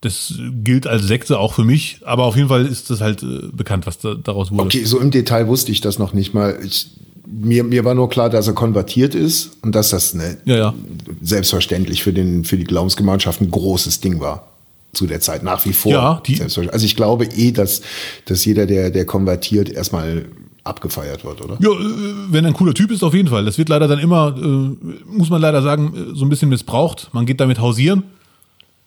Das 0.02 0.34
gilt 0.64 0.88
als 0.88 1.04
Sekte 1.04 1.40
auch 1.40 1.54
für 1.54 1.66
mich, 1.66 2.00
aber 2.06 2.24
auf 2.24 2.36
jeden 2.38 2.48
Fall 2.48 2.66
ist 2.66 2.90
das 2.90 3.02
halt 3.02 3.22
äh, 3.22 3.48
bekannt, 3.52 3.86
was 3.86 4.00
da, 4.00 4.14
daraus 4.16 4.50
wurde. 4.52 4.64
Okay, 4.64 4.84
so 4.86 5.00
im 5.00 5.12
Detail 5.12 5.48
wusste 5.48 5.72
ich 5.74 5.82
das 5.82 6.00
noch 6.00 6.14
nicht 6.14 6.34
mal. 6.34 6.58
Ich, 6.66 6.88
mir, 7.28 7.64
mir 7.66 7.84
war 7.86 7.96
nur 7.96 8.10
klar, 8.10 8.30
dass 8.30 8.48
er 8.48 8.54
konvertiert 8.54 9.14
ist 9.14 9.52
und 9.62 9.76
dass 9.76 9.90
das 9.90 10.14
ne, 10.14 10.38
Ja, 10.46 10.56
ja. 10.56 10.74
selbstverständlich 11.22 12.02
für, 12.04 12.14
den, 12.14 12.44
für 12.46 12.58
die 12.58 12.64
Glaubensgemeinschaft 12.64 13.42
ein 13.42 13.52
großes 13.52 14.00
Ding 14.00 14.20
war. 14.20 14.48
Zu 14.94 15.06
der 15.06 15.20
Zeit, 15.20 15.44
nach 15.44 15.64
wie 15.66 15.74
vor. 15.74 15.92
Ja, 15.92 16.24
die- 16.26 16.42
also 16.42 16.62
ich 16.64 16.96
glaube 16.96 17.26
eh, 17.26 17.52
dass, 17.52 17.82
dass 18.26 18.44
jeder, 18.46 18.66
der, 18.66 18.90
der 18.90 19.06
konvertiert, 19.06 19.70
erstmal 19.70 20.26
abgefeiert 20.64 21.24
wird, 21.24 21.42
oder? 21.42 21.58
Ja, 21.60 21.70
äh, 21.70 22.14
wenn 22.30 22.46
er 22.46 22.50
ein 22.50 22.54
cooler 22.54 22.74
Typ 22.74 22.92
ist, 22.92 23.04
auf 23.04 23.14
jeden 23.14 23.30
Fall. 23.30 23.46
Das 23.46 23.58
wird 23.58 23.70
leider 23.70 23.88
dann 23.88 24.00
immer, 24.00 24.36
äh, 24.38 25.12
muss 25.18 25.30
man 25.30 25.42
leider 25.42 25.62
sagen, 25.62 26.14
so 26.14 26.26
ein 26.26 26.30
bisschen 26.30 26.50
missbraucht. 26.50 27.10
Man 27.14 27.26
geht 27.26 27.40
damit 27.40 27.60
hausieren. 27.60 28.04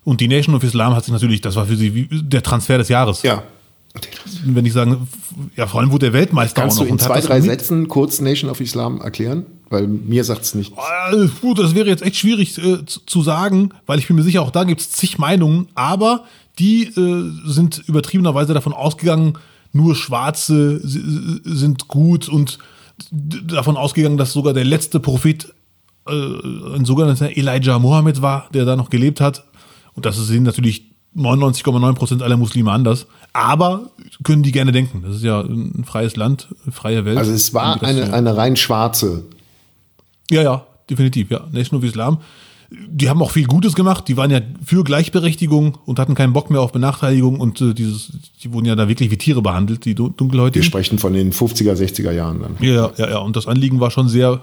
Und 0.05 0.21
die 0.21 0.29
Nation 0.29 0.55
of 0.55 0.65
Islam 0.65 0.95
hat 0.95 1.05
sich 1.05 1.13
natürlich, 1.13 1.41
das 1.41 1.55
war 1.57 1.67
für 1.67 1.77
sie 1.77 1.95
wie 1.95 2.09
der 2.11 2.43
Transfer 2.43 2.79
des 2.79 2.89
Jahres. 2.89 3.23
Ja. 3.23 3.45
Wenn 4.45 4.65
ich 4.65 4.73
sagen, 4.73 5.07
ja, 5.55 5.67
vor 5.67 5.81
allem 5.81 5.93
wurde 5.93 6.07
der 6.07 6.13
Weltmeister 6.15 6.63
Kannst 6.63 6.79
auch 6.79 6.81
du 6.81 6.85
noch. 6.85 6.89
in 6.89 6.93
und 6.95 7.03
hat 7.03 7.23
zwei, 7.23 7.29
drei 7.29 7.41
Sätzen 7.41 7.89
kurz 7.89 8.21
Nation 8.21 8.51
of 8.51 8.61
Islam 8.61 9.01
erklären? 9.01 9.45
Weil 9.69 9.87
mir 9.87 10.25
sagt 10.25 10.43
es 10.43 10.55
nicht. 10.55 10.73
Gut, 11.41 11.59
das 11.59 11.75
wäre 11.75 11.89
jetzt 11.89 12.03
echt 12.03 12.17
schwierig 12.17 12.59
äh, 12.59 12.85
zu, 12.85 13.01
zu 13.07 13.23
sagen, 13.23 13.71
weil 13.87 13.99
ich 13.99 14.07
bin 14.07 14.17
mir 14.17 14.23
sicher, 14.23 14.43
auch 14.43 14.51
da 14.51 14.65
gibt 14.65 14.81
es 14.81 14.91
zig 14.91 15.19
Meinungen, 15.19 15.69
aber 15.75 16.25
die 16.59 16.85
äh, 16.85 17.31
sind 17.47 17.83
übertriebenerweise 17.87 18.55
davon 18.55 18.73
ausgegangen, 18.73 19.39
nur 19.73 19.95
Schwarze 19.95 20.81
sind 20.83 21.89
gut 21.89 22.29
und 22.29 22.59
davon 23.11 23.77
ausgegangen, 23.77 24.17
dass 24.17 24.33
sogar 24.33 24.53
der 24.53 24.65
letzte 24.65 25.01
Prophet 25.01 25.53
äh, 26.07 26.13
ein 26.13 26.85
sogenannter 26.85 27.37
Elijah 27.37 27.79
Mohammed 27.79 28.23
war, 28.23 28.49
der 28.53 28.65
da 28.65 28.77
noch 28.77 28.91
gelebt 28.91 29.21
hat. 29.21 29.45
Und 29.95 30.07
das 30.07 30.17
sehen 30.17 30.43
natürlich 30.43 30.91
99,9 31.17 31.95
Prozent 31.95 32.23
aller 32.23 32.37
Muslime 32.37 32.71
anders. 32.71 33.07
Aber 33.33 33.91
können 34.25 34.43
die 34.43 34.53
gerne 34.53 34.73
denken. 34.73 35.03
Das 35.03 35.17
ist 35.17 35.23
ja 35.23 35.41
ein 35.41 35.85
freies 35.85 36.17
Land, 36.17 36.49
eine 36.65 36.73
freie 36.73 37.05
Welt. 37.05 37.19
Also 37.19 37.33
es 37.33 37.55
war 37.55 37.83
eine, 37.83 38.13
eine 38.13 38.37
rein 38.37 38.57
schwarze. 38.57 39.25
Ja, 40.31 40.43
ja, 40.43 40.67
definitiv, 40.89 41.31
ja. 41.31 41.47
Nation 41.51 41.79
of 41.79 41.85
Islam. 41.85 42.19
Die 42.89 43.09
haben 43.09 43.21
auch 43.23 43.31
viel 43.31 43.47
Gutes 43.47 43.75
gemacht. 43.75 44.09
Die 44.09 44.17
waren 44.17 44.31
ja 44.31 44.41
für 44.65 44.85
Gleichberechtigung 44.85 45.79
und 45.85 45.99
hatten 45.99 46.15
keinen 46.15 46.33
Bock 46.33 46.51
mehr 46.51 46.61
auf 46.61 46.73
Benachteiligung 46.73 47.41
und 47.41 47.61
äh, 47.61 47.75
dieses, 47.75 48.13
die 48.43 48.53
wurden 48.53 48.67
ja 48.67 48.77
da 48.77 48.89
wirklich 48.89 49.11
wie 49.11 49.19
Tiere 49.19 49.43
behandelt, 49.43 49.85
die 49.85 49.95
Dunkelhäutigen. 49.95 50.63
Wir 50.63 50.67
sprechen 50.67 50.99
von 50.99 51.13
den 51.13 51.33
50er, 51.33 51.75
60er 51.75 52.13
Jahren 52.13 52.41
dann. 52.41 52.57
Ja, 52.61 52.93
ja, 52.97 53.11
ja. 53.11 53.19
Und 53.19 53.37
das 53.37 53.47
Anliegen 53.47 53.81
war 53.81 53.91
schon 53.91 54.09
sehr 54.09 54.41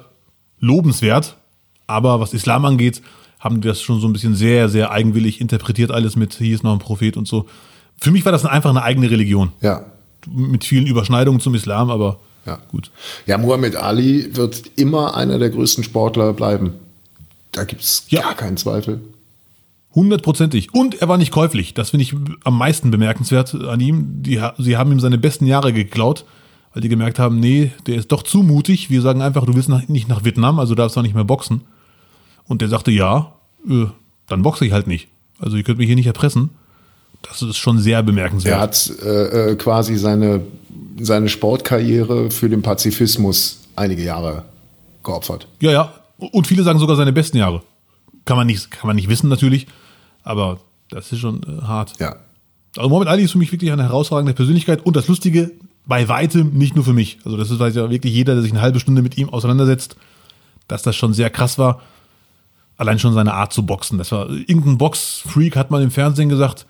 lobenswert. 0.60 1.38
Aber 1.88 2.20
was 2.20 2.34
Islam 2.34 2.66
angeht, 2.66 3.02
haben 3.40 3.62
die 3.62 3.68
das 3.68 3.82
schon 3.82 4.00
so 4.00 4.08
ein 4.08 4.14
bisschen 4.14 4.36
sehr, 4.36 4.70
sehr 4.70 4.92
eigenwillig 4.92 5.42
interpretiert, 5.42 5.92
alles 5.92 6.16
mit, 6.16 6.34
hier 6.34 6.54
ist 6.54 6.64
noch 6.64 6.74
ein 6.74 6.80
Prophet 6.80 7.18
und 7.18 7.28
so. 7.28 7.46
Für 7.98 8.12
mich 8.12 8.26
war 8.26 8.32
das 8.32 8.46
einfach 8.46 8.70
eine 8.70 8.84
eigene 8.84 9.10
Religion. 9.10 9.52
Ja. 9.62 9.86
Mit 10.28 10.66
vielen 10.66 10.86
Überschneidungen 10.86 11.40
zum 11.40 11.56
Islam, 11.56 11.90
aber 11.90 12.20
ja. 12.46 12.60
gut. 12.70 12.92
Ja, 13.26 13.38
Muhammad 13.38 13.76
Ali 13.76 14.36
wird 14.36 14.64
immer 14.76 15.16
einer 15.16 15.40
der 15.40 15.50
größten 15.50 15.84
Sportler 15.84 16.34
bleiben. 16.34 16.74
Da 17.60 17.66
gibt 17.66 17.82
es 17.82 18.06
ja. 18.08 18.22
gar 18.22 18.36
keinen 18.36 18.56
Zweifel. 18.56 19.02
Hundertprozentig. 19.94 20.74
Und 20.74 21.02
er 21.02 21.10
war 21.10 21.18
nicht 21.18 21.32
käuflich. 21.32 21.74
Das 21.74 21.90
finde 21.90 22.04
ich 22.04 22.16
am 22.46 22.58
meisten 22.58 22.90
bemerkenswert 22.90 23.54
an 23.54 23.82
ihm. 23.82 24.24
Die, 24.24 24.42
sie 24.58 24.78
haben 24.78 24.94
ihm 24.94 25.02
seine 25.02 25.18
besten 25.18 25.46
Jahre 25.46 25.74
geklaut, 25.74 26.24
weil 26.74 26.82
die 26.82 26.88
gemerkt 26.88 27.20
haben, 27.20 27.42
nee, 27.42 27.72
der 27.86 27.96
ist 27.96 28.14
doch 28.14 28.24
zu 28.24 28.44
mutig. 28.44 28.90
Wir 28.90 29.02
sagen 29.02 29.22
einfach, 29.22 29.46
du 29.46 29.56
willst 29.56 29.68
nach, 29.68 29.86
nicht 29.90 30.08
nach 30.08 30.24
Vietnam, 30.24 30.58
also 30.58 30.74
darfst 30.74 30.96
du 30.96 31.02
auch 31.02 31.04
nicht 31.04 31.16
mehr 31.16 31.26
boxen. 31.26 31.64
Und 32.48 32.62
der 32.62 32.70
sagte, 32.70 32.92
ja, 32.92 33.34
äh, 33.70 33.88
dann 34.28 34.42
boxe 34.42 34.66
ich 34.66 34.72
halt 34.72 34.88
nicht. 34.88 35.10
Also 35.38 35.58
ihr 35.58 35.64
könnt 35.64 35.80
mich 35.80 35.88
hier 35.88 35.98
nicht 35.98 36.08
erpressen. 36.08 36.52
Das 37.24 37.42
ist 37.42 37.58
schon 37.58 37.78
sehr 37.80 38.04
bemerkenswert. 38.04 38.56
Er 38.56 38.62
hat 38.62 38.92
äh, 39.04 39.52
äh, 39.52 39.56
quasi 39.58 39.98
seine, 39.98 40.44
seine 40.98 41.28
Sportkarriere 41.28 42.32
für 42.32 42.48
den 42.48 42.62
Pazifismus 42.62 43.64
einige 43.76 44.02
Jahre 44.02 44.46
geopfert. 45.04 45.46
Ja, 45.60 45.72
ja. 45.72 45.99
Und 46.20 46.48
viele 46.48 46.64
sagen 46.64 46.80
sogar 46.80 46.96
seine 46.96 47.14
besten 47.14 47.38
Jahre. 47.38 47.62
Kann 48.26 48.38
man 48.38 48.48
nicht, 48.48 48.72
kann 48.72 48.88
man 48.88 48.96
nicht 48.96 49.10
wissen 49.10 49.30
natürlich, 49.30 49.68
aber 50.24 50.60
das 50.90 51.12
ist 51.12 51.20
schon 51.20 51.42
äh, 51.44 51.62
hart. 51.64 52.00
Ja. 52.00 52.18
Also 52.78 52.90
Mohamed 52.90 53.08
Ali 53.08 53.24
ist 53.24 53.32
für 53.32 53.38
mich 53.38 53.52
wirklich 53.52 53.72
eine 53.72 53.84
herausragende 53.84 54.34
Persönlichkeit 54.34 54.86
und 54.86 54.96
das 54.96 55.08
Lustige, 55.08 55.52
bei 55.86 56.08
weitem 56.08 56.54
nicht 56.54 56.76
nur 56.76 56.86
für 56.86 56.94
mich. 56.94 57.18
Also 57.26 57.36
das 57.36 57.50
ist 57.50 57.60
weiß 57.60 57.76
ja 57.76 57.90
wirklich 57.90 58.14
jeder, 58.14 58.34
der 58.34 58.44
sich 58.44 58.52
eine 58.52 58.62
halbe 58.62 58.80
Stunde 58.80 59.02
mit 59.02 59.18
ihm 59.18 59.30
auseinandersetzt, 59.30 59.96
dass 60.68 60.84
das 60.84 60.96
schon 60.96 61.14
sehr 61.14 61.32
krass 61.32 61.58
war 61.58 61.82
allein 62.80 62.98
schon 62.98 63.14
seine 63.14 63.34
Art 63.34 63.54
zu 63.54 63.66
boxen. 63.66 63.98
Das 63.98 64.12
war 64.12 64.30
irgendein 64.30 64.78
Boxfreak 64.78 65.56
hat 65.56 65.70
mal 65.70 65.84
im 65.84 65.92
Fernsehen 65.92 66.30
gesagt, 66.30 66.66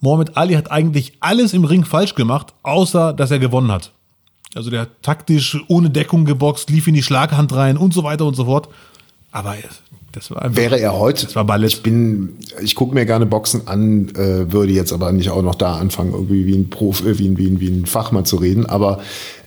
Mohammed 0.00 0.36
Ali 0.36 0.54
hat 0.54 0.70
eigentlich 0.70 1.14
alles 1.20 1.54
im 1.54 1.64
Ring 1.64 1.84
falsch 1.84 2.14
gemacht, 2.14 2.52
außer 2.62 3.14
dass 3.14 3.30
er 3.30 3.38
gewonnen 3.38 3.72
hat. 3.72 3.90
Also 4.56 4.70
der 4.70 4.82
hat 4.82 5.02
taktisch 5.02 5.58
ohne 5.68 5.90
Deckung 5.90 6.24
geboxt, 6.24 6.70
lief 6.70 6.86
in 6.86 6.94
die 6.94 7.02
Schlaghand 7.02 7.54
rein 7.54 7.76
und 7.76 7.92
so 7.92 8.02
weiter 8.02 8.24
und 8.24 8.34
so 8.34 8.46
fort. 8.46 8.68
Aber 9.30 9.54
das 10.12 10.30
war 10.30 10.42
einfach, 10.42 10.56
Wäre 10.56 10.80
er 10.80 10.98
heute, 10.98 11.26
das 11.26 11.36
war 11.36 11.44
Ballett. 11.44 11.70
ich 11.70 11.82
bin, 11.82 12.36
ich 12.62 12.74
gucke 12.74 12.94
mir 12.94 13.04
gerne 13.04 13.26
Boxen 13.26 13.68
an, 13.68 14.08
äh, 14.14 14.50
würde 14.50 14.72
jetzt 14.72 14.92
aber 14.92 15.12
nicht 15.12 15.28
auch 15.30 15.42
noch 15.42 15.56
da 15.56 15.76
anfangen, 15.76 16.12
irgendwie 16.12 16.46
wie 16.46 16.56
ein 16.56 16.70
Prof, 16.70 17.04
äh, 17.04 17.18
wie, 17.18 17.28
ein, 17.28 17.36
wie, 17.36 17.48
ein, 17.48 17.60
wie 17.60 17.68
ein 17.68 17.84
Fachmann 17.84 18.24
zu 18.24 18.36
reden. 18.36 18.64
Aber 18.64 19.00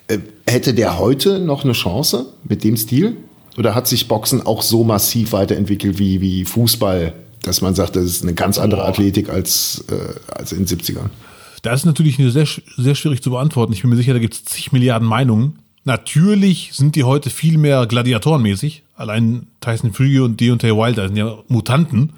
äh, 0.07 0.20
hätte 0.47 0.76
der 0.76 0.99
heute 0.99 1.39
noch 1.39 1.64
eine 1.64 1.74
Chance 1.74 2.28
mit 2.43 2.64
dem 2.64 2.78
Stil? 2.78 3.18
Oder 3.57 3.74
hat 3.74 3.88
sich 3.88 4.07
Boxen 4.07 4.45
auch 4.45 4.62
so 4.62 4.84
massiv 4.84 5.32
weiterentwickelt 5.32 5.97
wie, 5.97 6.22
wie 6.22 6.45
Fußball, 6.45 7.14
dass 7.41 7.62
man 7.62 7.74
sagt, 7.74 7.95
das 7.95 8.05
ist 8.05 8.24
eine 8.24 8.36
ganz 8.36 8.60
andere 8.60 8.86
Athletik 8.86 9.30
als, 9.30 9.84
äh, 9.89 10.32
als 10.32 10.51
in 10.51 10.66
den 10.66 10.68
70ern? 10.68 11.10
Das 11.62 11.82
ist 11.82 11.86
natürlich 11.86 12.18
sehr, 12.18 12.47
sehr 12.78 12.95
schwierig 12.95 13.22
zu 13.22 13.32
beantworten. 13.32 13.74
Ich 13.74 13.82
bin 13.82 13.89
mir 13.89 13.95
sicher, 13.95 14.14
da 14.14 14.20
gibt 14.20 14.34
es 14.34 14.45
zig 14.45 14.72
Milliarden 14.72 15.07
Meinungen. 15.07 15.60
Natürlich 15.84 16.72
sind 16.74 16.95
die 16.95 17.03
heute 17.03 17.30
viel 17.30 17.57
mehr 17.57 17.86
gladiatorenmäßig. 17.86 18.84
Allein 18.95 19.47
Tyson 19.62 19.93
Fury 19.93 20.20
und 20.20 20.39
Deontay 20.39 20.76
Wilder 20.76 21.07
sind 21.07 21.18
ja 21.18 21.38
Mutanten. 21.47 22.14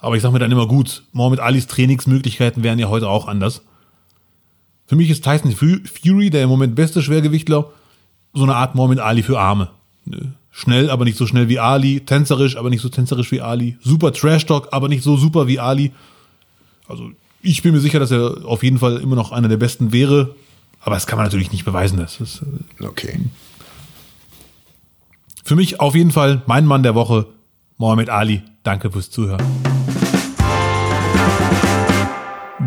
Aber 0.00 0.16
ich 0.16 0.22
sage 0.22 0.32
mir 0.32 0.38
dann 0.38 0.52
immer 0.52 0.66
gut, 0.66 1.02
Mohamed 1.12 1.40
Alis 1.40 1.66
Trainingsmöglichkeiten 1.66 2.62
wären 2.62 2.78
ja 2.78 2.88
heute 2.88 3.08
auch 3.08 3.26
anders. 3.26 3.62
Für 4.86 4.96
mich 4.96 5.10
ist 5.10 5.24
Tyson 5.24 5.52
Fury, 5.52 6.30
der 6.30 6.44
im 6.44 6.48
Moment 6.48 6.74
beste 6.74 7.02
Schwergewichtler, 7.02 7.70
so 8.32 8.42
eine 8.42 8.56
Art 8.56 8.74
Mohamed 8.74 9.00
Ali 9.00 9.22
für 9.22 9.38
Arme. 9.38 9.70
Schnell, 10.50 10.90
aber 10.90 11.04
nicht 11.04 11.18
so 11.18 11.26
schnell 11.26 11.48
wie 11.48 11.58
Ali. 11.58 12.00
Tänzerisch, 12.00 12.56
aber 12.56 12.70
nicht 12.70 12.80
so 12.80 12.88
tänzerisch 12.88 13.30
wie 13.30 13.40
Ali. 13.40 13.76
Super 13.80 14.12
Trash-Talk, 14.12 14.68
aber 14.72 14.88
nicht 14.88 15.02
so 15.02 15.16
super 15.16 15.46
wie 15.46 15.60
Ali. 15.60 15.92
Also, 16.88 17.10
ich 17.42 17.62
bin 17.62 17.72
mir 17.72 17.80
sicher, 17.80 18.00
dass 18.00 18.10
er 18.10 18.44
auf 18.44 18.62
jeden 18.62 18.78
Fall 18.78 18.96
immer 18.98 19.16
noch 19.16 19.32
einer 19.32 19.48
der 19.48 19.56
besten 19.56 19.92
wäre. 19.92 20.34
Aber 20.80 20.94
das 20.94 21.06
kann 21.06 21.16
man 21.16 21.26
natürlich 21.26 21.52
nicht 21.52 21.64
beweisen. 21.64 21.98
Das 21.98 22.20
ist, 22.20 22.42
äh, 22.80 22.84
okay. 22.86 23.20
Für 25.44 25.56
mich 25.56 25.80
auf 25.80 25.94
jeden 25.94 26.10
Fall 26.10 26.42
mein 26.46 26.66
Mann 26.66 26.82
der 26.82 26.94
Woche, 26.94 27.26
Mohamed 27.78 28.10
Ali. 28.10 28.42
Danke 28.62 28.90
fürs 28.90 29.10
Zuhören. 29.10 29.42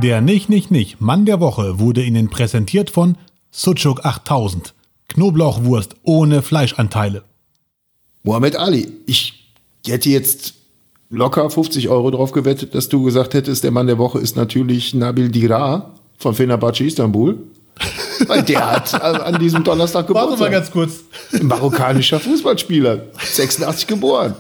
Der 0.01 0.21
Nicht, 0.21 0.49
Nicht, 0.49 0.71
Nicht 0.71 0.99
Mann 0.99 1.25
der 1.25 1.39
Woche 1.39 1.79
wurde 1.79 2.03
Ihnen 2.03 2.29
präsentiert 2.29 2.89
von 2.89 3.17
Sucuk 3.51 4.05
8000. 4.05 4.73
Knoblauchwurst 5.09 5.95
ohne 6.03 6.41
Fleischanteile. 6.41 7.23
Mohammed 8.23 8.55
Ali. 8.55 8.91
Ich 9.05 9.53
hätte 9.85 10.09
jetzt 10.09 10.55
locker 11.11 11.49
50 11.49 11.89
Euro 11.89 12.09
drauf 12.09 12.31
gewettet, 12.31 12.73
dass 12.73 12.89
du 12.89 13.03
gesagt 13.03 13.33
hättest, 13.33 13.63
der 13.63 13.71
Mann 13.71 13.87
der 13.87 13.97
Woche 13.97 14.19
ist 14.19 14.35
natürlich 14.35 14.93
Nabil 14.93 15.29
Dira 15.29 15.91
von 16.17 16.33
Fenerbahce 16.33 16.85
Istanbul. 16.85 17.37
Weil 18.27 18.43
der 18.43 18.71
hat 18.71 18.93
an 19.01 19.39
diesem 19.39 19.63
Donnerstag 19.63 20.07
geboren. 20.07 20.29
Warte 20.29 20.39
mal 20.39 20.51
ganz 20.51 20.71
kurz. 20.71 21.01
Ein 21.33 21.47
marokkanischer 21.47 22.19
Fußballspieler. 22.19 23.01
86 23.19 23.87
geboren. 23.87 24.35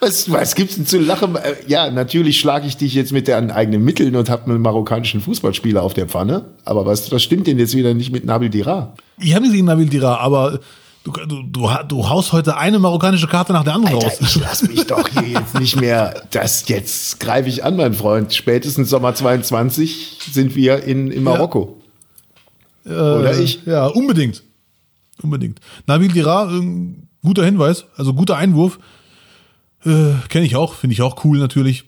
Was, 0.00 0.30
was 0.30 0.54
gibt's 0.54 0.76
denn 0.76 0.86
zu 0.86 0.98
lachen? 0.98 1.36
Äh, 1.36 1.54
ja, 1.66 1.90
natürlich 1.90 2.38
schlage 2.38 2.66
ich 2.66 2.76
dich 2.76 2.94
jetzt 2.94 3.12
mit 3.12 3.28
deinen 3.28 3.50
eigenen 3.50 3.84
Mitteln 3.84 4.16
und 4.16 4.30
habe 4.30 4.50
einen 4.50 4.62
marokkanischen 4.62 5.20
Fußballspieler 5.20 5.82
auf 5.82 5.94
der 5.94 6.06
Pfanne. 6.06 6.44
Aber 6.64 6.86
was, 6.86 7.10
was 7.10 7.22
stimmt 7.22 7.46
denn 7.46 7.58
jetzt 7.58 7.74
wieder 7.74 7.94
nicht 7.94 8.12
mit 8.12 8.24
Nabil 8.24 8.48
Dira? 8.48 8.94
Ich 9.18 9.34
habe 9.34 9.46
gesehen 9.46 9.66
Nabil 9.66 9.88
Dira, 9.88 10.16
aber 10.16 10.60
Du, 11.04 11.12
du, 11.12 11.42
du, 11.42 11.68
du 11.86 12.08
haust 12.08 12.32
heute 12.32 12.56
eine 12.56 12.78
marokkanische 12.78 13.26
Karte 13.26 13.52
nach 13.52 13.62
der 13.62 13.74
anderen 13.74 13.96
Alter, 13.96 14.06
raus. 14.06 14.18
Ich 14.22 14.36
lass 14.36 14.62
mich 14.66 14.86
doch 14.86 15.06
hier 15.06 15.28
jetzt 15.40 15.60
nicht 15.60 15.78
mehr. 15.78 16.22
Das 16.30 16.66
jetzt 16.68 17.20
greife 17.20 17.46
ich 17.46 17.62
an, 17.62 17.76
mein 17.76 17.92
Freund. 17.92 18.32
Spätestens 18.32 18.88
Sommer 18.88 19.14
22 19.14 20.18
sind 20.32 20.56
wir 20.56 20.82
in, 20.82 21.10
in 21.10 21.22
Marokko. 21.22 21.78
Ja. 22.86 23.18
Oder 23.18 23.34
äh, 23.34 23.42
ich? 23.42 23.66
Ja, 23.66 23.86
unbedingt. 23.86 24.42
Unbedingt. 25.22 25.60
Nabil 25.86 26.10
Dira, 26.10 26.50
äh, 26.50 26.94
guter 27.22 27.44
Hinweis, 27.44 27.84
also 27.96 28.14
guter 28.14 28.38
Einwurf. 28.38 28.78
Äh, 29.84 30.14
Kenne 30.30 30.46
ich 30.46 30.56
auch, 30.56 30.72
finde 30.72 30.94
ich 30.94 31.02
auch 31.02 31.22
cool 31.26 31.38
natürlich. 31.38 31.84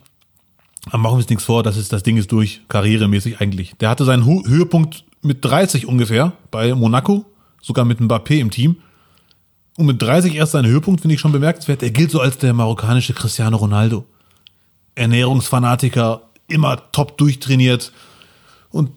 Aber 0.88 0.98
machen 0.98 1.14
wir 1.14 1.18
uns 1.18 1.28
nichts 1.30 1.44
vor, 1.44 1.62
das, 1.62 1.78
ist, 1.78 1.90
das 1.90 2.02
Ding 2.02 2.18
ist 2.18 2.30
durch, 2.32 2.60
karrieremäßig 2.68 3.40
eigentlich. 3.40 3.76
Der 3.80 3.88
hatte 3.88 4.04
seinen 4.04 4.26
Höhepunkt 4.26 5.04
mit 5.22 5.42
30 5.42 5.86
ungefähr 5.86 6.32
bei 6.50 6.74
Monaco, 6.74 7.24
sogar 7.62 7.86
mit 7.86 7.98
Mbappé 7.98 8.40
im 8.40 8.50
Team. 8.50 8.76
Und 9.76 9.86
mit 9.86 10.00
30 10.00 10.34
erst 10.34 10.52
seinen 10.52 10.66
Höhepunkt 10.66 11.02
finde 11.02 11.14
ich 11.14 11.20
schon 11.20 11.32
bemerkenswert. 11.32 11.82
Er 11.82 11.90
gilt 11.90 12.10
so 12.10 12.20
als 12.20 12.38
der 12.38 12.52
marokkanische 12.54 13.12
Cristiano 13.12 13.56
Ronaldo. 13.56 14.06
Ernährungsfanatiker, 14.94 16.22
immer 16.48 16.90
top 16.92 17.18
durchtrainiert 17.18 17.92
und 18.70 18.90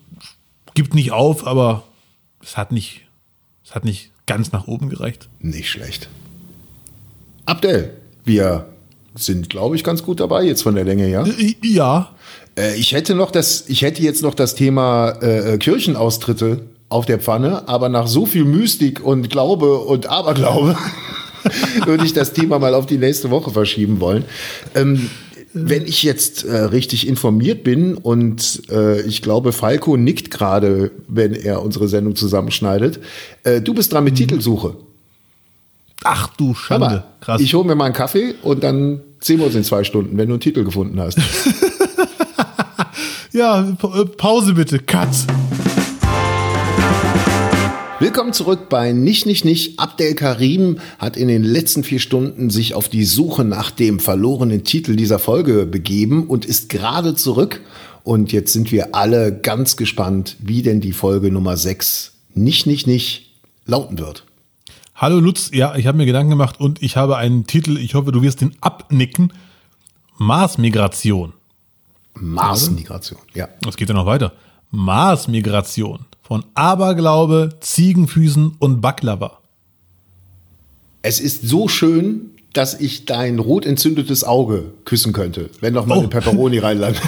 gibt 0.73 0.93
nicht 0.93 1.11
auf, 1.11 1.45
aber 1.45 1.84
es 2.41 2.55
hat 2.55 2.71
nicht, 2.71 3.01
es 3.65 3.75
hat 3.75 3.84
nicht 3.84 4.11
ganz 4.25 4.51
nach 4.53 4.67
oben 4.67 4.89
gereicht. 4.89 5.27
Nicht 5.39 5.69
schlecht. 5.69 6.07
Abdel, 7.45 7.97
wir 8.23 8.67
sind, 9.15 9.49
glaube 9.49 9.75
ich, 9.75 9.84
ganz 9.84 10.03
gut 10.03 10.19
dabei 10.19 10.43
jetzt 10.43 10.61
von 10.61 10.75
der 10.75 10.86
Länge, 10.86 11.09
ja? 11.09 11.25
Äh, 11.25 11.55
ja. 11.63 12.15
Äh, 12.57 12.75
ich 12.75 12.93
hätte 12.93 13.15
noch 13.15 13.32
das, 13.32 13.67
ich 13.67 13.82
hätte 13.82 14.01
jetzt 14.01 14.21
noch 14.21 14.36
das 14.36 14.55
Thema 14.55 15.09
äh, 15.21 15.57
Kirchenaustritte 15.57 16.61
auf 16.89 17.05
der 17.05 17.19
Pfanne, 17.19 17.67
aber 17.67 17.87
nach 17.87 18.07
so 18.07 18.25
viel 18.25 18.45
Mystik 18.45 19.03
und 19.03 19.29
Glaube 19.29 19.79
und 19.79 20.07
Aberglaube 20.07 20.75
würde 21.85 22.05
ich 22.05 22.13
das 22.13 22.33
Thema 22.33 22.59
mal 22.59 22.73
auf 22.73 22.87
die 22.87 22.97
nächste 22.97 23.29
Woche 23.29 23.51
verschieben 23.51 23.99
wollen. 23.99 24.25
Ähm, 24.75 25.09
wenn 25.53 25.85
ich 25.85 26.03
jetzt 26.03 26.45
äh, 26.45 26.57
richtig 26.57 27.07
informiert 27.07 27.63
bin 27.63 27.95
und 27.95 28.63
äh, 28.69 29.01
ich 29.01 29.21
glaube, 29.21 29.51
Falco 29.51 29.97
nickt 29.97 30.29
gerade, 30.29 30.91
wenn 31.07 31.33
er 31.33 31.63
unsere 31.63 31.87
Sendung 31.87 32.15
zusammenschneidet, 32.15 32.99
äh, 33.43 33.61
du 33.61 33.73
bist 33.73 33.93
dran 33.93 34.03
mit 34.03 34.13
mhm. 34.13 34.17
Titelsuche. 34.17 34.75
Ach 36.03 36.29
du 36.37 36.53
Schande, 36.53 36.87
mal, 36.87 37.03
krass. 37.19 37.41
Ich 37.41 37.53
hole 37.53 37.67
mir 37.67 37.75
mal 37.75 37.85
einen 37.85 37.93
Kaffee 37.93 38.35
und 38.43 38.63
dann 38.63 39.01
sehen 39.19 39.39
wir 39.39 39.47
uns 39.47 39.55
in 39.55 39.63
zwei 39.63 39.83
Stunden, 39.83 40.17
wenn 40.17 40.27
du 40.27 40.35
einen 40.35 40.41
Titel 40.41 40.63
gefunden 40.63 40.99
hast. 40.99 41.17
ja, 43.33 43.75
Pause 44.17 44.53
bitte, 44.53 44.79
Cut. 44.79 45.09
Willkommen 48.01 48.31
zurück 48.31 48.69
bei 48.69 48.93
Nicht, 48.93 49.25
Nicht, 49.25 49.43
Nicht. 49.43 49.77
Abdel 49.77 50.15
Karim 50.15 50.79
hat 50.99 51.17
in 51.17 51.27
den 51.27 51.43
letzten 51.43 51.83
vier 51.83 51.99
Stunden 51.99 52.49
sich 52.49 52.73
auf 52.73 52.87
die 52.87 53.03
Suche 53.03 53.43
nach 53.43 53.71
dem 53.71 53.99
verlorenen 53.99 54.63
Titel 54.63 54.95
dieser 54.95 55.19
Folge 55.19 55.65
begeben 55.65 56.25
und 56.27 56.45
ist 56.45 56.69
gerade 56.69 57.13
zurück. 57.15 57.59
Und 58.05 58.31
jetzt 58.31 58.53
sind 58.53 58.71
wir 58.71 58.95
alle 58.95 59.37
ganz 59.37 59.75
gespannt, 59.75 60.37
wie 60.39 60.61
denn 60.61 60.79
die 60.79 60.93
Folge 60.93 61.29
Nummer 61.29 61.57
6 61.57 62.13
Nicht, 62.35 62.67
Nicht, 62.67 62.87
Nicht 62.87 63.33
lauten 63.65 63.99
wird. 63.99 64.23
Hallo 64.95 65.19
Lutz, 65.19 65.51
ja, 65.53 65.75
ich 65.75 65.85
habe 65.85 65.97
mir 65.97 66.05
Gedanken 66.05 66.29
gemacht 66.29 66.57
und 66.57 66.81
ich 66.81 66.95
habe 66.95 67.17
einen 67.17 67.47
Titel, 67.47 67.77
ich 67.77 67.95
hoffe, 67.95 68.13
du 68.13 68.21
wirst 68.21 68.39
den 68.39 68.55
abnicken. 68.61 69.33
Marsmigration. 70.17 71.33
Marsmigration, 72.13 73.19
ja. 73.33 73.49
Es 73.67 73.75
geht 73.75 73.89
ja 73.89 73.93
noch 73.93 74.05
weiter. 74.05 74.31
Marsmigration 74.71 76.05
von 76.30 76.45
Aberglaube, 76.53 77.55
Ziegenfüßen 77.59 78.57
und 78.59 78.82
Baklava. 78.82 79.39
Es 81.01 81.19
ist 81.19 81.41
so 81.47 81.67
schön, 81.67 82.30
dass 82.53 82.80
ich 82.80 83.05
dein 83.05 83.39
rot 83.39 83.65
entzündetes 83.65 84.23
Auge 84.23 84.65
küssen 84.86 85.11
könnte, 85.11 85.49
wenn 85.59 85.73
noch 85.73 85.88
mal 85.88 85.95
oh. 85.95 86.01
eine 86.01 86.07
Pepperoni 86.07 86.59
reinlandet. 86.59 87.01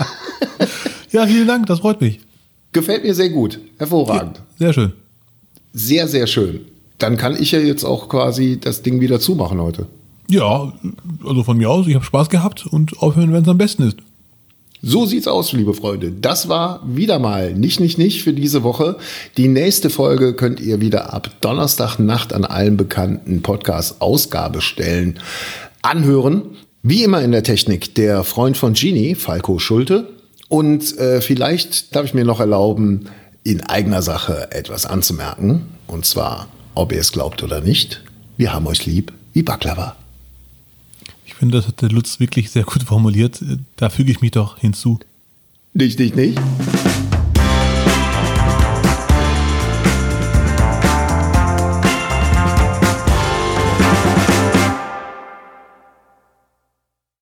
ja, 1.12 1.26
vielen 1.26 1.46
Dank, 1.46 1.66
das 1.66 1.80
freut 1.80 2.00
mich. 2.00 2.20
Gefällt 2.72 3.04
mir 3.04 3.14
sehr 3.14 3.28
gut. 3.28 3.60
Hervorragend. 3.76 4.38
Ja, 4.38 4.44
sehr 4.58 4.72
schön. 4.72 4.92
Sehr, 5.74 6.08
sehr 6.08 6.26
schön. 6.26 6.62
Dann 6.96 7.18
kann 7.18 7.36
ich 7.38 7.52
ja 7.52 7.58
jetzt 7.58 7.84
auch 7.84 8.08
quasi 8.08 8.58
das 8.58 8.80
Ding 8.80 9.00
wieder 9.00 9.20
zumachen 9.20 9.60
heute. 9.60 9.88
Ja, 10.26 10.72
also 11.22 11.42
von 11.42 11.58
mir 11.58 11.68
aus, 11.68 11.86
ich 11.86 11.96
habe 11.96 12.04
Spaß 12.04 12.30
gehabt 12.30 12.64
und 12.64 12.98
aufhören, 13.02 13.34
wenn 13.34 13.42
es 13.42 13.48
am 13.48 13.58
besten 13.58 13.82
ist. 13.82 13.98
So 14.82 15.04
sieht's 15.04 15.28
aus, 15.28 15.52
liebe 15.52 15.74
Freunde. 15.74 16.10
Das 16.10 16.48
war 16.48 16.80
wieder 16.86 17.18
mal 17.18 17.52
nicht, 17.52 17.80
nicht, 17.80 17.98
nicht 17.98 18.22
für 18.22 18.32
diese 18.32 18.62
Woche. 18.62 18.96
Die 19.36 19.48
nächste 19.48 19.90
Folge 19.90 20.32
könnt 20.34 20.58
ihr 20.58 20.80
wieder 20.80 21.12
ab 21.12 21.30
Donnerstagnacht 21.42 22.32
an 22.32 22.46
allen 22.46 22.78
bekannten 22.78 23.42
Podcast-Ausgabestellen 23.42 25.18
anhören. 25.82 26.42
Wie 26.82 27.04
immer 27.04 27.20
in 27.20 27.32
der 27.32 27.42
Technik 27.42 27.94
der 27.94 28.24
Freund 28.24 28.56
von 28.56 28.72
Genie, 28.72 29.14
Falco 29.16 29.58
Schulte. 29.58 30.08
Und 30.48 30.96
äh, 30.96 31.20
vielleicht 31.20 31.94
darf 31.94 32.06
ich 32.06 32.14
mir 32.14 32.24
noch 32.24 32.40
erlauben, 32.40 33.06
in 33.44 33.60
eigener 33.60 34.00
Sache 34.00 34.48
etwas 34.50 34.86
anzumerken. 34.86 35.66
Und 35.88 36.06
zwar, 36.06 36.48
ob 36.74 36.92
ihr 36.92 37.00
es 37.00 37.12
glaubt 37.12 37.42
oder 37.42 37.60
nicht, 37.60 38.02
wir 38.38 38.54
haben 38.54 38.66
euch 38.66 38.86
lieb 38.86 39.12
wie 39.34 39.42
Baklava 39.42 39.99
finde, 41.40 41.56
das 41.56 41.66
hat 41.66 41.80
der 41.80 41.88
Lutz 41.88 42.20
wirklich 42.20 42.50
sehr 42.50 42.64
gut 42.64 42.82
formuliert. 42.82 43.42
Da 43.76 43.88
füge 43.88 44.12
ich 44.12 44.20
mich 44.20 44.32
doch 44.32 44.58
hinzu. 44.58 45.00
Nicht, 45.72 45.98
nicht, 45.98 46.14
nicht. 46.14 46.38